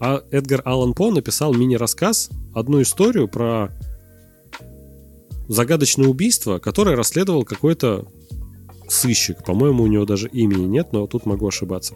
а 0.00 0.24
Эдгар 0.32 0.62
Аллан 0.64 0.92
По 0.92 1.12
написал 1.12 1.54
мини-рассказ, 1.54 2.30
одну 2.52 2.82
историю 2.82 3.28
про 3.28 3.70
загадочное 5.46 6.08
убийство, 6.08 6.58
которое 6.58 6.96
расследовал 6.96 7.44
какой-то 7.44 8.08
сыщик. 8.92 9.44
По-моему, 9.44 9.84
у 9.84 9.86
него 9.86 10.04
даже 10.04 10.28
имени 10.28 10.66
нет, 10.66 10.88
но 10.92 11.06
тут 11.06 11.26
могу 11.26 11.48
ошибаться. 11.48 11.94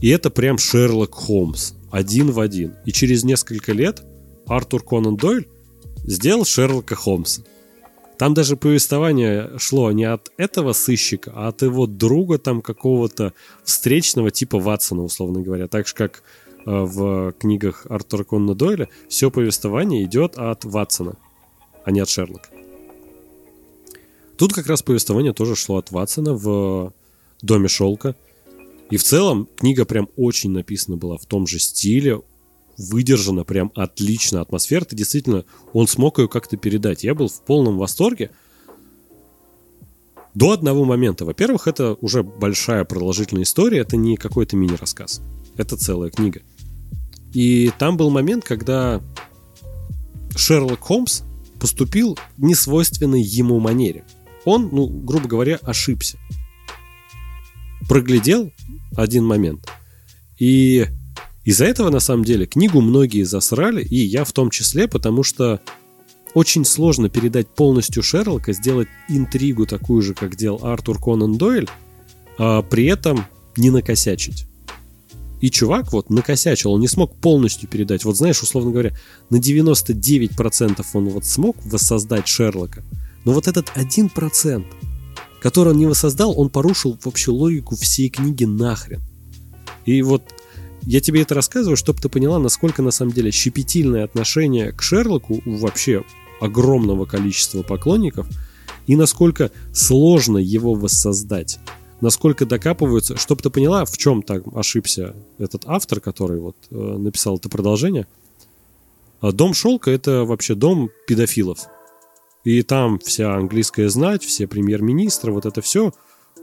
И 0.00 0.08
это 0.08 0.30
прям 0.30 0.58
Шерлок 0.58 1.14
Холмс. 1.14 1.72
Один 1.90 2.30
в 2.30 2.40
один. 2.40 2.74
И 2.84 2.92
через 2.92 3.24
несколько 3.24 3.72
лет 3.72 4.02
Артур 4.46 4.82
Конан 4.82 5.16
Дойль 5.16 5.48
сделал 6.04 6.44
Шерлока 6.44 6.94
Холмса. 6.94 7.42
Там 8.18 8.34
даже 8.34 8.56
повествование 8.56 9.50
шло 9.58 9.92
не 9.92 10.04
от 10.04 10.32
этого 10.36 10.72
сыщика, 10.72 11.32
а 11.34 11.48
от 11.48 11.62
его 11.62 11.86
друга 11.86 12.38
там 12.38 12.62
какого-то 12.62 13.32
встречного 13.62 14.32
типа 14.32 14.58
Ватсона, 14.58 15.04
условно 15.04 15.40
говоря. 15.40 15.68
Так 15.68 15.86
же, 15.86 15.94
как 15.94 16.24
э, 16.66 16.70
в 16.70 17.32
книгах 17.38 17.86
Артура 17.88 18.24
Конна 18.24 18.54
Дойля, 18.54 18.88
все 19.08 19.30
повествование 19.30 20.02
идет 20.04 20.36
от 20.36 20.64
Ватсона, 20.64 21.14
а 21.84 21.92
не 21.92 22.00
от 22.00 22.08
Шерлока. 22.08 22.48
Тут 24.38 24.52
как 24.52 24.68
раз 24.68 24.82
повествование 24.82 25.32
тоже 25.32 25.56
шло 25.56 25.78
от 25.78 25.90
Ватсона 25.90 26.32
в 26.32 26.92
Доме 27.42 27.68
шелка. 27.68 28.14
И 28.88 28.96
в 28.96 29.02
целом 29.02 29.48
книга 29.56 29.84
прям 29.84 30.08
очень 30.16 30.50
написана 30.50 30.96
была 30.96 31.18
в 31.18 31.26
том 31.26 31.46
же 31.46 31.58
стиле, 31.58 32.22
выдержана 32.78 33.44
прям 33.44 33.72
отлично. 33.74 34.40
Атмосфера, 34.40 34.84
ты 34.84 34.94
действительно, 34.94 35.44
он 35.72 35.88
смог 35.88 36.20
ее 36.20 36.28
как-то 36.28 36.56
передать. 36.56 37.02
Я 37.02 37.14
был 37.14 37.28
в 37.28 37.42
полном 37.42 37.78
восторге. 37.78 38.30
До 40.34 40.52
одного 40.52 40.84
момента. 40.84 41.24
Во-первых, 41.24 41.66
это 41.66 41.96
уже 42.00 42.22
большая 42.22 42.84
продолжительная 42.84 43.42
история, 43.42 43.80
это 43.80 43.96
не 43.96 44.16
какой-то 44.16 44.56
мини-рассказ. 44.56 45.20
Это 45.56 45.76
целая 45.76 46.10
книга. 46.10 46.42
И 47.32 47.72
там 47.78 47.96
был 47.96 48.10
момент, 48.10 48.44
когда 48.44 49.02
Шерлок 50.36 50.80
Холмс 50.80 51.22
поступил 51.58 52.16
в 52.36 52.42
несвойственной 52.42 53.20
ему 53.20 53.58
манере. 53.58 54.04
Он, 54.44 54.68
ну, 54.72 54.86
грубо 54.86 55.28
говоря, 55.28 55.58
ошибся. 55.62 56.18
Проглядел 57.88 58.52
один 58.96 59.24
момент. 59.24 59.68
И 60.38 60.86
из-за 61.44 61.64
этого, 61.64 61.90
на 61.90 62.00
самом 62.00 62.24
деле, 62.24 62.46
книгу 62.46 62.80
многие 62.80 63.24
засрали, 63.24 63.82
и 63.82 63.96
я 63.96 64.24
в 64.24 64.32
том 64.32 64.50
числе, 64.50 64.86
потому 64.88 65.22
что 65.22 65.60
очень 66.34 66.64
сложно 66.64 67.08
передать 67.08 67.48
полностью 67.48 68.02
Шерлока, 68.02 68.52
сделать 68.52 68.88
интригу 69.08 69.66
такую 69.66 70.02
же, 70.02 70.14
как 70.14 70.36
делал 70.36 70.64
Артур 70.64 71.00
Конан 71.02 71.38
Дойль, 71.38 71.68
а 72.38 72.62
при 72.62 72.86
этом 72.86 73.24
не 73.56 73.70
накосячить. 73.70 74.46
И 75.40 75.50
чувак 75.50 75.92
вот 75.92 76.10
накосячил, 76.10 76.72
он 76.72 76.80
не 76.80 76.88
смог 76.88 77.16
полностью 77.16 77.68
передать. 77.68 78.04
Вот 78.04 78.16
знаешь, 78.16 78.42
условно 78.42 78.70
говоря, 78.70 78.96
на 79.30 79.36
99% 79.36 80.84
он 80.92 81.08
вот 81.08 81.24
смог 81.24 81.56
воссоздать 81.64 82.26
Шерлока, 82.26 82.84
но 83.24 83.32
вот 83.32 83.48
этот 83.48 83.72
1%, 83.74 84.64
который 85.40 85.72
он 85.72 85.78
не 85.78 85.86
воссоздал, 85.86 86.38
он 86.38 86.50
порушил 86.50 86.98
вообще 87.04 87.30
логику 87.30 87.76
всей 87.76 88.08
книги 88.08 88.44
нахрен. 88.44 89.02
И 89.84 90.02
вот 90.02 90.22
я 90.82 91.00
тебе 91.00 91.22
это 91.22 91.34
рассказываю, 91.34 91.76
чтобы 91.76 92.00
ты 92.00 92.08
поняла, 92.08 92.38
насколько 92.38 92.82
на 92.82 92.90
самом 92.90 93.12
деле 93.12 93.30
щепетильное 93.30 94.04
отношение 94.04 94.72
к 94.72 94.82
Шерлоку 94.82 95.42
у 95.44 95.56
вообще 95.56 96.04
огромного 96.40 97.04
количества 97.04 97.62
поклонников, 97.62 98.26
и 98.86 98.96
насколько 98.96 99.50
сложно 99.72 100.38
его 100.38 100.74
воссоздать. 100.74 101.58
Насколько 102.00 102.46
докапываются, 102.46 103.16
чтобы 103.16 103.42
ты 103.42 103.50
поняла, 103.50 103.84
в 103.84 103.98
чем 103.98 104.22
так 104.22 104.44
ошибся 104.54 105.14
этот 105.38 105.64
автор, 105.66 106.00
который 106.00 106.40
вот 106.40 106.56
э, 106.70 106.74
написал 106.74 107.36
это 107.36 107.48
продолжение. 107.48 108.06
А 109.20 109.32
Дом 109.32 109.52
шелка 109.52 109.90
это 109.90 110.24
вообще 110.24 110.54
дом 110.54 110.90
педофилов. 111.08 111.66
И 112.48 112.62
там 112.62 112.98
вся 112.98 113.34
английская 113.34 113.90
знать, 113.90 114.24
все 114.24 114.46
премьер-министры, 114.46 115.32
вот 115.32 115.44
это 115.44 115.60
все 115.60 115.92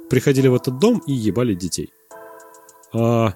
приходили 0.08 0.48
в 0.48 0.54
этот 0.54 0.78
дом 0.78 1.02
и 1.08 1.12
ебали 1.12 1.56
детей. 1.56 1.90
А, 2.94 3.34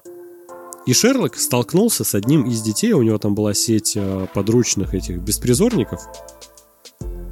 и 0.86 0.94
Шерлок 0.94 1.36
столкнулся 1.36 2.04
с 2.04 2.14
одним 2.14 2.44
из 2.44 2.62
детей, 2.62 2.92
у 2.92 3.02
него 3.02 3.18
там 3.18 3.34
была 3.34 3.56
сеть 3.56 3.96
а, 3.98 4.28
подручных 4.28 4.94
этих 4.94 5.18
беспризорников, 5.18 6.00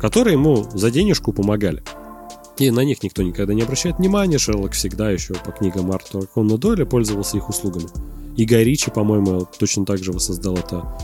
которые 0.01 0.33
ему 0.33 0.67
за 0.73 0.89
денежку 0.89 1.33
помогали. 1.33 1.83
И 2.57 2.71
на 2.71 2.83
них 2.83 3.03
никто 3.03 3.21
никогда 3.21 3.53
не 3.53 3.61
обращает 3.61 3.99
внимания. 3.99 4.39
Шерлок 4.39 4.71
всегда 4.71 5.11
еще 5.11 5.35
по 5.35 5.51
книгам 5.51 5.91
Артура 5.91 6.25
Конна 6.25 6.57
Дойля 6.57 6.85
пользовался 6.85 7.37
их 7.37 7.47
услугами. 7.47 7.89
И 8.37 8.45
Гай 8.45 8.63
Ричи, 8.63 8.89
по-моему, 8.89 9.47
точно 9.59 9.85
так 9.85 10.03
же 10.03 10.13
воссоздал 10.13 10.57
это 10.57 10.97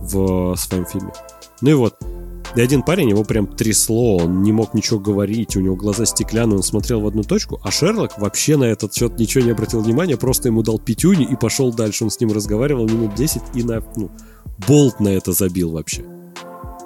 в 0.00 0.56
своем 0.56 0.84
фильме. 0.84 1.12
Ну 1.60 1.70
и 1.70 1.74
вот, 1.74 1.94
и 2.56 2.60
один 2.60 2.82
парень, 2.82 3.10
его 3.10 3.24
прям 3.24 3.46
трясло, 3.46 4.16
он 4.18 4.42
не 4.42 4.52
мог 4.52 4.74
ничего 4.74 4.98
говорить, 4.98 5.56
у 5.56 5.60
него 5.60 5.76
глаза 5.76 6.06
стеклянные, 6.06 6.56
он 6.56 6.62
смотрел 6.62 7.00
в 7.00 7.06
одну 7.06 7.22
точку, 7.22 7.60
а 7.62 7.70
Шерлок 7.70 8.18
вообще 8.18 8.56
на 8.56 8.64
этот 8.64 8.94
счет 8.94 9.18
ничего 9.18 9.44
не 9.44 9.50
обратил 9.50 9.80
внимания, 9.80 10.16
просто 10.16 10.48
ему 10.48 10.62
дал 10.62 10.78
пятюни 10.78 11.24
и 11.24 11.36
пошел 11.36 11.72
дальше. 11.72 12.04
Он 12.04 12.10
с 12.10 12.20
ним 12.20 12.32
разговаривал 12.32 12.88
минут 12.88 13.14
10 13.14 13.42
и 13.54 13.62
на, 13.62 13.82
ну, 13.96 14.10
болт 14.66 15.00
на 15.00 15.08
это 15.08 15.32
забил 15.32 15.72
вообще. 15.72 16.04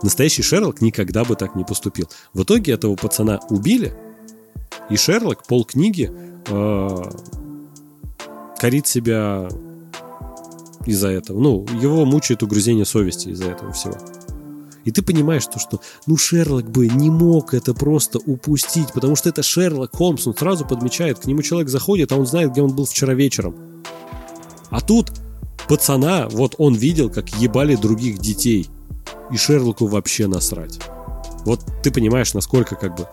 Настоящий 0.03 0.43
Шерлок 0.43 0.81
никогда 0.81 1.25
бы 1.25 1.37
так 1.37 1.55
не 1.55 1.65
поступил. 1.65 2.09
В 2.35 2.43
итоге 2.43 2.73
этого 2.73 2.97
пацана 2.97 3.41
убили, 3.51 3.95
и 4.91 4.97
Шерлок 4.97 5.47
полкниги 5.47 6.11
э, 6.49 7.03
корит 8.59 8.89
себя 8.89 9.49
из-за 10.87 11.09
этого. 11.09 11.39
Ну, 11.39 11.67
его 11.81 12.05
мучает 12.05 12.43
угрызение 12.43 12.85
совести 12.85 13.29
из-за 13.29 13.51
этого 13.51 13.73
всего. 13.73 13.95
И 14.85 14.91
ты 14.91 15.03
понимаешь, 15.03 15.47
то, 15.47 15.59
что 15.59 15.81
ну 16.07 16.17
Шерлок 16.17 16.71
бы 16.71 16.89
не 16.89 17.11
мог 17.11 17.55
это 17.55 17.75
просто 17.75 18.19
упустить, 18.19 18.93
потому 18.93 19.17
что 19.17 19.29
это 19.29 19.43
Шерлок 19.43 19.95
Холмс, 19.95 20.27
он 20.27 20.37
сразу 20.37 20.65
подмечает, 20.65 21.19
к 21.19 21.27
нему 21.27 21.43
человек 21.43 21.69
заходит, 21.69 22.13
а 22.13 22.17
он 22.17 22.27
знает, 22.27 22.53
где 22.53 22.63
он 22.63 22.75
был 22.75 22.87
вчера 22.87 23.15
вечером. 23.15 23.55
А 24.71 24.81
тут 24.81 25.13
пацана, 25.69 26.29
вот 26.29 26.55
он 26.59 26.75
видел, 26.75 27.11
как 27.11 27.29
ебали 27.37 27.77
других 27.77 28.19
детей, 28.19 28.69
и 29.31 29.37
Шерлоку 29.37 29.87
вообще 29.87 30.27
насрать. 30.27 30.81
Вот 31.45 31.61
ты 31.83 31.91
понимаешь, 31.91 32.35
насколько 32.35 32.77
как 32.77 32.97
бы 32.97 33.07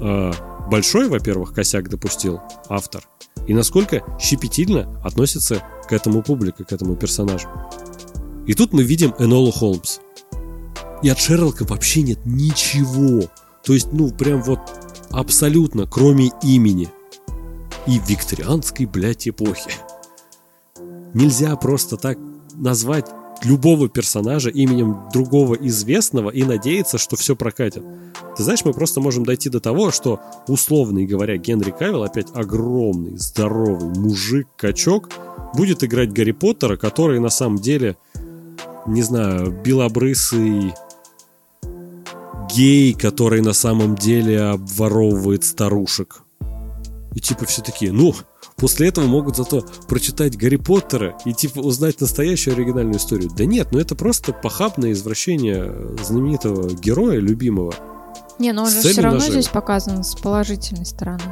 э, 0.00 0.32
большой, 0.70 1.08
во-первых, 1.08 1.52
косяк 1.52 1.88
допустил 1.88 2.40
автор, 2.68 3.02
и 3.46 3.54
насколько 3.54 4.02
щепетильно 4.20 5.00
относится 5.04 5.62
к 5.88 5.92
этому 5.92 6.22
публика, 6.22 6.64
к 6.64 6.72
этому 6.72 6.96
персонажу. 6.96 7.48
И 8.46 8.54
тут 8.54 8.72
мы 8.72 8.82
видим 8.82 9.14
Энолу 9.18 9.50
Холмс. 9.50 9.98
И 11.02 11.08
от 11.08 11.18
Шерлока 11.18 11.64
вообще 11.64 12.02
нет 12.02 12.18
ничего. 12.24 13.24
То 13.64 13.74
есть, 13.74 13.92
ну, 13.92 14.10
прям 14.10 14.42
вот 14.42 14.60
абсолютно, 15.10 15.86
кроме 15.86 16.30
имени. 16.42 16.88
И 17.86 17.98
викторианской, 17.98 18.86
блядь, 18.86 19.28
эпохи. 19.28 19.70
Нельзя 21.14 21.54
просто 21.56 21.96
так 21.96 22.18
назвать 22.54 23.06
любого 23.44 23.88
персонажа 23.88 24.50
именем 24.50 24.96
другого 25.12 25.54
известного 25.54 26.30
и 26.30 26.44
надеяться, 26.44 26.98
что 26.98 27.16
все 27.16 27.36
прокатит. 27.36 27.84
Ты 28.36 28.42
знаешь, 28.42 28.64
мы 28.64 28.72
просто 28.72 29.00
можем 29.00 29.24
дойти 29.24 29.48
до 29.48 29.60
того, 29.60 29.90
что, 29.90 30.20
условно 30.48 31.04
говоря, 31.04 31.36
Генри 31.36 31.70
Кавилл 31.70 32.02
опять 32.02 32.28
огромный, 32.34 33.16
здоровый 33.16 33.90
мужик, 33.98 34.48
качок, 34.56 35.10
будет 35.54 35.84
играть 35.84 36.12
Гарри 36.12 36.32
Поттера, 36.32 36.76
который 36.76 37.20
на 37.20 37.30
самом 37.30 37.58
деле, 37.58 37.96
не 38.86 39.02
знаю, 39.02 39.50
белобрысый 39.50 40.74
гей, 42.52 42.94
который 42.94 43.40
на 43.42 43.52
самом 43.52 43.96
деле 43.96 44.42
обворовывает 44.42 45.44
старушек. 45.44 46.22
И 47.14 47.20
типа 47.20 47.46
все 47.46 47.62
такие, 47.62 47.92
ну, 47.92 48.14
после 48.56 48.88
этого 48.88 49.06
могут 49.06 49.36
зато 49.36 49.64
прочитать 49.88 50.36
Гарри 50.36 50.56
Поттера 50.56 51.16
и 51.24 51.32
типа 51.32 51.60
узнать 51.60 52.00
настоящую 52.00 52.54
оригинальную 52.54 52.98
историю. 52.98 53.30
Да 53.36 53.46
нет, 53.46 53.68
ну 53.72 53.78
это 53.78 53.94
просто 53.94 54.32
похабное 54.32 54.92
извращение 54.92 55.74
знаменитого 56.02 56.70
героя, 56.74 57.18
любимого. 57.18 57.74
Не, 58.38 58.52
но 58.52 58.64
он 58.64 58.70
же 58.70 58.80
все 58.80 59.00
равно 59.00 59.18
наживы. 59.18 59.40
здесь 59.40 59.48
показан 59.48 60.04
с 60.04 60.14
положительной 60.14 60.84
стороны. 60.84 61.22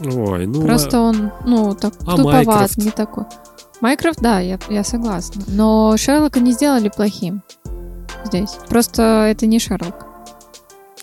Ой, 0.00 0.46
ну... 0.46 0.62
Просто 0.62 1.00
он, 1.00 1.32
ну, 1.44 1.74
так 1.74 1.94
а 2.06 2.16
туповат, 2.16 2.46
Майкрофт? 2.46 2.76
не 2.78 2.90
такой. 2.90 3.24
Майкрофт, 3.80 4.20
да, 4.20 4.40
я, 4.40 4.58
я 4.68 4.84
согласна. 4.84 5.42
Но 5.48 5.96
Шерлока 5.96 6.40
не 6.40 6.52
сделали 6.52 6.88
плохим 6.88 7.42
здесь. 8.24 8.56
Просто 8.68 9.26
это 9.30 9.46
не 9.46 9.58
Шерлок. 9.58 10.06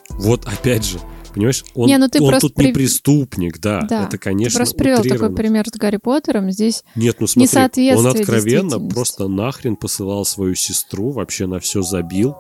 Вот 0.09 0.45
опять 0.45 0.85
же, 0.85 0.99
понимаешь, 1.33 1.63
он, 1.73 1.87
не, 1.87 1.97
ну 1.97 2.07
ты 2.07 2.21
он 2.21 2.39
тут 2.39 2.53
при... 2.53 2.67
не 2.67 2.73
преступник, 2.73 3.59
да, 3.59 3.81
да. 3.81 4.05
это, 4.05 4.17
конечно, 4.17 4.51
Ты 4.51 4.57
просто 4.57 4.77
привел 4.77 5.01
такой 5.03 5.33
пример 5.33 5.67
с 5.67 5.77
Гарри 5.77 5.97
Поттером, 5.97 6.51
здесь 6.51 6.83
Нет, 6.95 7.17
ну 7.19 7.27
смотри, 7.27 7.93
он 7.93 8.07
откровенно 8.07 8.79
просто 8.79 9.27
нахрен 9.27 9.75
посылал 9.75 10.25
свою 10.25 10.55
сестру, 10.55 11.11
вообще 11.11 11.47
на 11.47 11.59
все 11.59 11.81
забил. 11.81 12.35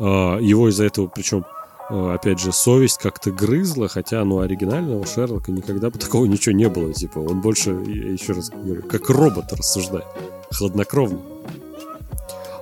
А, 0.00 0.38
его 0.38 0.68
из-за 0.68 0.84
этого, 0.84 1.06
причем, 1.06 1.44
опять 1.88 2.40
же, 2.40 2.52
совесть 2.52 2.98
как-то 2.98 3.30
грызла, 3.30 3.88
хотя, 3.88 4.24
ну, 4.24 4.40
оригинального 4.40 5.04
Шерлока 5.06 5.52
никогда 5.52 5.90
бы 5.90 5.98
такого 5.98 6.24
ничего 6.24 6.54
не 6.54 6.68
было, 6.68 6.92
типа, 6.92 7.18
он 7.18 7.40
больше, 7.40 7.70
еще 7.70 8.32
раз 8.32 8.50
говорю, 8.50 8.82
как 8.82 9.10
робот 9.10 9.52
рассуждает, 9.52 10.06
хладнокровно. 10.50 11.20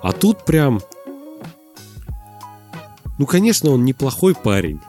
А 0.03 0.13
тут 0.13 0.45
прям 0.45 0.81
ну, 3.19 3.27
конечно, 3.27 3.71
он 3.71 3.85
неплохой 3.85 4.35
парень. 4.35 4.81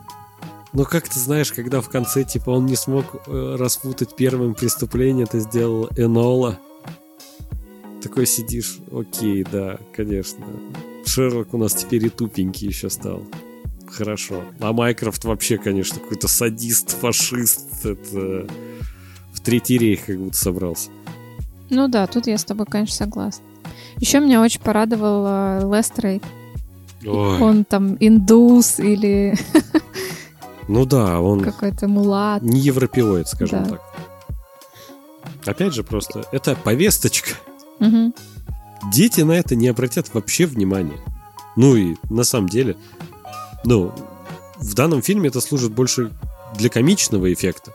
Но 0.71 0.85
как 0.85 1.07
ты 1.07 1.19
знаешь, 1.19 1.51
когда 1.51 1.81
в 1.81 1.89
конце, 1.89 2.23
типа, 2.23 2.49
он 2.49 2.65
не 2.65 2.75
смог 2.75 3.05
э, 3.27 3.55
распутать 3.59 4.15
первым 4.15 4.55
преступление, 4.55 5.25
это 5.25 5.39
сделал 5.39 5.87
Энола. 5.95 6.59
Такой 8.01 8.25
сидишь, 8.25 8.79
окей, 8.91 9.43
да, 9.43 9.77
конечно. 9.95 10.43
Шерлок 11.05 11.53
у 11.53 11.57
нас 11.57 11.75
теперь 11.75 12.07
и 12.07 12.09
тупенький 12.09 12.67
еще 12.67 12.89
стал. 12.89 13.21
Хорошо. 13.95 14.43
А 14.59 14.73
Майкрофт 14.73 15.23
вообще, 15.23 15.57
конечно, 15.57 15.99
какой-то 15.99 16.27
садист, 16.27 16.97
фашист. 16.99 17.85
Это 17.85 18.47
в 19.33 19.39
Третий 19.41 19.77
рейх 19.77 20.05
как 20.05 20.17
будто 20.17 20.37
собрался. 20.37 20.89
Ну 21.69 21.87
да, 21.87 22.07
тут 22.07 22.27
я 22.27 22.37
с 22.37 22.43
тобой, 22.43 22.65
конечно, 22.65 22.95
согласна. 22.95 23.43
Еще 23.97 24.19
меня 24.19 24.41
очень 24.41 24.61
порадовал 24.61 25.71
Лестрейд. 25.71 26.23
Ой. 27.05 27.39
Он 27.39 27.65
там 27.65 27.97
индус 27.99 28.79
или... 28.79 29.35
Ну 30.69 30.85
да, 30.85 31.19
он... 31.19 31.41
Какой-то 31.41 31.89
мулат. 31.89 32.41
Не 32.41 32.57
европеоид, 32.61 33.27
скажем 33.27 33.65
да. 33.65 33.69
так. 33.71 33.81
Опять 35.45 35.73
же, 35.73 35.83
просто 35.83 36.23
это 36.31 36.55
повесточка. 36.55 37.31
Угу. 37.81 38.13
Дети 38.93 39.21
на 39.21 39.33
это 39.33 39.55
не 39.55 39.67
обратят 39.67 40.13
вообще 40.13 40.45
внимания. 40.45 40.97
Ну 41.57 41.75
и 41.75 41.95
на 42.09 42.23
самом 42.23 42.47
деле, 42.47 42.77
ну, 43.65 43.93
в 44.57 44.73
данном 44.73 45.01
фильме 45.01 45.29
это 45.29 45.41
служит 45.41 45.71
больше 45.71 46.11
для 46.57 46.69
комичного 46.69 47.31
эффекта. 47.33 47.73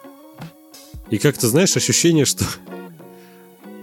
И 1.10 1.18
как-то, 1.18 1.48
знаешь, 1.48 1.76
ощущение, 1.76 2.24
что 2.24 2.44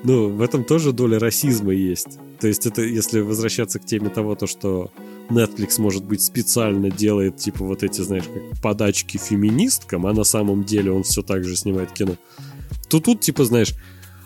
ну, 0.04 0.30
в 0.30 0.42
этом 0.42 0.64
тоже 0.64 0.92
доля 0.92 1.18
расизма 1.18 1.74
есть. 1.74 2.20
То 2.40 2.48
есть 2.48 2.68
это, 2.68 2.84
если 2.84 3.22
возвращаться 3.22 3.80
к 3.80 3.86
теме 3.86 4.10
того, 4.10 4.36
то, 4.36 4.46
что 4.46 4.92
Netflix, 5.30 5.82
может 5.82 6.04
быть, 6.04 6.22
специально 6.22 6.92
делает, 6.92 7.38
типа, 7.38 7.66
вот 7.66 7.82
эти, 7.82 8.02
знаешь, 8.02 8.26
как 8.26 8.62
подачки 8.62 9.18
феминисткам, 9.18 10.06
а 10.06 10.14
на 10.14 10.24
самом 10.24 10.64
деле 10.64 10.92
он 10.92 11.04
все 11.04 11.24
так 11.24 11.44
же 11.44 11.56
снимает 11.56 11.92
кино, 11.92 12.18
то 12.88 13.00
тут, 13.00 13.22
типа, 13.22 13.46
знаешь, 13.46 13.74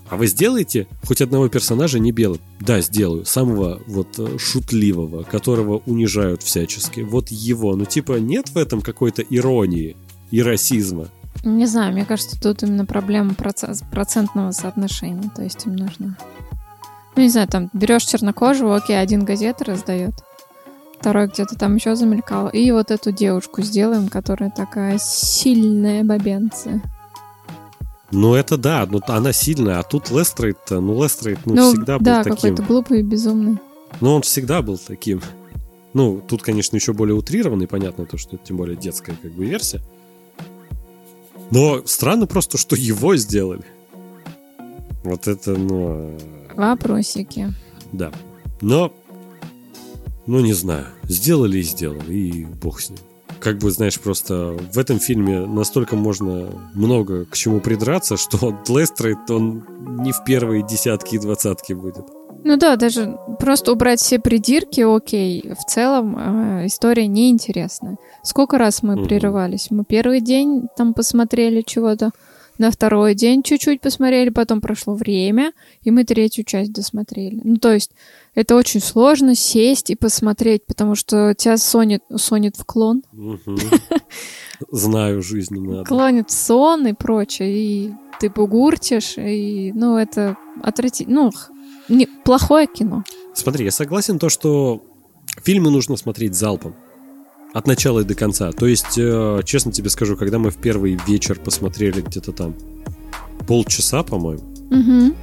а 0.10 0.18
вы 0.18 0.28
сделаете 0.28 0.88
хоть 1.06 1.22
одного 1.22 1.50
персонажа 1.50 2.00
не 2.00 2.12
белым? 2.12 2.40
Да, 2.60 2.82
сделаю. 2.82 3.26
Самого 3.26 3.82
вот 3.88 4.18
э, 4.18 4.38
шутливого, 4.38 5.24
которого 5.24 5.82
унижают 5.86 6.44
всячески. 6.44 7.02
Вот 7.02 7.30
его. 7.30 7.76
Ну, 7.76 7.86
типа, 7.86 8.14
нет 8.20 8.50
в 8.50 8.58
этом 8.58 8.82
какой-то 8.82 9.22
иронии 9.22 9.96
и 10.32 10.42
расизма? 10.42 11.10
Не 11.44 11.68
знаю, 11.68 11.94
мне 11.94 12.06
кажется, 12.06 12.40
тут 12.40 12.64
именно 12.64 12.86
проблема 12.86 13.34
процентного 13.36 14.52
соотношения. 14.52 15.32
То 15.36 15.44
есть 15.44 15.66
им 15.66 15.76
нужно... 15.76 16.18
Ну, 17.16 17.22
не 17.22 17.30
знаю, 17.30 17.48
там 17.48 17.70
берешь 17.74 18.04
чернокожего, 18.04 18.76
окей, 18.76 19.00
один 19.00 19.24
газет 19.24 19.62
раздает 19.62 20.14
второй 21.00 21.28
где-то 21.28 21.56
там 21.56 21.76
еще 21.76 21.96
замелькал. 21.96 22.50
И 22.50 22.72
вот 22.72 22.92
эту 22.92 23.12
девушку 23.12 23.62
сделаем, 23.62 24.10
которая 24.10 24.50
такая 24.50 24.98
сильная 25.00 26.04
бабенция. 26.04 26.82
Ну, 28.12 28.34
это 28.34 28.58
да, 28.58 28.88
ну 28.90 29.02
она 29.08 29.34
сильная, 29.34 29.80
а 29.80 29.84
тут 29.84 30.10
Лестрейд-то, 30.10 30.80
ну, 30.80 31.04
Лестрейд, 31.04 31.40
ну, 31.46 31.56
ну 31.56 31.72
всегда 31.72 32.00
да, 32.00 32.18
был 32.18 32.24
таким. 32.24 32.32
Да, 32.32 32.36
какой-то 32.36 32.64
глупый 32.64 33.00
и 33.00 33.04
безумный. 33.04 33.58
Ну, 34.02 34.16
он 34.16 34.22
всегда 34.22 34.62
был 34.62 34.78
таким. 34.78 35.22
Ну, 35.94 36.22
тут, 36.28 36.42
конечно, 36.42 36.76
еще 36.76 36.94
более 36.94 37.16
утрированный, 37.16 37.68
понятно, 37.68 38.06
то, 38.06 38.18
что 38.18 38.36
это 38.36 38.46
тем 38.46 38.58
более 38.58 38.78
детская 38.78 39.16
как 39.20 39.32
бы 39.32 39.46
версия. 39.46 39.82
Но 41.52 41.84
странно 41.86 42.28
просто, 42.28 42.58
что 42.58 42.76
его 42.76 43.16
сделали. 43.16 43.64
Вот 45.04 45.28
это, 45.28 45.56
ну... 45.56 46.18
Вопросики. 46.56 47.54
Да. 47.92 48.12
Но 48.62 48.94
ну, 50.30 50.42
не 50.42 50.54
знаю. 50.54 50.86
Сделали 51.04 51.58
и 51.58 51.64
сделали, 51.64 52.14
и 52.14 52.46
бог 52.46 52.82
с 52.82 52.92
ним. 52.92 53.00
Как 53.40 53.58
бы, 53.58 53.72
знаешь, 53.72 54.00
просто 54.00 54.58
в 54.72 54.78
этом 54.78 55.00
фильме 55.00 55.46
настолько 55.46 55.96
можно 55.96 56.50
много 56.74 57.26
к 57.26 57.36
чему 57.36 57.60
придраться, 57.60 58.18
что 58.18 58.58
Лестрейд, 58.68 59.30
он 59.30 59.66
не 60.02 60.12
в 60.12 60.24
первые 60.24 60.66
десятки 60.66 61.16
и 61.16 61.20
двадцатки 61.20 61.74
будет. 61.74 62.06
Ну 62.44 62.58
да, 62.58 62.76
даже 62.78 63.18
просто 63.40 63.74
убрать 63.74 64.00
все 64.00 64.20
придирки, 64.20 64.82
окей. 64.82 65.52
В 65.60 65.70
целом 65.70 66.16
э, 66.18 66.68
история 66.68 67.08
неинтересная. 67.08 67.98
Сколько 68.24 68.58
раз 68.58 68.82
мы 68.82 68.96
угу. 68.96 69.06
прерывались? 69.06 69.68
Мы 69.72 69.84
первый 69.84 70.22
день 70.22 70.68
там 70.78 70.94
посмотрели 70.94 71.62
чего-то, 71.62 72.12
на 72.60 72.72
второй 72.72 73.16
день 73.16 73.42
чуть-чуть 73.42 73.82
посмотрели, 73.82 74.30
потом 74.30 74.62
прошло 74.62 74.94
время, 74.94 75.54
и 75.82 75.92
мы 75.92 76.04
третью 76.04 76.44
часть 76.44 76.72
досмотрели. 76.72 77.40
Ну, 77.44 77.58
то 77.58 77.74
есть 77.74 77.92
это 78.36 78.56
очень 78.56 78.82
сложно 78.82 79.36
сесть 79.36 79.90
и 79.90 79.96
посмотреть, 79.96 80.66
потому 80.66 80.96
что 80.96 81.34
тебя 81.34 81.58
сонит, 81.58 82.04
сонит 82.16 82.58
в 82.58 82.66
клон. 82.66 83.04
Знаю, 84.72 85.22
жизнь 85.22 85.56
надо. 85.60 85.86
Клонит 85.86 86.30
сон 86.32 86.88
и 86.88 86.94
прочее, 86.94 87.52
и 87.52 87.94
ты 88.20 88.30
бугуртишь, 88.30 89.18
и, 89.18 89.72
ну, 89.74 89.98
это 89.98 90.38
отвратительно. 90.62 91.24
Ну, 91.24 91.32
не, 91.88 92.06
плохое 92.06 92.68
кино. 92.68 93.04
Смотри, 93.34 93.66
я 93.66 93.72
согласен 93.72 94.20
то, 94.20 94.30
что 94.30 94.84
фильмы 95.42 95.72
нужно 95.72 95.96
смотреть 95.96 96.36
залпом. 96.36 96.76
От 97.52 97.66
начала 97.66 98.02
и 98.02 98.04
до 98.04 98.14
конца. 98.14 98.52
То 98.52 98.68
есть, 98.68 98.98
э, 98.98 99.42
честно 99.44 99.72
тебе 99.72 99.90
скажу, 99.90 100.16
когда 100.16 100.38
мы 100.38 100.52
в 100.52 100.58
первый 100.58 101.00
вечер 101.08 101.40
посмотрели 101.40 102.02
где-то 102.02 102.32
там 102.32 102.56
полчаса, 103.48 104.04
по-моему, 104.04 104.44
угу. 104.70 105.16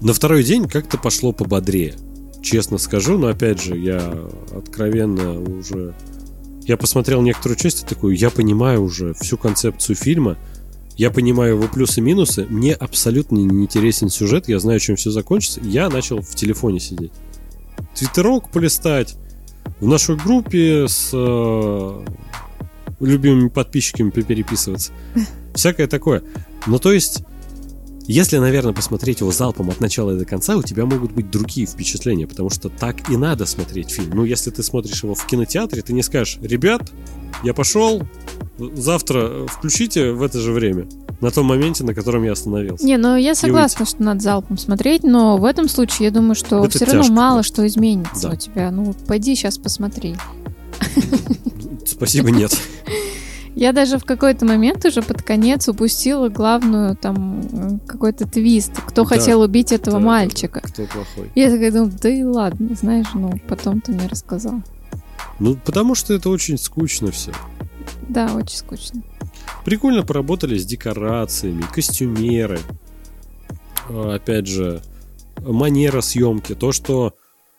на 0.00 0.12
второй 0.12 0.42
день 0.42 0.68
как-то 0.68 0.98
пошло 0.98 1.32
пободрее. 1.32 1.94
Честно 2.42 2.78
скажу, 2.78 3.16
но 3.16 3.28
опять 3.28 3.62
же, 3.62 3.76
я 3.76 4.28
откровенно 4.52 5.40
уже... 5.40 5.94
Я 6.62 6.76
посмотрел 6.76 7.22
некоторую 7.22 7.56
часть 7.56 7.84
и 7.84 7.86
такую, 7.86 8.16
я 8.16 8.30
понимаю 8.30 8.82
уже 8.82 9.14
всю 9.14 9.38
концепцию 9.38 9.96
фильма, 9.96 10.36
я 10.96 11.10
понимаю 11.10 11.54
его 11.54 11.68
плюсы 11.68 12.00
и 12.00 12.02
минусы, 12.02 12.44
мне 12.50 12.74
абсолютно 12.74 13.36
не 13.36 13.64
интересен 13.64 14.10
сюжет, 14.10 14.48
я 14.48 14.58
знаю, 14.58 14.80
чем 14.80 14.96
все 14.96 15.10
закончится, 15.10 15.60
я 15.62 15.88
начал 15.88 16.20
в 16.20 16.34
телефоне 16.34 16.80
сидеть. 16.80 17.12
Твиттерок 17.94 18.50
полистать, 18.50 19.16
в 19.80 19.86
нашей 19.86 20.16
группе 20.16 20.86
с 20.88 21.10
э, 21.12 22.04
любимыми 23.00 23.48
подписчиками 23.48 24.10
переписываться. 24.10 24.92
Всякое 25.54 25.86
такое. 25.86 26.22
Ну, 26.66 26.78
то 26.78 26.92
есть, 26.92 27.22
если, 28.06 28.38
наверное, 28.38 28.72
посмотреть 28.72 29.20
его 29.20 29.32
залпом 29.32 29.70
от 29.70 29.80
начала 29.80 30.12
и 30.12 30.18
до 30.18 30.24
конца, 30.24 30.56
у 30.56 30.62
тебя 30.62 30.86
могут 30.86 31.12
быть 31.12 31.30
другие 31.30 31.66
впечатления, 31.66 32.26
потому 32.26 32.50
что 32.50 32.68
так 32.68 33.10
и 33.10 33.16
надо 33.16 33.46
смотреть 33.46 33.90
фильм. 33.90 34.10
Ну, 34.14 34.24
если 34.24 34.50
ты 34.50 34.62
смотришь 34.62 35.02
его 35.02 35.14
в 35.14 35.26
кинотеатре, 35.26 35.82
ты 35.82 35.92
не 35.92 36.02
скажешь, 36.02 36.38
ребят, 36.40 36.90
я 37.44 37.54
пошел, 37.54 38.02
завтра 38.58 39.46
включите 39.46 40.12
в 40.12 40.22
это 40.22 40.40
же 40.40 40.52
время 40.52 40.86
на 41.20 41.30
том 41.30 41.46
моменте, 41.46 41.84
на 41.84 41.94
котором 41.94 42.22
я 42.24 42.32
остановился. 42.32 42.84
Не, 42.84 42.96
ну 42.96 43.16
я 43.16 43.34
согласна, 43.34 43.86
что 43.86 44.02
надо 44.02 44.20
залпом 44.20 44.56
смотреть, 44.56 45.02
но 45.02 45.36
в 45.36 45.44
этом 45.44 45.68
случае 45.68 46.06
я 46.06 46.10
думаю, 46.10 46.34
что 46.34 46.64
Это 46.64 46.70
все 46.70 46.80
тяжко, 46.80 46.96
равно 46.98 47.14
мало 47.14 47.42
что 47.42 47.66
изменится 47.66 48.28
да. 48.28 48.34
у 48.34 48.36
тебя. 48.36 48.70
Ну, 48.70 48.94
пойди 49.06 49.34
сейчас 49.34 49.58
посмотри. 49.58 50.16
Спасибо, 51.86 52.30
нет. 52.30 52.56
Я 53.54 53.72
даже 53.72 53.98
в 53.98 54.04
какой-то 54.04 54.44
момент 54.46 54.84
уже 54.84 55.02
под 55.02 55.22
конец 55.22 55.68
упустила 55.68 56.28
главную 56.28 56.94
там 56.94 57.80
какой-то 57.88 58.28
твист. 58.28 58.70
Кто 58.86 59.02
да, 59.02 59.08
хотел 59.08 59.40
убить 59.40 59.72
этого 59.72 59.98
да, 59.98 60.06
мальчика? 60.06 60.60
Кто 60.60 60.84
плохой? 60.84 61.32
Я 61.34 61.50
такая 61.50 61.72
думаю, 61.72 61.92
да 62.00 62.08
и 62.08 62.22
ладно, 62.22 62.76
знаешь, 62.80 63.08
ну 63.14 63.32
потом 63.48 63.80
ты 63.80 63.90
мне 63.90 64.06
рассказал. 64.06 64.62
Ну, 65.40 65.56
потому 65.56 65.96
что 65.96 66.14
это 66.14 66.30
очень 66.30 66.56
скучно 66.56 67.10
все. 67.10 67.32
Да, 68.08 68.32
очень 68.34 68.58
скучно. 68.58 69.02
Прикольно 69.64 70.02
поработали 70.02 70.56
с 70.56 70.64
декорациями, 70.64 71.64
костюмеры. 71.72 72.60
А, 73.88 74.14
опять 74.14 74.46
же, 74.46 74.82
манера 75.40 76.00
съемки. 76.00 76.54
То, 76.54 76.72
что 76.72 77.14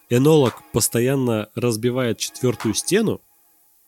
энолог 0.09 0.61
постоянно 0.73 1.49
разбивает 1.55 2.17
четвертую 2.17 2.73
стену, 2.73 3.21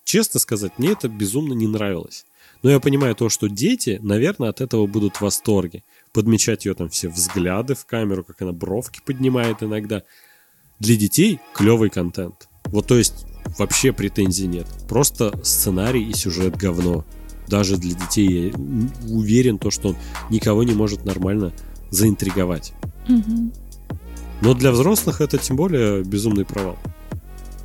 честно 0.03 0.39
сказать, 0.39 0.73
мне 0.77 0.91
это 0.91 1.07
безумно 1.07 1.53
не 1.53 1.67
нравилось. 1.67 2.25
Но 2.63 2.69
я 2.69 2.79
понимаю 2.79 3.15
то, 3.15 3.29
что 3.29 3.47
дети, 3.47 3.99
наверное, 4.03 4.49
от 4.49 4.61
этого 4.61 4.85
будут 4.85 5.15
в 5.15 5.21
восторге. 5.21 5.83
Подмечать 6.13 6.65
ее 6.65 6.75
там 6.75 6.89
все 6.89 7.09
взгляды 7.09 7.73
в 7.73 7.85
камеру, 7.85 8.23
как 8.23 8.41
она 8.41 8.51
бровки 8.51 9.01
поднимает 9.05 9.63
иногда. 9.63 10.03
Для 10.79 10.95
детей 10.95 11.39
клевый 11.53 11.89
контент. 11.89 12.47
Вот 12.65 12.87
то 12.87 12.97
есть 12.97 13.25
вообще 13.57 13.93
претензий 13.93 14.47
нет. 14.47 14.67
Просто 14.87 15.33
сценарий 15.43 16.07
и 16.07 16.13
сюжет 16.13 16.55
говно 16.55 17.03
даже 17.51 17.77
для 17.77 17.93
детей 17.93 18.47
я 18.47 18.53
уверен, 19.13 19.59
то, 19.59 19.69
что 19.69 19.89
он 19.89 19.95
никого 20.29 20.63
не 20.63 20.73
может 20.73 21.05
нормально 21.05 21.51
заинтриговать. 21.91 22.73
Угу. 23.09 23.51
Но 24.41 24.53
для 24.53 24.71
взрослых 24.71 25.21
это 25.21 25.37
тем 25.37 25.57
более 25.57 26.03
безумный 26.03 26.45
провал. 26.45 26.77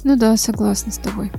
Ну 0.04 0.16
да, 0.16 0.36
согласна 0.36 0.92
с 0.92 0.98
тобой. 0.98 1.30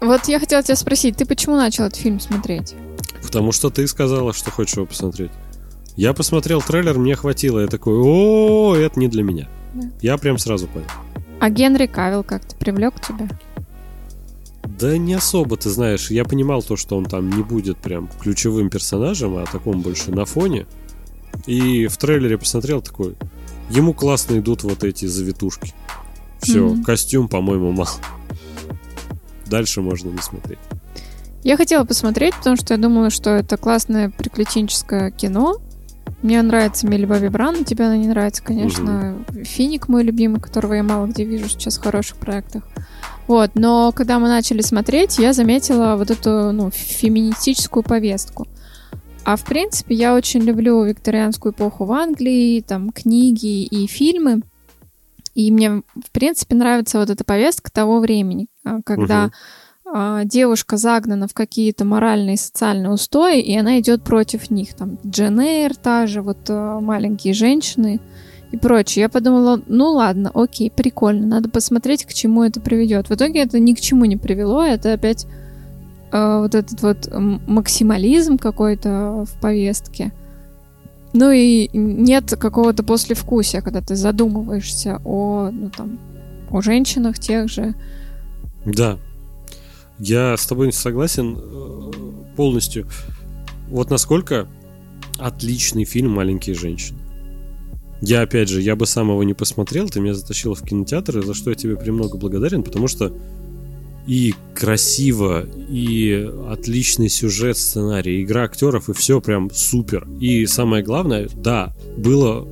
Вот 0.00 0.26
я 0.26 0.40
хотела 0.40 0.62
тебя 0.62 0.76
спросить, 0.76 1.16
ты 1.16 1.24
почему 1.24 1.56
начал 1.56 1.84
этот 1.84 1.98
фильм 1.98 2.18
смотреть? 2.18 2.74
Потому 3.22 3.52
что 3.52 3.70
ты 3.70 3.86
сказала, 3.86 4.32
что 4.32 4.50
хочешь 4.50 4.74
его 4.74 4.84
посмотреть. 4.84 5.30
Я 5.96 6.12
посмотрел 6.12 6.60
трейлер, 6.60 6.98
мне 6.98 7.14
хватило. 7.14 7.60
Я 7.60 7.68
такой, 7.68 7.94
о, 7.94 8.74
это 8.74 8.98
не 8.98 9.06
для 9.06 9.22
меня. 9.22 9.48
Да. 9.74 9.88
Я 10.00 10.18
прям 10.18 10.38
сразу 10.38 10.66
понял. 10.66 10.86
А 11.38 11.48
Генри 11.48 11.86
Кавилл 11.86 12.24
как-то 12.24 12.56
привлек 12.56 12.94
тебя? 13.00 13.28
Да 14.64 14.96
не 14.96 15.14
особо, 15.14 15.56
ты 15.56 15.70
знаешь. 15.70 16.10
Я 16.10 16.24
понимал 16.24 16.62
то, 16.62 16.76
что 16.76 16.96
он 16.96 17.04
там 17.04 17.30
не 17.30 17.42
будет 17.42 17.78
прям 17.78 18.08
ключевым 18.20 18.70
персонажем, 18.70 19.36
а 19.36 19.44
таком 19.44 19.80
больше 19.80 20.10
на 20.10 20.24
фоне. 20.24 20.66
И 21.46 21.86
в 21.86 21.96
трейлере 21.96 22.38
посмотрел 22.38 22.82
такой, 22.82 23.16
ему 23.70 23.94
классно 23.94 24.38
идут 24.38 24.62
вот 24.62 24.84
эти 24.84 25.06
завитушки. 25.06 25.72
Все, 26.40 26.66
mm-hmm. 26.66 26.82
костюм, 26.82 27.28
по-моему, 27.28 27.72
мало. 27.72 27.90
Дальше 29.46 29.80
можно 29.80 30.10
не 30.10 30.18
смотреть. 30.18 30.58
Я 31.44 31.56
хотела 31.56 31.84
посмотреть, 31.84 32.34
потому 32.36 32.56
что 32.56 32.74
я 32.74 32.80
думала, 32.80 33.10
что 33.10 33.30
это 33.30 33.56
классное 33.56 34.10
приключенческое 34.10 35.10
кино. 35.10 35.56
Мне 36.22 36.40
нравится 36.40 36.86
Милли 36.86 37.04
Бобби 37.04 37.26
Бран, 37.28 37.64
тебе 37.64 37.86
она 37.86 37.96
не 37.96 38.06
нравится, 38.06 38.42
конечно. 38.42 39.16
Угу. 39.28 39.44
Финик 39.44 39.88
мой 39.88 40.04
любимый, 40.04 40.40
которого 40.40 40.74
я 40.74 40.84
мало 40.84 41.06
где 41.06 41.24
вижу 41.24 41.48
сейчас 41.48 41.78
в 41.78 41.82
хороших 41.82 42.16
проектах. 42.16 42.62
Вот, 43.32 43.52
но 43.54 43.92
когда 43.92 44.18
мы 44.18 44.28
начали 44.28 44.60
смотреть, 44.60 45.18
я 45.18 45.32
заметила 45.32 45.96
вот 45.96 46.10
эту, 46.10 46.52
ну, 46.52 46.70
феминистическую 46.70 47.82
повестку. 47.82 48.46
А 49.24 49.36
в 49.36 49.44
принципе, 49.44 49.94
я 49.94 50.14
очень 50.14 50.42
люблю 50.42 50.84
викторианскую 50.84 51.54
эпоху 51.54 51.86
в 51.86 51.92
Англии, 51.92 52.60
там 52.60 52.90
книги 52.90 53.64
и 53.64 53.86
фильмы. 53.86 54.42
И 55.34 55.50
мне, 55.50 55.80
в 55.94 56.10
принципе, 56.12 56.56
нравится 56.56 56.98
вот 56.98 57.08
эта 57.08 57.24
повестка 57.24 57.72
того 57.72 58.00
времени, 58.00 58.48
а, 58.66 58.82
когда 58.84 59.30
угу. 59.86 60.24
девушка 60.24 60.76
загнана 60.76 61.26
в 61.26 61.32
какие-то 61.32 61.86
моральные 61.86 62.34
и 62.34 62.36
социальные 62.36 62.92
устои, 62.92 63.40
и 63.40 63.56
она 63.56 63.80
идет 63.80 64.04
против 64.04 64.50
них. 64.50 64.74
Там 64.74 64.98
Джен 65.06 65.40
Эйр, 65.40 65.74
та 65.74 66.06
же, 66.06 66.20
вот 66.20 66.50
а, 66.50 66.80
маленькие 66.80 67.32
женщины 67.32 67.98
и 68.52 68.56
прочее. 68.58 69.02
Я 69.02 69.08
подумала, 69.08 69.60
ну 69.66 69.92
ладно, 69.92 70.30
окей, 70.32 70.70
прикольно, 70.70 71.26
надо 71.26 71.48
посмотреть, 71.48 72.04
к 72.04 72.12
чему 72.12 72.44
это 72.44 72.60
приведет. 72.60 73.08
В 73.08 73.14
итоге 73.14 73.40
это 73.40 73.58
ни 73.58 73.72
к 73.72 73.80
чему 73.80 74.04
не 74.04 74.16
привело, 74.16 74.62
это 74.62 74.92
опять 74.92 75.26
э, 76.12 76.38
вот 76.38 76.54
этот 76.54 76.82
вот 76.82 77.08
максимализм 77.12 78.38
какой-то 78.38 79.24
в 79.24 79.40
повестке. 79.40 80.12
Ну 81.14 81.30
и 81.30 81.68
нет 81.72 82.34
какого-то 82.38 82.82
послевкусия, 82.82 83.62
когда 83.62 83.80
ты 83.80 83.96
задумываешься 83.96 85.00
о, 85.04 85.50
ну 85.50 85.70
там, 85.70 85.98
о 86.50 86.60
женщинах 86.60 87.18
тех 87.18 87.48
же. 87.48 87.74
Да, 88.64 88.98
я 89.98 90.36
с 90.36 90.46
тобой 90.46 90.72
согласен 90.72 91.38
э, 91.38 91.90
полностью. 92.36 92.86
Вот 93.68 93.88
насколько 93.88 94.46
отличный 95.18 95.84
фильм 95.84 96.12
«Маленькие 96.12 96.54
женщины». 96.54 97.01
Я, 98.02 98.22
опять 98.22 98.48
же, 98.48 98.60
я 98.60 98.74
бы 98.74 98.84
сам 98.84 99.10
его 99.10 99.22
не 99.22 99.32
посмотрел, 99.32 99.88
ты 99.88 100.00
меня 100.00 100.12
затащил 100.12 100.54
в 100.54 100.62
кинотеатр, 100.62 101.24
за 101.24 101.34
что 101.34 101.50
я 101.50 101.56
тебе 101.56 101.76
премного 101.76 102.16
благодарен, 102.16 102.64
потому 102.64 102.88
что 102.88 103.12
и 104.08 104.34
красиво, 104.56 105.46
и 105.68 106.28
отличный 106.48 107.08
сюжет, 107.08 107.56
сценарий, 107.56 108.22
игра 108.22 108.42
актеров, 108.42 108.88
и 108.88 108.92
все 108.92 109.20
прям 109.20 109.50
супер. 109.52 110.08
И 110.20 110.46
самое 110.46 110.82
главное, 110.82 111.28
да, 111.32 111.72
было 111.96 112.46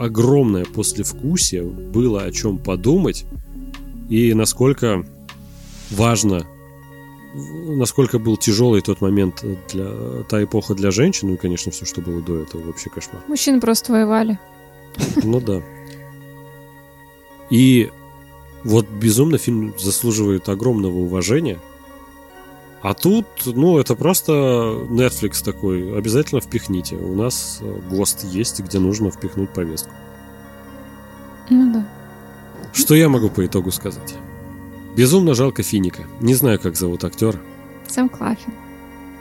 огромное 0.00 0.64
послевкусие, 0.64 1.62
было 1.62 2.24
о 2.24 2.32
чем 2.32 2.58
подумать, 2.58 3.24
и 4.10 4.34
насколько 4.34 5.06
важно, 5.90 6.44
насколько 7.68 8.18
был 8.18 8.36
тяжелый 8.36 8.82
тот 8.82 9.00
момент 9.00 9.44
для 9.72 10.24
та 10.28 10.42
эпоха 10.42 10.74
для 10.74 10.90
женщин, 10.90 11.28
ну 11.28 11.34
и, 11.34 11.36
конечно, 11.36 11.70
все, 11.70 11.84
что 11.84 12.00
было 12.00 12.20
до 12.20 12.42
этого, 12.42 12.62
вообще 12.62 12.90
кошмар. 12.90 13.22
Мужчины 13.28 13.60
просто 13.60 13.92
воевали. 13.92 14.36
Ну 15.22 15.40
да. 15.40 15.62
И 17.50 17.90
Вот 18.64 18.88
безумно 18.88 19.38
фильм 19.38 19.74
заслуживает 19.78 20.48
огромного 20.48 20.98
уважения. 20.98 21.60
А 22.82 22.94
тут, 22.94 23.26
ну, 23.46 23.78
это 23.78 23.94
просто 23.94 24.32
Netflix 24.32 25.44
такой. 25.44 25.96
Обязательно 25.96 26.40
впихните. 26.40 26.96
У 26.96 27.14
нас 27.14 27.58
э, 27.60 27.80
ГОСТ 27.90 28.24
есть, 28.24 28.60
где 28.60 28.78
нужно 28.78 29.10
впихнуть 29.10 29.50
повестку. 29.50 29.92
Ну 31.50 31.72
да. 31.72 31.88
Что 32.72 32.94
я 32.94 33.08
могу 33.08 33.30
по 33.30 33.46
итогу 33.46 33.70
сказать? 33.70 34.14
Безумно 34.96 35.34
жалко 35.34 35.62
Финика. 35.62 36.04
Не 36.20 36.34
знаю, 36.34 36.58
как 36.58 36.76
зовут 36.76 37.04
актера. 37.04 37.38
Сэм 37.86 38.08
Клаффин. 38.08 38.52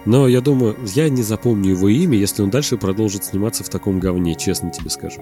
Но 0.05 0.27
я 0.27 0.41
думаю, 0.41 0.75
я 0.93 1.09
не 1.09 1.23
запомню 1.23 1.71
его 1.71 1.87
имя, 1.87 2.17
если 2.17 2.43
он 2.43 2.49
дальше 2.49 2.77
продолжит 2.77 3.25
сниматься 3.25 3.63
в 3.63 3.69
таком 3.69 3.99
говне, 3.99 4.35
честно 4.35 4.71
тебе 4.71 4.89
скажу. 4.89 5.21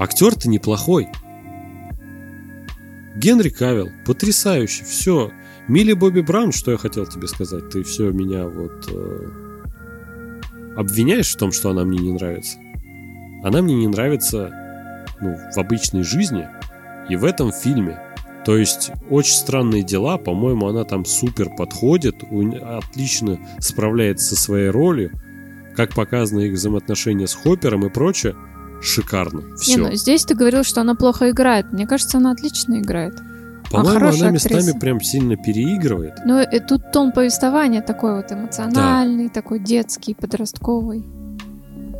Актер-то 0.00 0.48
неплохой. 0.48 1.08
Генри 3.16 3.50
Кавилл, 3.50 3.90
потрясающий, 4.06 4.82
все. 4.84 5.30
Милли 5.68 5.92
Бобби 5.92 6.22
Браун, 6.22 6.52
что 6.52 6.70
я 6.70 6.78
хотел 6.78 7.04
тебе 7.04 7.28
сказать, 7.28 7.68
ты 7.68 7.82
все 7.82 8.10
меня 8.10 8.46
вот 8.46 8.88
э, 8.90 9.28
обвиняешь 10.74 11.34
в 11.34 11.36
том, 11.36 11.52
что 11.52 11.68
она 11.68 11.84
мне 11.84 11.98
не 11.98 12.12
нравится. 12.12 12.56
Она 13.44 13.60
мне 13.60 13.74
не 13.74 13.88
нравится 13.88 15.06
ну, 15.20 15.36
в 15.54 15.58
обычной 15.58 16.02
жизни 16.02 16.48
и 17.10 17.16
в 17.16 17.24
этом 17.26 17.52
фильме. 17.52 18.00
То 18.46 18.56
есть 18.56 18.92
очень 19.10 19.34
странные 19.34 19.82
дела, 19.82 20.16
по-моему, 20.16 20.66
она 20.66 20.84
там 20.84 21.04
супер 21.04 21.50
подходит, 21.54 22.24
отлично 22.62 23.38
справляется 23.58 24.34
со 24.34 24.42
своей 24.42 24.70
ролью, 24.70 25.10
как 25.76 25.94
показаны 25.94 26.46
их 26.46 26.54
взаимоотношения 26.54 27.26
с 27.26 27.34
Хоппером 27.34 27.84
и 27.84 27.90
прочее, 27.90 28.34
шикарно. 28.80 29.56
Все. 29.56 29.76
Не, 29.76 29.88
ну 29.88 29.94
здесь 29.94 30.24
ты 30.24 30.34
говорил, 30.34 30.64
что 30.64 30.80
она 30.80 30.94
плохо 30.94 31.30
играет. 31.30 31.72
Мне 31.72 31.86
кажется, 31.86 32.18
она 32.18 32.32
отлично 32.32 32.80
играет. 32.80 33.14
По-моему, 33.70 33.98
она, 33.98 34.08
она 34.08 34.30
местами 34.30 34.58
актриса. 34.58 34.78
прям 34.78 35.00
сильно 35.00 35.36
переигрывает. 35.36 36.14
Ну, 36.24 36.40
и 36.42 36.58
тут 36.58 36.90
тон 36.92 37.12
повествования 37.12 37.82
такой 37.82 38.16
вот 38.16 38.32
эмоциональный, 38.32 39.28
да. 39.28 39.32
такой 39.32 39.60
детский, 39.60 40.14
подростковый. 40.14 41.04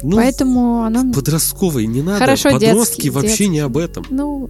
Ну, 0.02 0.16
Поэтому 0.16 0.82
она... 0.82 1.04
Подростковый 1.12 1.86
не 1.86 2.02
надо. 2.02 2.18
Хорошо, 2.18 2.50
Подростки 2.50 3.02
детский, 3.02 3.10
вообще 3.10 3.28
детский. 3.28 3.48
не 3.48 3.60
об 3.60 3.76
этом. 3.76 4.04
Ну, 4.10 4.48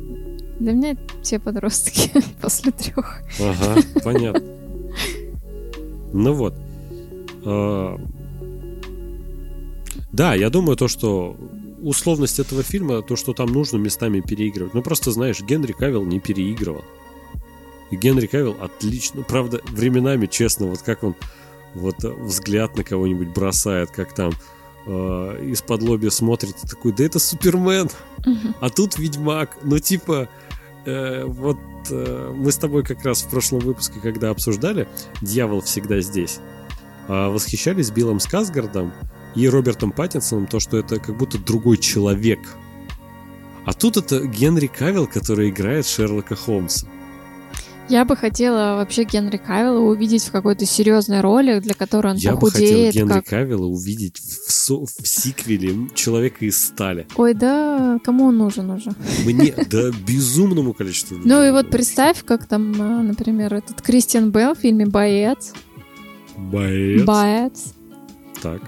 для 0.61 0.73
меня 0.73 0.97
все 1.23 1.39
подростки 1.39 2.11
после 2.41 2.73
трех. 2.73 3.21
Ага, 3.39 3.83
понятно. 4.03 4.43
Ну 6.13 6.33
вот. 6.33 6.55
А, 7.45 7.97
да, 10.13 10.35
я 10.35 10.51
думаю, 10.51 10.77
то, 10.77 10.89
что 10.89 11.37
условность 11.83 12.39
этого 12.39 12.63
фильма, 12.63 13.03
то, 13.03 13.17
что 13.17 13.33
там 13.33 13.53
нужно 13.53 13.79
местами 13.79 14.21
переигрывать. 14.21 14.75
Ну, 14.75 14.83
просто, 14.83 15.11
знаешь, 15.11 15.41
Генри 15.41 15.73
Кавилл 15.73 16.05
не 16.05 16.21
переигрывал. 16.21 16.85
И 17.91 17.97
Генри 17.97 18.27
Кавилл 18.27 18.57
отлично. 18.61 19.23
Правда, 19.23 19.61
временами, 19.69 20.27
честно, 20.27 20.67
вот 20.67 20.83
как 20.83 21.03
он 21.03 21.17
вот 21.75 22.03
взгляд 22.03 22.77
на 22.77 22.85
кого-нибудь 22.85 23.29
бросает, 23.29 23.91
как 23.91 24.15
там 24.15 24.33
э, 24.87 25.47
из-под 25.51 25.83
лоби 25.83 26.09
смотрит 26.09 26.57
и 26.63 26.69
такой, 26.69 26.93
да 26.93 27.05
это 27.05 27.19
Супермен, 27.19 27.89
uh-huh. 28.19 28.55
а 28.61 28.71
тут 28.71 28.99
Ведьмак. 28.99 29.59
Ну, 29.63 29.79
типа, 29.79 30.29
э, 30.85 31.25
вот 31.25 31.59
э, 31.91 32.35
мы 32.35 32.51
с 32.51 32.57
тобой 32.57 32.85
как 32.85 33.05
раз 33.05 33.23
в 33.23 33.31
прошлом 33.31 33.61
выпуске, 33.61 34.01
когда 34.01 34.31
обсуждали 34.31 34.89
«Дьявол 35.23 35.61
всегда 35.63 36.01
здесь», 36.01 36.41
э, 37.09 37.29
восхищались 37.29 37.91
Биллом 37.91 38.21
Сказгардом 38.21 38.93
и 39.35 39.49
Робертом 39.49 39.93
Паттинсоном, 39.93 40.47
то, 40.47 40.61
что 40.61 40.79
это 40.79 40.99
как 40.99 41.17
будто 41.17 41.39
другой 41.39 41.79
человек. 41.79 42.41
А 43.65 43.73
тут 43.73 43.97
это 43.97 44.27
Генри 44.27 44.67
Кавилл, 44.67 45.07
который 45.07 45.51
играет 45.51 45.87
Шерлока 45.87 46.35
Холмса. 46.35 46.87
Я 47.89 48.05
бы 48.05 48.15
хотела 48.15 48.77
вообще 48.77 49.03
Генри 49.03 49.37
Кавилла 49.37 49.81
увидеть 49.81 50.23
в 50.23 50.31
какой-то 50.31 50.65
серьезной 50.65 51.21
роли, 51.21 51.59
для 51.59 51.75
которой 51.75 52.13
он 52.13 52.17
Я 52.19 52.37
похудеет. 52.37 52.71
Я 52.71 52.77
бы 52.77 52.87
хотел 52.87 53.07
Генри 53.07 53.21
как... 53.21 53.27
Кавилла 53.27 53.67
увидеть 53.67 54.19
в, 54.19 54.53
со... 54.53 54.85
в 54.85 54.91
сиквеле 55.03 55.89
«Человека 55.95 56.45
из 56.45 56.65
стали». 56.65 57.09
Ой, 57.17 57.35
да, 57.35 57.99
кому 58.05 58.27
он 58.27 58.39
нужен 58.39 58.71
уже? 58.71 58.93
Мне, 59.25 59.53
да, 59.69 59.91
безумному 60.07 60.73
количеству 60.73 61.17
людей. 61.17 61.29
Ну 61.29 61.45
и 61.45 61.51
вот 61.51 61.71
представь, 61.71 62.25
как 62.25 62.47
там, 62.47 62.81
а, 62.81 63.03
например, 63.03 63.55
этот 63.55 63.83
Кристиан 63.83 64.31
Белл 64.31 64.55
в 64.55 64.59
фильме 64.59 64.87
«Боец». 64.87 65.53
Боец? 66.37 67.05
Боец. 67.05 67.75
Так 68.41 68.63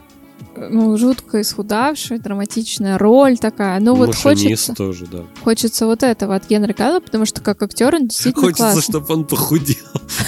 ну, 0.57 0.96
жутко 0.96 1.40
исхудавшая, 1.40 2.18
драматичная 2.18 2.98
роль 2.98 3.38
такая. 3.38 3.80
Ну, 3.80 3.94
вот 3.94 4.14
хочется... 4.14 4.74
тоже, 4.74 5.07
да. 5.07 5.24
Хочется 5.42 5.86
вот 5.86 6.03
этого 6.03 6.34
от 6.34 6.48
Генри 6.48 6.72
Кавилла, 6.72 7.00
потому 7.00 7.26
что 7.26 7.40
как 7.40 7.62
актер 7.62 7.94
он 7.94 8.09
действительно 8.09 8.46
Хочется, 8.46 8.62
классный. 8.62 8.82
чтобы 8.82 9.14
он 9.14 9.24
похудел. 9.24 9.76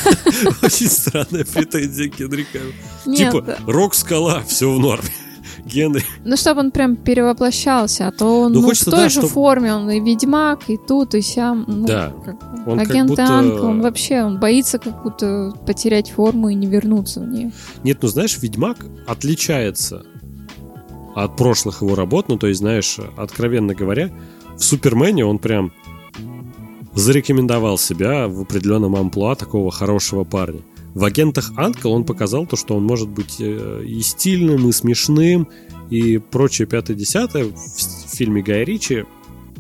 Очень 0.63 0.89
странная 0.89 1.45
претензия 1.45 2.11
к 2.11 2.17
Генри 2.19 2.47
Кавиллу. 2.51 3.17
Типа, 3.17 3.59
рок-скала, 3.67 4.43
все 4.47 4.73
в 4.73 4.79
норме. 4.79 5.11
Генри. 5.65 6.05
Ну, 6.25 6.37
чтобы 6.37 6.61
он 6.61 6.71
прям 6.71 6.97
перевоплощался, 6.97 8.09
а 8.09 8.13
то 8.13 8.43
он 8.43 8.53
ну, 8.53 8.61
ну, 8.61 8.67
хочется, 8.67 8.91
в 8.91 8.95
той 8.95 9.05
да, 9.05 9.09
же 9.09 9.21
чтоб... 9.21 9.31
форме, 9.31 9.75
он 9.75 9.91
и 9.91 10.01
ведьмак, 10.01 10.69
и 10.69 10.77
тут, 10.77 11.15
и 11.15 11.23
сям. 11.23 11.65
Ну, 11.67 11.87
да. 11.87 12.13
Как, 12.25 12.37
он 12.67 12.81
агент 12.81 12.97
как 12.97 13.07
будто... 13.09 13.25
Анкл, 13.25 13.67
он 13.67 13.81
вообще, 13.81 14.23
он 14.23 14.39
боится 14.39 14.79
как 14.79 15.03
будто 15.03 15.53
потерять 15.67 16.11
форму 16.11 16.51
и 16.51 16.55
не 16.55 16.67
вернуться 16.67 17.21
в 17.21 17.29
нее. 17.29 17.53
Нет, 17.83 17.99
ну 18.03 18.09
знаешь, 18.09 18.39
ведьмак 18.39 18.85
отличается 19.07 20.05
от 21.15 21.37
прошлых 21.37 21.83
его 21.83 21.95
работ. 21.95 22.29
Ну, 22.29 22.37
то 22.37 22.47
есть, 22.47 22.61
знаешь, 22.61 22.99
откровенно 23.17 23.75
говоря, 23.75 24.11
в 24.57 24.63
Супермене 24.63 25.25
он 25.25 25.39
прям 25.39 25.73
зарекомендовал 26.95 27.79
себя 27.79 28.29
в 28.29 28.41
определенном 28.41 28.97
амплуа 28.97 29.35
такого 29.35 29.71
хорошего 29.71 30.25
парня. 30.25 30.61
В 30.95 31.05
агентах 31.05 31.53
Анкл 31.57 31.93
он 31.93 32.05
показал 32.05 32.47
то, 32.47 32.57
что 32.57 32.77
он 32.77 32.85
может 32.85 33.09
быть 33.09 33.37
э, 33.41 33.83
и 33.85 34.01
стильным, 34.01 34.69
и 34.69 34.73
смешным, 34.73 35.49
и 35.91 36.19
прочее 36.19 36.69
пятое-десятое. 36.69 37.47
В 37.47 38.17
фильме 38.17 38.43
Гая 38.43 38.65
Ричи 38.65 39.05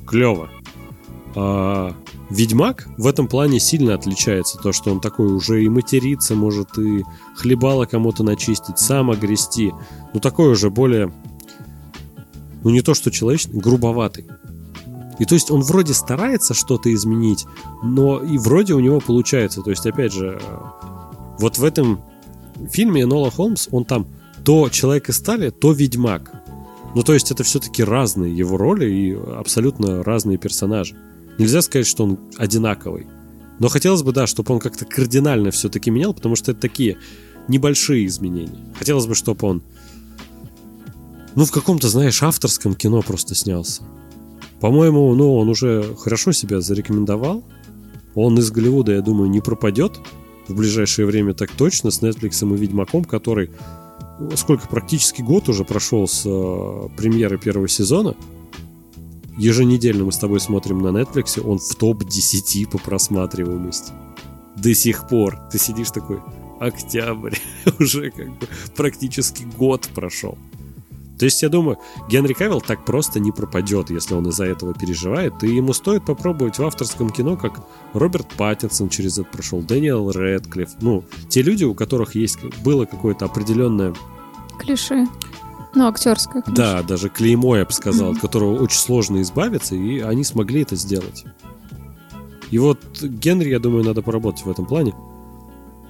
клево. 0.06 0.48
А 1.34 1.96
Ведьмак 2.30 2.86
в 2.96 3.06
этом 3.08 3.26
плане 3.26 3.58
сильно 3.58 3.94
отличается. 3.94 4.58
То, 4.58 4.72
что 4.72 4.92
он 4.92 5.00
такой 5.00 5.26
уже 5.32 5.64
и 5.64 5.68
материться 5.68 6.36
может, 6.36 6.78
и 6.78 7.02
хлебало 7.36 7.86
кому-то 7.86 8.22
начистить, 8.22 8.78
сам 8.78 9.10
огрести. 9.10 9.72
Ну, 10.12 10.20
такой 10.20 10.52
уже 10.52 10.70
более 10.70 11.12
ну 12.64 12.70
не 12.70 12.80
то 12.80 12.94
что 12.94 13.10
человечный, 13.10 13.60
грубоватый. 13.60 14.26
И 15.18 15.24
то 15.24 15.34
есть 15.34 15.50
он 15.50 15.62
вроде 15.62 15.94
старается 15.94 16.54
что-то 16.54 16.92
изменить, 16.92 17.46
но 17.82 18.20
и 18.20 18.36
вроде 18.38 18.74
у 18.74 18.80
него 18.80 19.00
получается. 19.00 19.62
То 19.62 19.70
есть, 19.70 19.86
опять 19.86 20.12
же, 20.12 20.40
э, 20.42 20.56
вот 21.38 21.58
в 21.58 21.64
этом 21.64 22.00
фильме 22.70 23.06
Нола 23.06 23.30
Холмс, 23.30 23.68
он 23.70 23.84
там 23.84 24.06
то 24.44 24.68
человек 24.70 25.08
из 25.08 25.16
стали, 25.16 25.50
то 25.50 25.72
ведьмак. 25.72 26.32
Ну, 26.94 27.02
то 27.02 27.14
есть 27.14 27.30
это 27.30 27.42
все-таки 27.44 27.82
разные 27.82 28.36
его 28.36 28.56
роли 28.56 28.90
и 28.90 29.12
абсолютно 29.12 30.02
разные 30.04 30.38
персонажи. 30.38 30.96
Нельзя 31.38 31.62
сказать, 31.62 31.86
что 31.86 32.04
он 32.04 32.18
одинаковый. 32.36 33.06
Но 33.58 33.68
хотелось 33.68 34.02
бы, 34.02 34.12
да, 34.12 34.26
чтобы 34.26 34.54
он 34.54 34.60
как-то 34.60 34.84
кардинально 34.84 35.50
все-таки 35.50 35.90
менял, 35.90 36.14
потому 36.14 36.36
что 36.36 36.52
это 36.52 36.60
такие 36.60 36.98
небольшие 37.48 38.06
изменения. 38.06 38.60
Хотелось 38.78 39.06
бы, 39.06 39.14
чтобы 39.14 39.46
он 39.46 39.62
ну, 41.36 41.44
в 41.44 41.50
каком-то, 41.50 41.88
знаешь, 41.88 42.22
авторском 42.22 42.74
кино 42.74 43.02
просто 43.02 43.34
снялся. 43.34 43.82
По-моему, 44.60 45.14
ну, 45.14 45.36
он 45.36 45.48
уже 45.48 45.94
хорошо 45.98 46.32
себя 46.32 46.60
зарекомендовал. 46.60 47.44
Он 48.14 48.38
из 48.38 48.50
Голливуда, 48.50 48.92
я 48.92 49.00
думаю, 49.00 49.28
не 49.28 49.40
пропадет 49.40 49.98
в 50.48 50.54
ближайшее 50.54 51.06
время 51.06 51.34
так 51.34 51.50
точно 51.50 51.90
с 51.90 52.02
Netflix 52.02 52.46
и 52.46 52.56
Ведьмаком, 52.56 53.04
который 53.04 53.50
сколько, 54.36 54.68
практически 54.68 55.22
год 55.22 55.48
уже 55.48 55.64
прошел 55.64 56.06
с 56.06 56.22
э, 56.24 56.88
премьеры 56.96 57.38
первого 57.38 57.68
сезона. 57.68 58.14
Еженедельно 59.36 60.04
мы 60.04 60.12
с 60.12 60.18
тобой 60.18 60.38
смотрим 60.38 60.80
на 60.80 60.88
Netflix, 60.88 61.40
он 61.40 61.58
в 61.58 61.74
топ-10 61.74 62.70
по 62.70 62.78
просматриваемости. 62.78 63.92
До 64.56 64.72
сих 64.74 65.08
пор. 65.08 65.36
Ты 65.50 65.58
сидишь 65.58 65.90
такой, 65.90 66.20
октябрь, 66.60 67.34
уже 67.80 68.10
как 68.10 68.28
бы 68.38 68.46
практически 68.76 69.44
год 69.58 69.88
прошел. 69.94 70.38
То 71.18 71.26
есть, 71.26 71.42
я 71.42 71.48
думаю, 71.48 71.78
Генри 72.08 72.32
Кавилл 72.32 72.60
так 72.60 72.84
просто 72.84 73.20
не 73.20 73.30
пропадет, 73.30 73.90
если 73.90 74.14
он 74.14 74.28
из-за 74.28 74.44
этого 74.44 74.74
переживает, 74.74 75.44
и 75.44 75.48
ему 75.48 75.72
стоит 75.72 76.04
попробовать 76.04 76.58
в 76.58 76.64
авторском 76.64 77.10
кино, 77.10 77.36
как 77.36 77.60
Роберт 77.92 78.28
Паттинсон 78.34 78.88
через 78.88 79.18
это 79.18 79.28
прошел, 79.30 79.60
Дэниел 79.60 80.10
Рэдклифф, 80.10 80.70
ну, 80.80 81.04
те 81.28 81.42
люди, 81.42 81.64
у 81.64 81.74
которых 81.74 82.14
есть 82.14 82.38
было 82.64 82.84
какое-то 82.84 83.26
определенное... 83.26 83.94
Клише. 84.58 85.06
Ну, 85.74 85.88
актерское 85.88 86.42
клише. 86.42 86.56
Да, 86.56 86.82
даже 86.82 87.08
клеймо, 87.08 87.56
я 87.56 87.64
бы 87.64 87.72
сказал, 87.72 88.10
mm-hmm. 88.10 88.16
от 88.16 88.20
которого 88.20 88.62
очень 88.62 88.78
сложно 88.78 89.22
избавиться, 89.22 89.74
и 89.74 90.00
они 90.00 90.24
смогли 90.24 90.62
это 90.62 90.76
сделать. 90.76 91.24
И 92.50 92.58
вот 92.58 92.78
Генри, 93.02 93.50
я 93.50 93.58
думаю, 93.58 93.84
надо 93.84 94.02
поработать 94.02 94.44
в 94.44 94.50
этом 94.50 94.66
плане. 94.66 94.94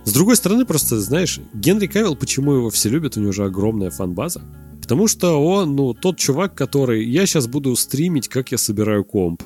С 0.05 0.13
другой 0.13 0.37
стороны, 0.37 0.65
просто, 0.65 1.01
знаешь, 1.01 1.41
Генри 1.53 1.87
Кавилл, 1.87 2.17
почему 2.17 2.53
его 2.53 2.71
все 2.71 2.89
любят, 2.91 3.17
у 3.17 3.21
него 3.21 3.33
же 3.33 3.45
огромная 3.45 3.91
фан-база. 3.91 4.43
Потому 4.85 5.09
что 5.09 5.43
он, 5.43 5.77
ну, 5.77 5.95
тот 5.95 6.19
чувак, 6.19 6.55
который... 6.55 7.07
Я 7.07 7.25
сейчас 7.25 7.47
буду 7.47 7.75
стримить, 7.75 8.29
как 8.29 8.53
я 8.53 8.59
собираю 8.59 9.03
комп. 9.03 9.43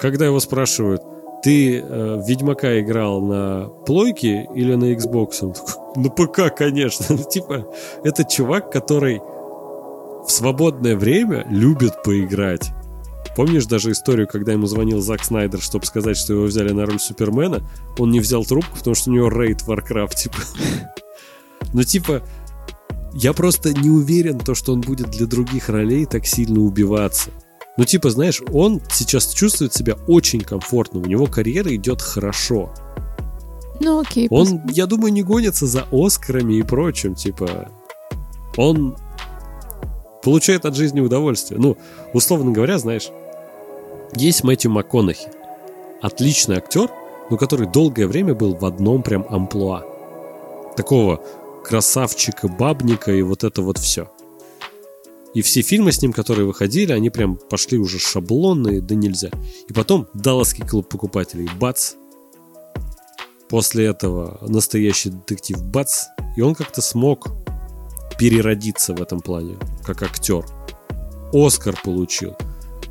когда 0.00 0.26
его 0.26 0.40
спрашивают, 0.40 1.00
ты 1.44 1.78
э, 1.78 2.16
в 2.16 2.28
Ведьмака 2.28 2.80
играл 2.80 3.22
на 3.22 3.68
плойке 3.86 4.48
или 4.52 4.74
на 4.74 4.92
Xbox? 4.94 5.34
Он 5.42 5.52
такой, 5.52 6.02
на 6.02 6.10
ПК, 6.10 6.56
конечно. 6.56 7.16
типа, 7.18 7.72
это 8.02 8.24
чувак, 8.24 8.72
который 8.72 9.20
в 9.20 10.28
свободное 10.28 10.96
время 10.96 11.46
любит 11.48 12.02
поиграть. 12.02 12.72
Помнишь 13.36 13.66
даже 13.66 13.92
историю, 13.92 14.26
когда 14.26 14.50
ему 14.50 14.66
звонил 14.66 15.02
Зак 15.02 15.22
Снайдер, 15.22 15.60
чтобы 15.60 15.86
сказать, 15.86 16.16
что 16.16 16.32
его 16.32 16.46
взяли 16.46 16.72
на 16.72 16.84
роль 16.84 16.98
Супермена? 16.98 17.62
Он 17.96 18.10
не 18.10 18.18
взял 18.18 18.44
трубку, 18.44 18.76
потому 18.76 18.96
что 18.96 19.10
у 19.10 19.14
него 19.14 19.28
рейд 19.28 19.62
Warcraft, 19.62 20.16
типа. 20.16 20.36
Ну, 21.72 21.82
типа, 21.82 22.22
я 23.14 23.32
просто 23.32 23.72
не 23.72 23.90
уверен, 23.90 24.38
то, 24.38 24.54
что 24.54 24.72
он 24.72 24.80
будет 24.80 25.10
для 25.10 25.26
других 25.26 25.68
ролей 25.68 26.04
так 26.04 26.26
сильно 26.26 26.60
убиваться. 26.60 27.30
Ну, 27.76 27.84
типа, 27.84 28.10
знаешь, 28.10 28.42
он 28.52 28.80
сейчас 28.90 29.32
чувствует 29.32 29.72
себя 29.72 29.96
очень 30.06 30.40
комфортно, 30.40 31.00
у 31.00 31.06
него 31.06 31.26
карьера 31.26 31.74
идет 31.74 32.02
хорошо. 32.02 32.72
Ну, 33.80 34.00
окей. 34.00 34.28
Он, 34.30 34.60
пос... 34.60 34.76
я 34.76 34.86
думаю, 34.86 35.12
не 35.12 35.22
гонится 35.22 35.66
за 35.66 35.86
Оскарами 35.90 36.54
и 36.54 36.62
прочим, 36.62 37.14
типа... 37.14 37.68
Он 38.56 38.96
получает 40.22 40.64
от 40.64 40.76
жизни 40.76 41.00
удовольствие. 41.00 41.60
Ну, 41.60 41.76
условно 42.12 42.52
говоря, 42.52 42.78
знаешь, 42.78 43.10
есть 44.14 44.44
Мэтью 44.44 44.70
МакКонахи. 44.70 45.28
Отличный 46.00 46.56
актер, 46.56 46.88
но 47.30 47.36
который 47.36 47.66
долгое 47.66 48.06
время 48.06 48.34
был 48.34 48.54
в 48.54 48.64
одном 48.64 49.02
прям 49.02 49.26
амплуа. 49.28 49.82
Такого 50.76 51.20
красавчика, 51.64 52.46
бабника 52.46 53.12
и 53.12 53.22
вот 53.22 53.42
это 53.42 53.62
вот 53.62 53.78
все. 53.78 54.10
И 55.34 55.42
все 55.42 55.62
фильмы 55.62 55.90
с 55.90 56.00
ним, 56.00 56.12
которые 56.12 56.46
выходили, 56.46 56.92
они 56.92 57.10
прям 57.10 57.36
пошли 57.36 57.76
уже 57.78 57.98
шаблонные, 57.98 58.80
да 58.80 58.94
нельзя. 58.94 59.30
И 59.68 59.72
потом 59.72 60.06
Далласский 60.14 60.64
клуб 60.64 60.88
покупателей, 60.88 61.48
бац. 61.58 61.94
После 63.48 63.86
этого 63.86 64.38
настоящий 64.46 65.10
детектив, 65.10 65.60
бац. 65.64 66.04
И 66.36 66.40
он 66.40 66.54
как-то 66.54 66.80
смог 66.82 67.28
переродиться 68.16 68.94
в 68.94 69.02
этом 69.02 69.20
плане, 69.20 69.56
как 69.84 70.02
актер. 70.02 70.44
Оскар 71.32 71.76
получил. 71.82 72.36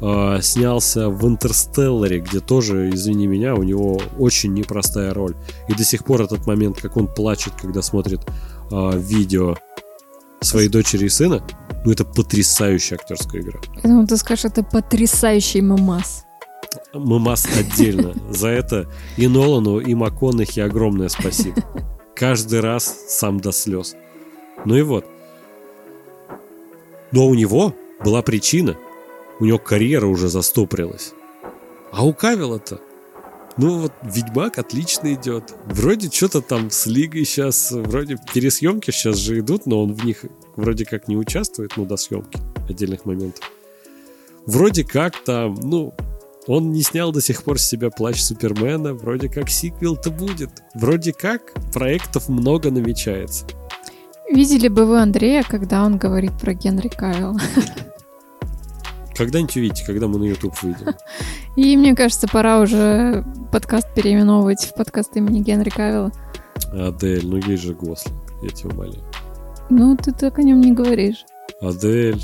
Э, 0.01 0.39
снялся 0.41 1.07
в 1.07 1.25
«Интерстелларе», 1.25 2.19
где 2.19 2.41
тоже, 2.41 2.89
извини 2.89 3.25
меня, 3.25 3.55
у 3.55 3.63
него 3.63 4.01
очень 4.19 4.53
непростая 4.53 5.13
роль. 5.13 5.33
И 5.69 5.73
до 5.73 5.85
сих 5.85 6.03
пор 6.03 6.23
этот 6.23 6.45
момент, 6.45 6.81
как 6.81 6.97
он 6.97 7.07
плачет, 7.07 7.53
когда 7.61 7.81
смотрит 7.81 8.19
э, 8.71 8.91
видео 8.97 9.55
своей 10.41 10.69
дочери 10.69 11.05
и 11.05 11.09
сына, 11.09 11.45
ну 11.85 11.91
это 11.91 12.05
потрясающая 12.05 12.97
актерская 12.97 13.41
игра. 13.41 13.59
Ну 13.83 14.05
ты 14.05 14.17
скажешь, 14.17 14.45
это 14.45 14.63
потрясающий 14.63 15.61
мамас. 15.61 16.25
Мамас 16.93 17.45
отдельно. 17.57 18.13
За 18.29 18.49
это 18.49 18.89
и 19.17 19.27
Нолану, 19.27 19.79
и 19.79 19.93
МакКонахи 19.93 20.59
огромное 20.59 21.09
спасибо. 21.09 21.55
Каждый 22.15 22.59
раз 22.61 22.95
сам 23.09 23.39
до 23.39 23.51
слез. 23.51 23.95
Ну 24.65 24.75
и 24.75 24.81
вот. 24.81 25.05
Но 27.11 27.27
у 27.27 27.35
него 27.35 27.75
была 28.03 28.21
причина. 28.21 28.75
У 29.39 29.45
него 29.45 29.57
карьера 29.57 30.05
уже 30.07 30.29
застоприлась. 30.29 31.13
А 31.91 32.05
у 32.05 32.13
Кавила-то 32.13 32.79
ну 33.57 33.79
вот 33.79 33.93
Ведьмак 34.01 34.57
отлично 34.57 35.13
идет. 35.13 35.53
Вроде 35.65 36.09
что-то 36.09 36.41
там 36.41 36.71
с 36.71 36.87
Лигой 36.87 37.25
сейчас, 37.25 37.71
вроде 37.71 38.17
пересъемки 38.33 38.91
сейчас 38.91 39.17
же 39.17 39.39
идут, 39.39 39.65
но 39.65 39.83
он 39.83 39.93
в 39.93 40.03
них 40.05 40.25
вроде 40.55 40.85
как 40.85 41.07
не 41.07 41.15
участвует, 41.17 41.73
ну, 41.77 41.85
до 41.85 41.97
съемки 41.97 42.39
отдельных 42.67 43.05
моментов. 43.05 43.51
Вроде 44.45 44.83
как 44.83 45.23
там, 45.23 45.55
ну, 45.61 45.93
он 46.47 46.71
не 46.71 46.81
снял 46.81 47.11
до 47.11 47.21
сих 47.21 47.43
пор 47.43 47.59
с 47.59 47.67
себя 47.67 47.89
плащ 47.89 48.19
Супермена, 48.19 48.93
вроде 48.93 49.29
как 49.29 49.49
сиквел-то 49.49 50.11
будет. 50.11 50.49
Вроде 50.73 51.13
как 51.13 51.53
проектов 51.71 52.29
много 52.29 52.71
намечается. 52.71 53.45
Видели 54.31 54.67
бы 54.67 54.85
вы 54.85 54.99
Андрея, 54.99 55.43
когда 55.47 55.85
он 55.85 55.97
говорит 55.97 56.33
про 56.39 56.53
Генри 56.53 56.89
Кавилла? 56.89 57.39
Когда-нибудь 59.15 59.55
увидите, 59.57 59.85
когда 59.85 60.07
мы 60.07 60.17
на 60.19 60.23
YouTube 60.23 60.55
выйдем. 60.61 60.95
И 61.55 61.77
мне 61.77 61.95
кажется, 61.95 62.27
пора 62.27 62.59
уже 62.59 63.23
подкаст 63.51 63.93
переименовывать 63.93 64.65
в 64.65 64.73
подкаст 64.73 65.15
имени 65.15 65.39
Генри 65.41 65.69
Кавилла. 65.69 66.11
Адель, 66.71 67.25
ну 67.27 67.37
есть 67.37 67.63
же 67.63 67.73
Гослинг, 67.73 68.33
я 68.41 68.49
тебя 68.49 68.69
умоляю. 68.71 69.03
Ну, 69.69 69.95
ты 69.95 70.11
так 70.11 70.39
о 70.39 70.43
нем 70.43 70.61
не 70.61 70.71
говоришь. 70.71 71.25
Адель. 71.61 72.21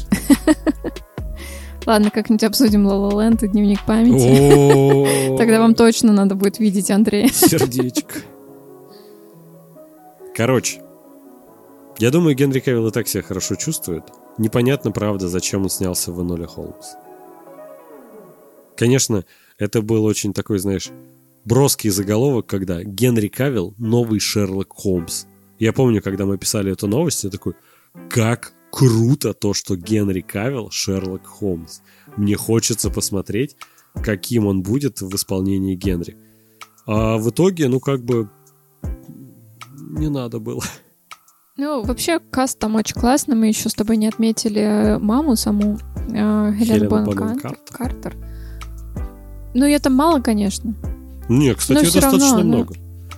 Ладно, 1.86 2.12
как-нибудь 2.12 2.44
обсудим 2.44 2.88
La 2.88 3.12
Land 3.12 3.46
и 3.46 3.48
дневник 3.48 3.84
памяти. 3.86 5.38
Тогда 5.38 5.60
вам 5.60 5.76
точно 5.76 6.12
надо 6.12 6.36
будет 6.36 6.60
видеть 6.60 6.92
Андрея. 6.92 7.30
Сердечко. 7.30 8.20
Короче, 10.36 10.82
я 11.98 12.12
думаю, 12.12 12.36
Генри 12.36 12.60
Кавилл 12.60 12.88
и 12.88 12.92
так 12.92 13.08
себя 13.08 13.24
хорошо 13.24 13.56
чувствует. 13.56 14.04
Непонятно, 14.40 14.92
правда, 14.92 15.28
зачем 15.28 15.64
он 15.64 15.70
снялся 15.70 16.14
в 16.14 16.22
Эноля 16.22 16.48
Холмс. 16.48 16.96
Конечно, 18.78 19.26
это 19.58 19.82
был 19.82 20.06
очень 20.06 20.34
такой, 20.34 20.60
знаешь, 20.60 20.92
броский 21.44 21.90
заголовок, 21.90 22.46
когда 22.46 22.82
Генри 22.82 23.28
Кавилл— 23.28 23.76
новый 23.78 24.22
Шерлок 24.22 24.72
Холмс. 24.74 25.26
Я 25.60 25.74
помню, 25.74 26.02
когда 26.02 26.26
мы 26.26 26.38
писали 26.38 26.72
эту 26.72 26.88
новость, 26.88 27.26
я 27.26 27.30
такой, 27.30 27.56
как 28.10 28.54
круто 28.72 29.34
то, 29.34 29.54
что 29.54 29.76
Генри 29.76 30.22
Кавилл— 30.22 30.70
Шерлок 30.72 31.28
Холмс. 31.28 31.82
Мне 32.16 32.38
хочется 32.38 32.90
посмотреть, 32.90 33.58
каким 34.02 34.48
он 34.48 34.64
будет 34.64 35.02
в 35.02 35.14
исполнении 35.16 35.76
Генри. 35.76 36.16
А 36.86 37.18
в 37.18 37.30
итоге, 37.30 37.68
ну, 37.68 37.82
как 37.82 38.06
бы, 38.06 38.30
не 39.90 40.10
надо 40.10 40.40
было. 40.40 40.64
Ну, 41.60 41.84
вообще, 41.84 42.20
каст 42.20 42.58
там 42.58 42.76
очень 42.76 42.96
классный. 42.96 43.36
Мы 43.36 43.48
еще 43.48 43.68
с 43.68 43.74
тобой 43.74 43.98
не 43.98 44.08
отметили 44.08 44.98
маму 45.02 45.36
саму, 45.36 45.78
э, 46.08 46.54
Хелен 46.58 46.88
Бонн 46.88 47.12
Картер. 47.12 47.58
Картер. 47.70 48.16
Ну, 49.54 49.66
ее 49.66 49.80
там 49.80 49.94
мало, 49.94 50.22
конечно. 50.22 50.74
Не, 51.28 51.54
кстати, 51.54 51.80
ее 51.80 51.92
достаточно 51.92 52.38
равно, 52.38 52.44
много. 52.44 52.76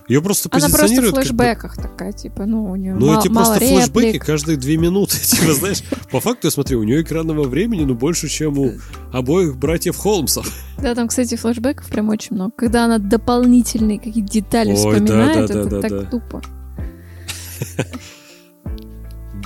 Ее 0.08 0.24
просто 0.24 0.50
Она 0.52 0.70
просто 0.70 1.02
в 1.04 1.12
флешбеках 1.12 1.76
как 1.76 1.84
бы... 1.84 1.89
такая, 1.89 2.14
типа, 2.14 2.48
ну, 2.48 2.72
у 2.72 2.76
нее 2.76 2.96
Ну, 2.96 3.18
эти 3.18 3.28
просто 3.28 3.60
реплик. 3.60 3.92
флешбеки 3.92 4.18
каждые 4.18 4.58
две 4.58 4.78
минуты. 4.78 5.18
Типа, 5.22 5.54
знаешь, 5.54 5.84
по 6.12 6.20
факту, 6.20 6.48
я 6.48 6.52
смотрю, 6.52 6.80
у 6.80 6.84
нее 6.84 7.04
экранного 7.04 7.44
времени, 7.44 7.84
ну, 7.84 7.94
больше, 7.94 8.28
чем 8.28 8.58
у 8.58 8.72
обоих 9.14 9.56
братьев 9.56 9.98
Холмсов. 9.98 10.52
Да, 10.82 10.96
там, 10.96 11.10
кстати, 11.10 11.36
флешбеков 11.36 11.88
прям 11.89 12.10
очень 12.10 12.36
много. 12.36 12.54
Когда 12.58 12.86
она 12.86 12.98
дополнительные 12.98 14.00
какие-то 14.00 14.32
детали 14.32 14.72
Ой, 14.72 14.76
вспоминает, 14.76 15.48
да, 15.48 15.54
да, 15.54 15.60
это 15.62 15.70
да, 15.70 15.82
так 15.82 16.10
тупо. 16.10 16.42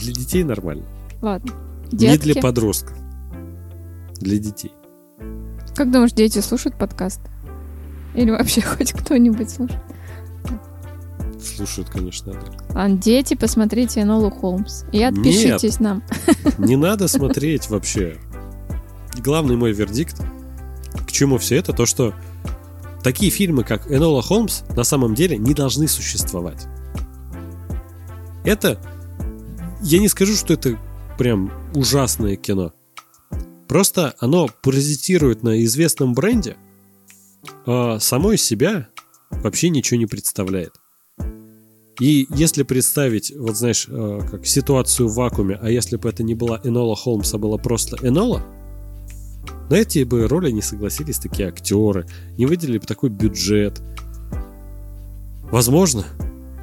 Для 0.05 0.13
детей 0.13 0.43
нормально. 0.43 0.85
Ладно. 1.21 1.51
Детки. 1.91 2.27
Не 2.27 2.33
для 2.33 2.41
подростков. 2.41 2.95
Для 4.19 4.37
детей. 4.37 4.71
Как 5.75 5.91
думаешь, 5.91 6.11
дети 6.11 6.39
слушают 6.39 6.77
подкаст? 6.77 7.21
Или 8.13 8.29
вообще 8.29 8.61
хоть 8.77 8.93
кто-нибудь 8.93 9.49
слушает? 9.49 9.81
Слушают, 11.43 11.89
конечно, 11.89 12.33
да. 12.33 12.39
А 12.75 12.89
дети, 12.89 13.33
посмотрите 13.33 14.01
Энолу 14.01 14.29
Холмс. 14.29 14.83
И 14.91 15.01
отпишитесь 15.01 15.79
Нет, 15.79 15.81
нам. 15.81 16.03
Не 16.59 16.75
надо 16.75 17.07
смотреть 17.07 17.69
вообще. 17.69 18.17
Главный 19.17 19.55
мой 19.55 19.71
вердикт, 19.71 20.21
к 21.07 21.11
чему 21.11 21.39
все 21.39 21.55
это, 21.57 21.73
то, 21.73 21.87
что 21.87 22.13
такие 23.03 23.31
фильмы, 23.31 23.63
как 23.63 23.91
Энола 23.91 24.21
Холмс, 24.21 24.61
на 24.75 24.83
самом 24.83 25.15
деле 25.15 25.37
не 25.37 25.55
должны 25.55 25.87
существовать. 25.87 26.67
Это 28.43 28.79
я 29.85 29.99
не 29.99 30.07
скажу, 30.07 30.33
что 30.33 30.53
это 30.53 30.79
прям 31.17 31.51
ужасное 31.75 32.35
кино. 32.35 32.73
Просто 33.67 34.15
оно 34.19 34.49
паразитирует 34.63 35.43
на 35.43 35.63
известном 35.63 36.13
бренде, 36.13 36.57
а 37.65 37.99
само 37.99 38.35
себя 38.35 38.87
вообще 39.29 39.69
ничего 39.69 39.99
не 39.99 40.07
представляет. 40.07 40.73
И 41.99 42.27
если 42.29 42.63
представить, 42.63 43.31
вот 43.35 43.55
знаешь, 43.55 43.85
э, 43.87 44.19
как 44.29 44.45
ситуацию 44.45 45.07
в 45.07 45.15
вакууме, 45.15 45.57
а 45.61 45.69
если 45.69 45.95
бы 45.95 46.09
это 46.09 46.23
не 46.23 46.35
была 46.35 46.59
Энола 46.63 46.95
Холмса, 46.95 47.37
была 47.37 47.57
просто 47.57 47.97
Энола, 48.01 48.43
на 49.69 49.75
эти 49.75 50.03
бы 50.03 50.27
роли 50.27 50.51
не 50.51 50.61
согласились 50.61 51.19
такие 51.19 51.47
актеры, 51.47 52.05
не 52.37 52.45
выделили 52.45 52.79
бы 52.79 52.85
такой 52.85 53.09
бюджет. 53.09 53.81
Возможно, 55.43 56.05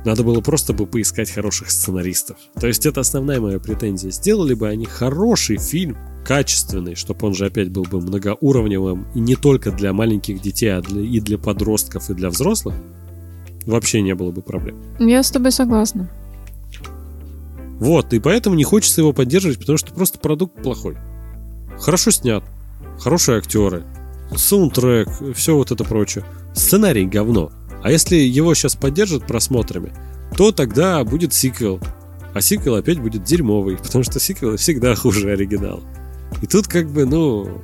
надо 0.05 0.25
было 0.25 0.41
просто 0.41 0.73
бы 0.73 0.87
поискать 0.87 1.31
хороших 1.31 1.71
сценаристов. 1.71 2.37
То 2.59 2.67
есть 2.67 2.87
это 2.87 3.01
основная 3.01 3.41
моя 3.41 3.59
претензия. 3.59 4.11
Сделали 4.11 4.55
бы 4.55 4.69
они 4.69 4.85
хороший 4.85 5.59
фильм, 5.59 5.97
качественный, 6.25 6.95
чтобы 6.95 7.27
он 7.27 7.35
же 7.35 7.47
опять 7.47 7.71
был 7.71 7.85
бы 7.85 8.01
многоуровневым 8.01 9.07
и 9.15 9.21
не 9.21 9.37
только 9.37 9.71
для 9.71 9.93
маленьких 9.93 10.41
детей, 10.41 10.69
а 10.69 10.81
для, 10.81 11.03
и 11.03 11.21
для 11.21 11.39
подростков, 11.39 12.11
и 12.11 12.15
для 12.15 12.31
взрослых, 12.31 12.75
вообще 13.67 14.03
не 14.03 14.15
было 14.15 14.31
бы 14.31 14.43
проблем. 14.43 14.77
Я 14.99 15.23
с 15.23 15.31
тобой 15.31 15.53
согласна. 15.53 16.09
Вот, 17.79 18.13
и 18.13 18.21
поэтому 18.21 18.55
не 18.55 18.65
хочется 18.65 19.01
его 19.01 19.13
поддерживать, 19.13 19.59
потому 19.59 19.77
что 19.79 19.93
просто 19.93 20.19
продукт 20.19 20.63
плохой. 20.63 20.97
Хорошо 21.81 22.13
снят, 22.13 22.45
хорошие 23.01 23.39
актеры, 23.39 23.85
саундтрек, 24.37 25.09
все 25.35 25.57
вот 25.57 25.73
это 25.73 25.85
прочее. 25.85 26.25
Сценарий 26.55 27.07
говно. 27.07 27.51
А 27.83 27.91
если 27.91 28.17
его 28.17 28.55
сейчас 28.55 28.77
поддержат 28.77 29.27
просмотрами, 29.27 29.93
то 30.37 30.53
тогда 30.53 31.03
будет 31.05 31.35
сиквел. 31.35 31.81
А 32.35 32.41
сиквел 32.41 32.77
опять 32.77 33.01
будет 33.01 33.25
дерьмовый, 33.25 33.77
потому 33.83 34.05
что 34.05 34.21
сиквел 34.21 34.57
всегда 34.57 34.95
хуже 34.95 35.31
оригинала. 35.31 35.83
И 36.41 36.47
тут 36.47 36.67
как 36.67 36.89
бы, 36.89 37.05
ну, 37.05 37.61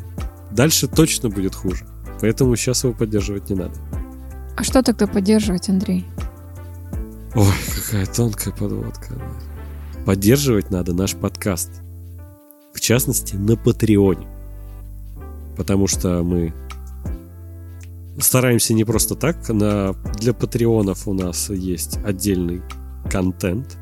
дальше 0.50 0.88
точно 0.88 1.30
будет 1.30 1.54
хуже. 1.54 1.86
Поэтому 2.20 2.56
сейчас 2.56 2.84
его 2.84 2.92
поддерживать 2.92 3.48
не 3.48 3.56
надо. 3.56 3.74
А 4.56 4.64
что 4.64 4.82
тогда 4.82 5.06
поддерживать, 5.06 5.68
Андрей? 5.68 6.04
Ой, 7.34 7.52
какая 7.76 8.06
тонкая 8.06 8.52
подводка. 8.52 9.14
Поддерживать 10.04 10.70
надо 10.70 10.92
наш 10.92 11.14
подкаст. 11.14 11.70
В 12.74 12.80
частности, 12.80 13.36
на 13.36 13.56
Патреоне. 13.56 14.26
Потому 15.56 15.86
что 15.86 16.22
мы 16.22 16.52
стараемся 18.18 18.74
не 18.74 18.84
просто 18.84 19.14
так. 19.14 19.48
На, 19.48 19.94
для 20.18 20.32
патреонов 20.32 21.08
у 21.08 21.14
нас 21.14 21.50
есть 21.50 21.98
отдельный 22.04 22.62
контент. 23.10 23.78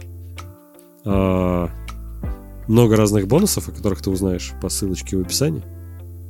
А, 1.05 1.70
много 2.68 2.97
разных 2.97 3.26
бонусов, 3.26 3.68
о 3.68 3.72
которых 3.72 4.03
ты 4.03 4.11
узнаешь 4.11 4.53
по 4.61 4.68
ссылочке 4.68 5.16
в 5.16 5.20
описании. 5.20 5.62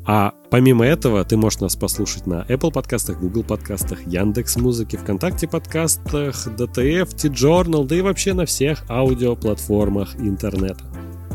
А 0.08 0.34
помимо 0.50 0.86
этого, 0.86 1.24
ты 1.24 1.36
можешь 1.36 1.58
нас 1.58 1.74
послушать 1.74 2.26
на 2.26 2.44
Apple 2.48 2.72
подкастах, 2.72 3.18
Google 3.18 3.42
подкастах, 3.42 4.06
Яндекс 4.06 4.56
Музыке, 4.56 4.98
ВКонтакте 4.98 5.48
подкастах, 5.48 6.46
DTF, 6.46 7.16
T-Journal, 7.16 7.84
да 7.86 7.96
и 7.96 8.02
вообще 8.02 8.32
на 8.32 8.46
всех 8.46 8.88
аудиоплатформах 8.88 10.14
интернета. 10.16 10.84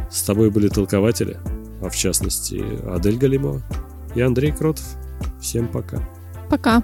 С 0.09 0.23
тобой 0.23 0.51
были 0.51 0.69
толкователи, 0.69 1.37
а 1.81 1.89
в 1.89 1.95
частности 1.95 2.63
Адель 2.89 3.17
Галимова 3.17 3.61
и 4.15 4.21
Андрей 4.21 4.53
Кротов. 4.53 4.85
Всем 5.41 5.67
пока. 5.67 6.07
Пока. 6.51 6.83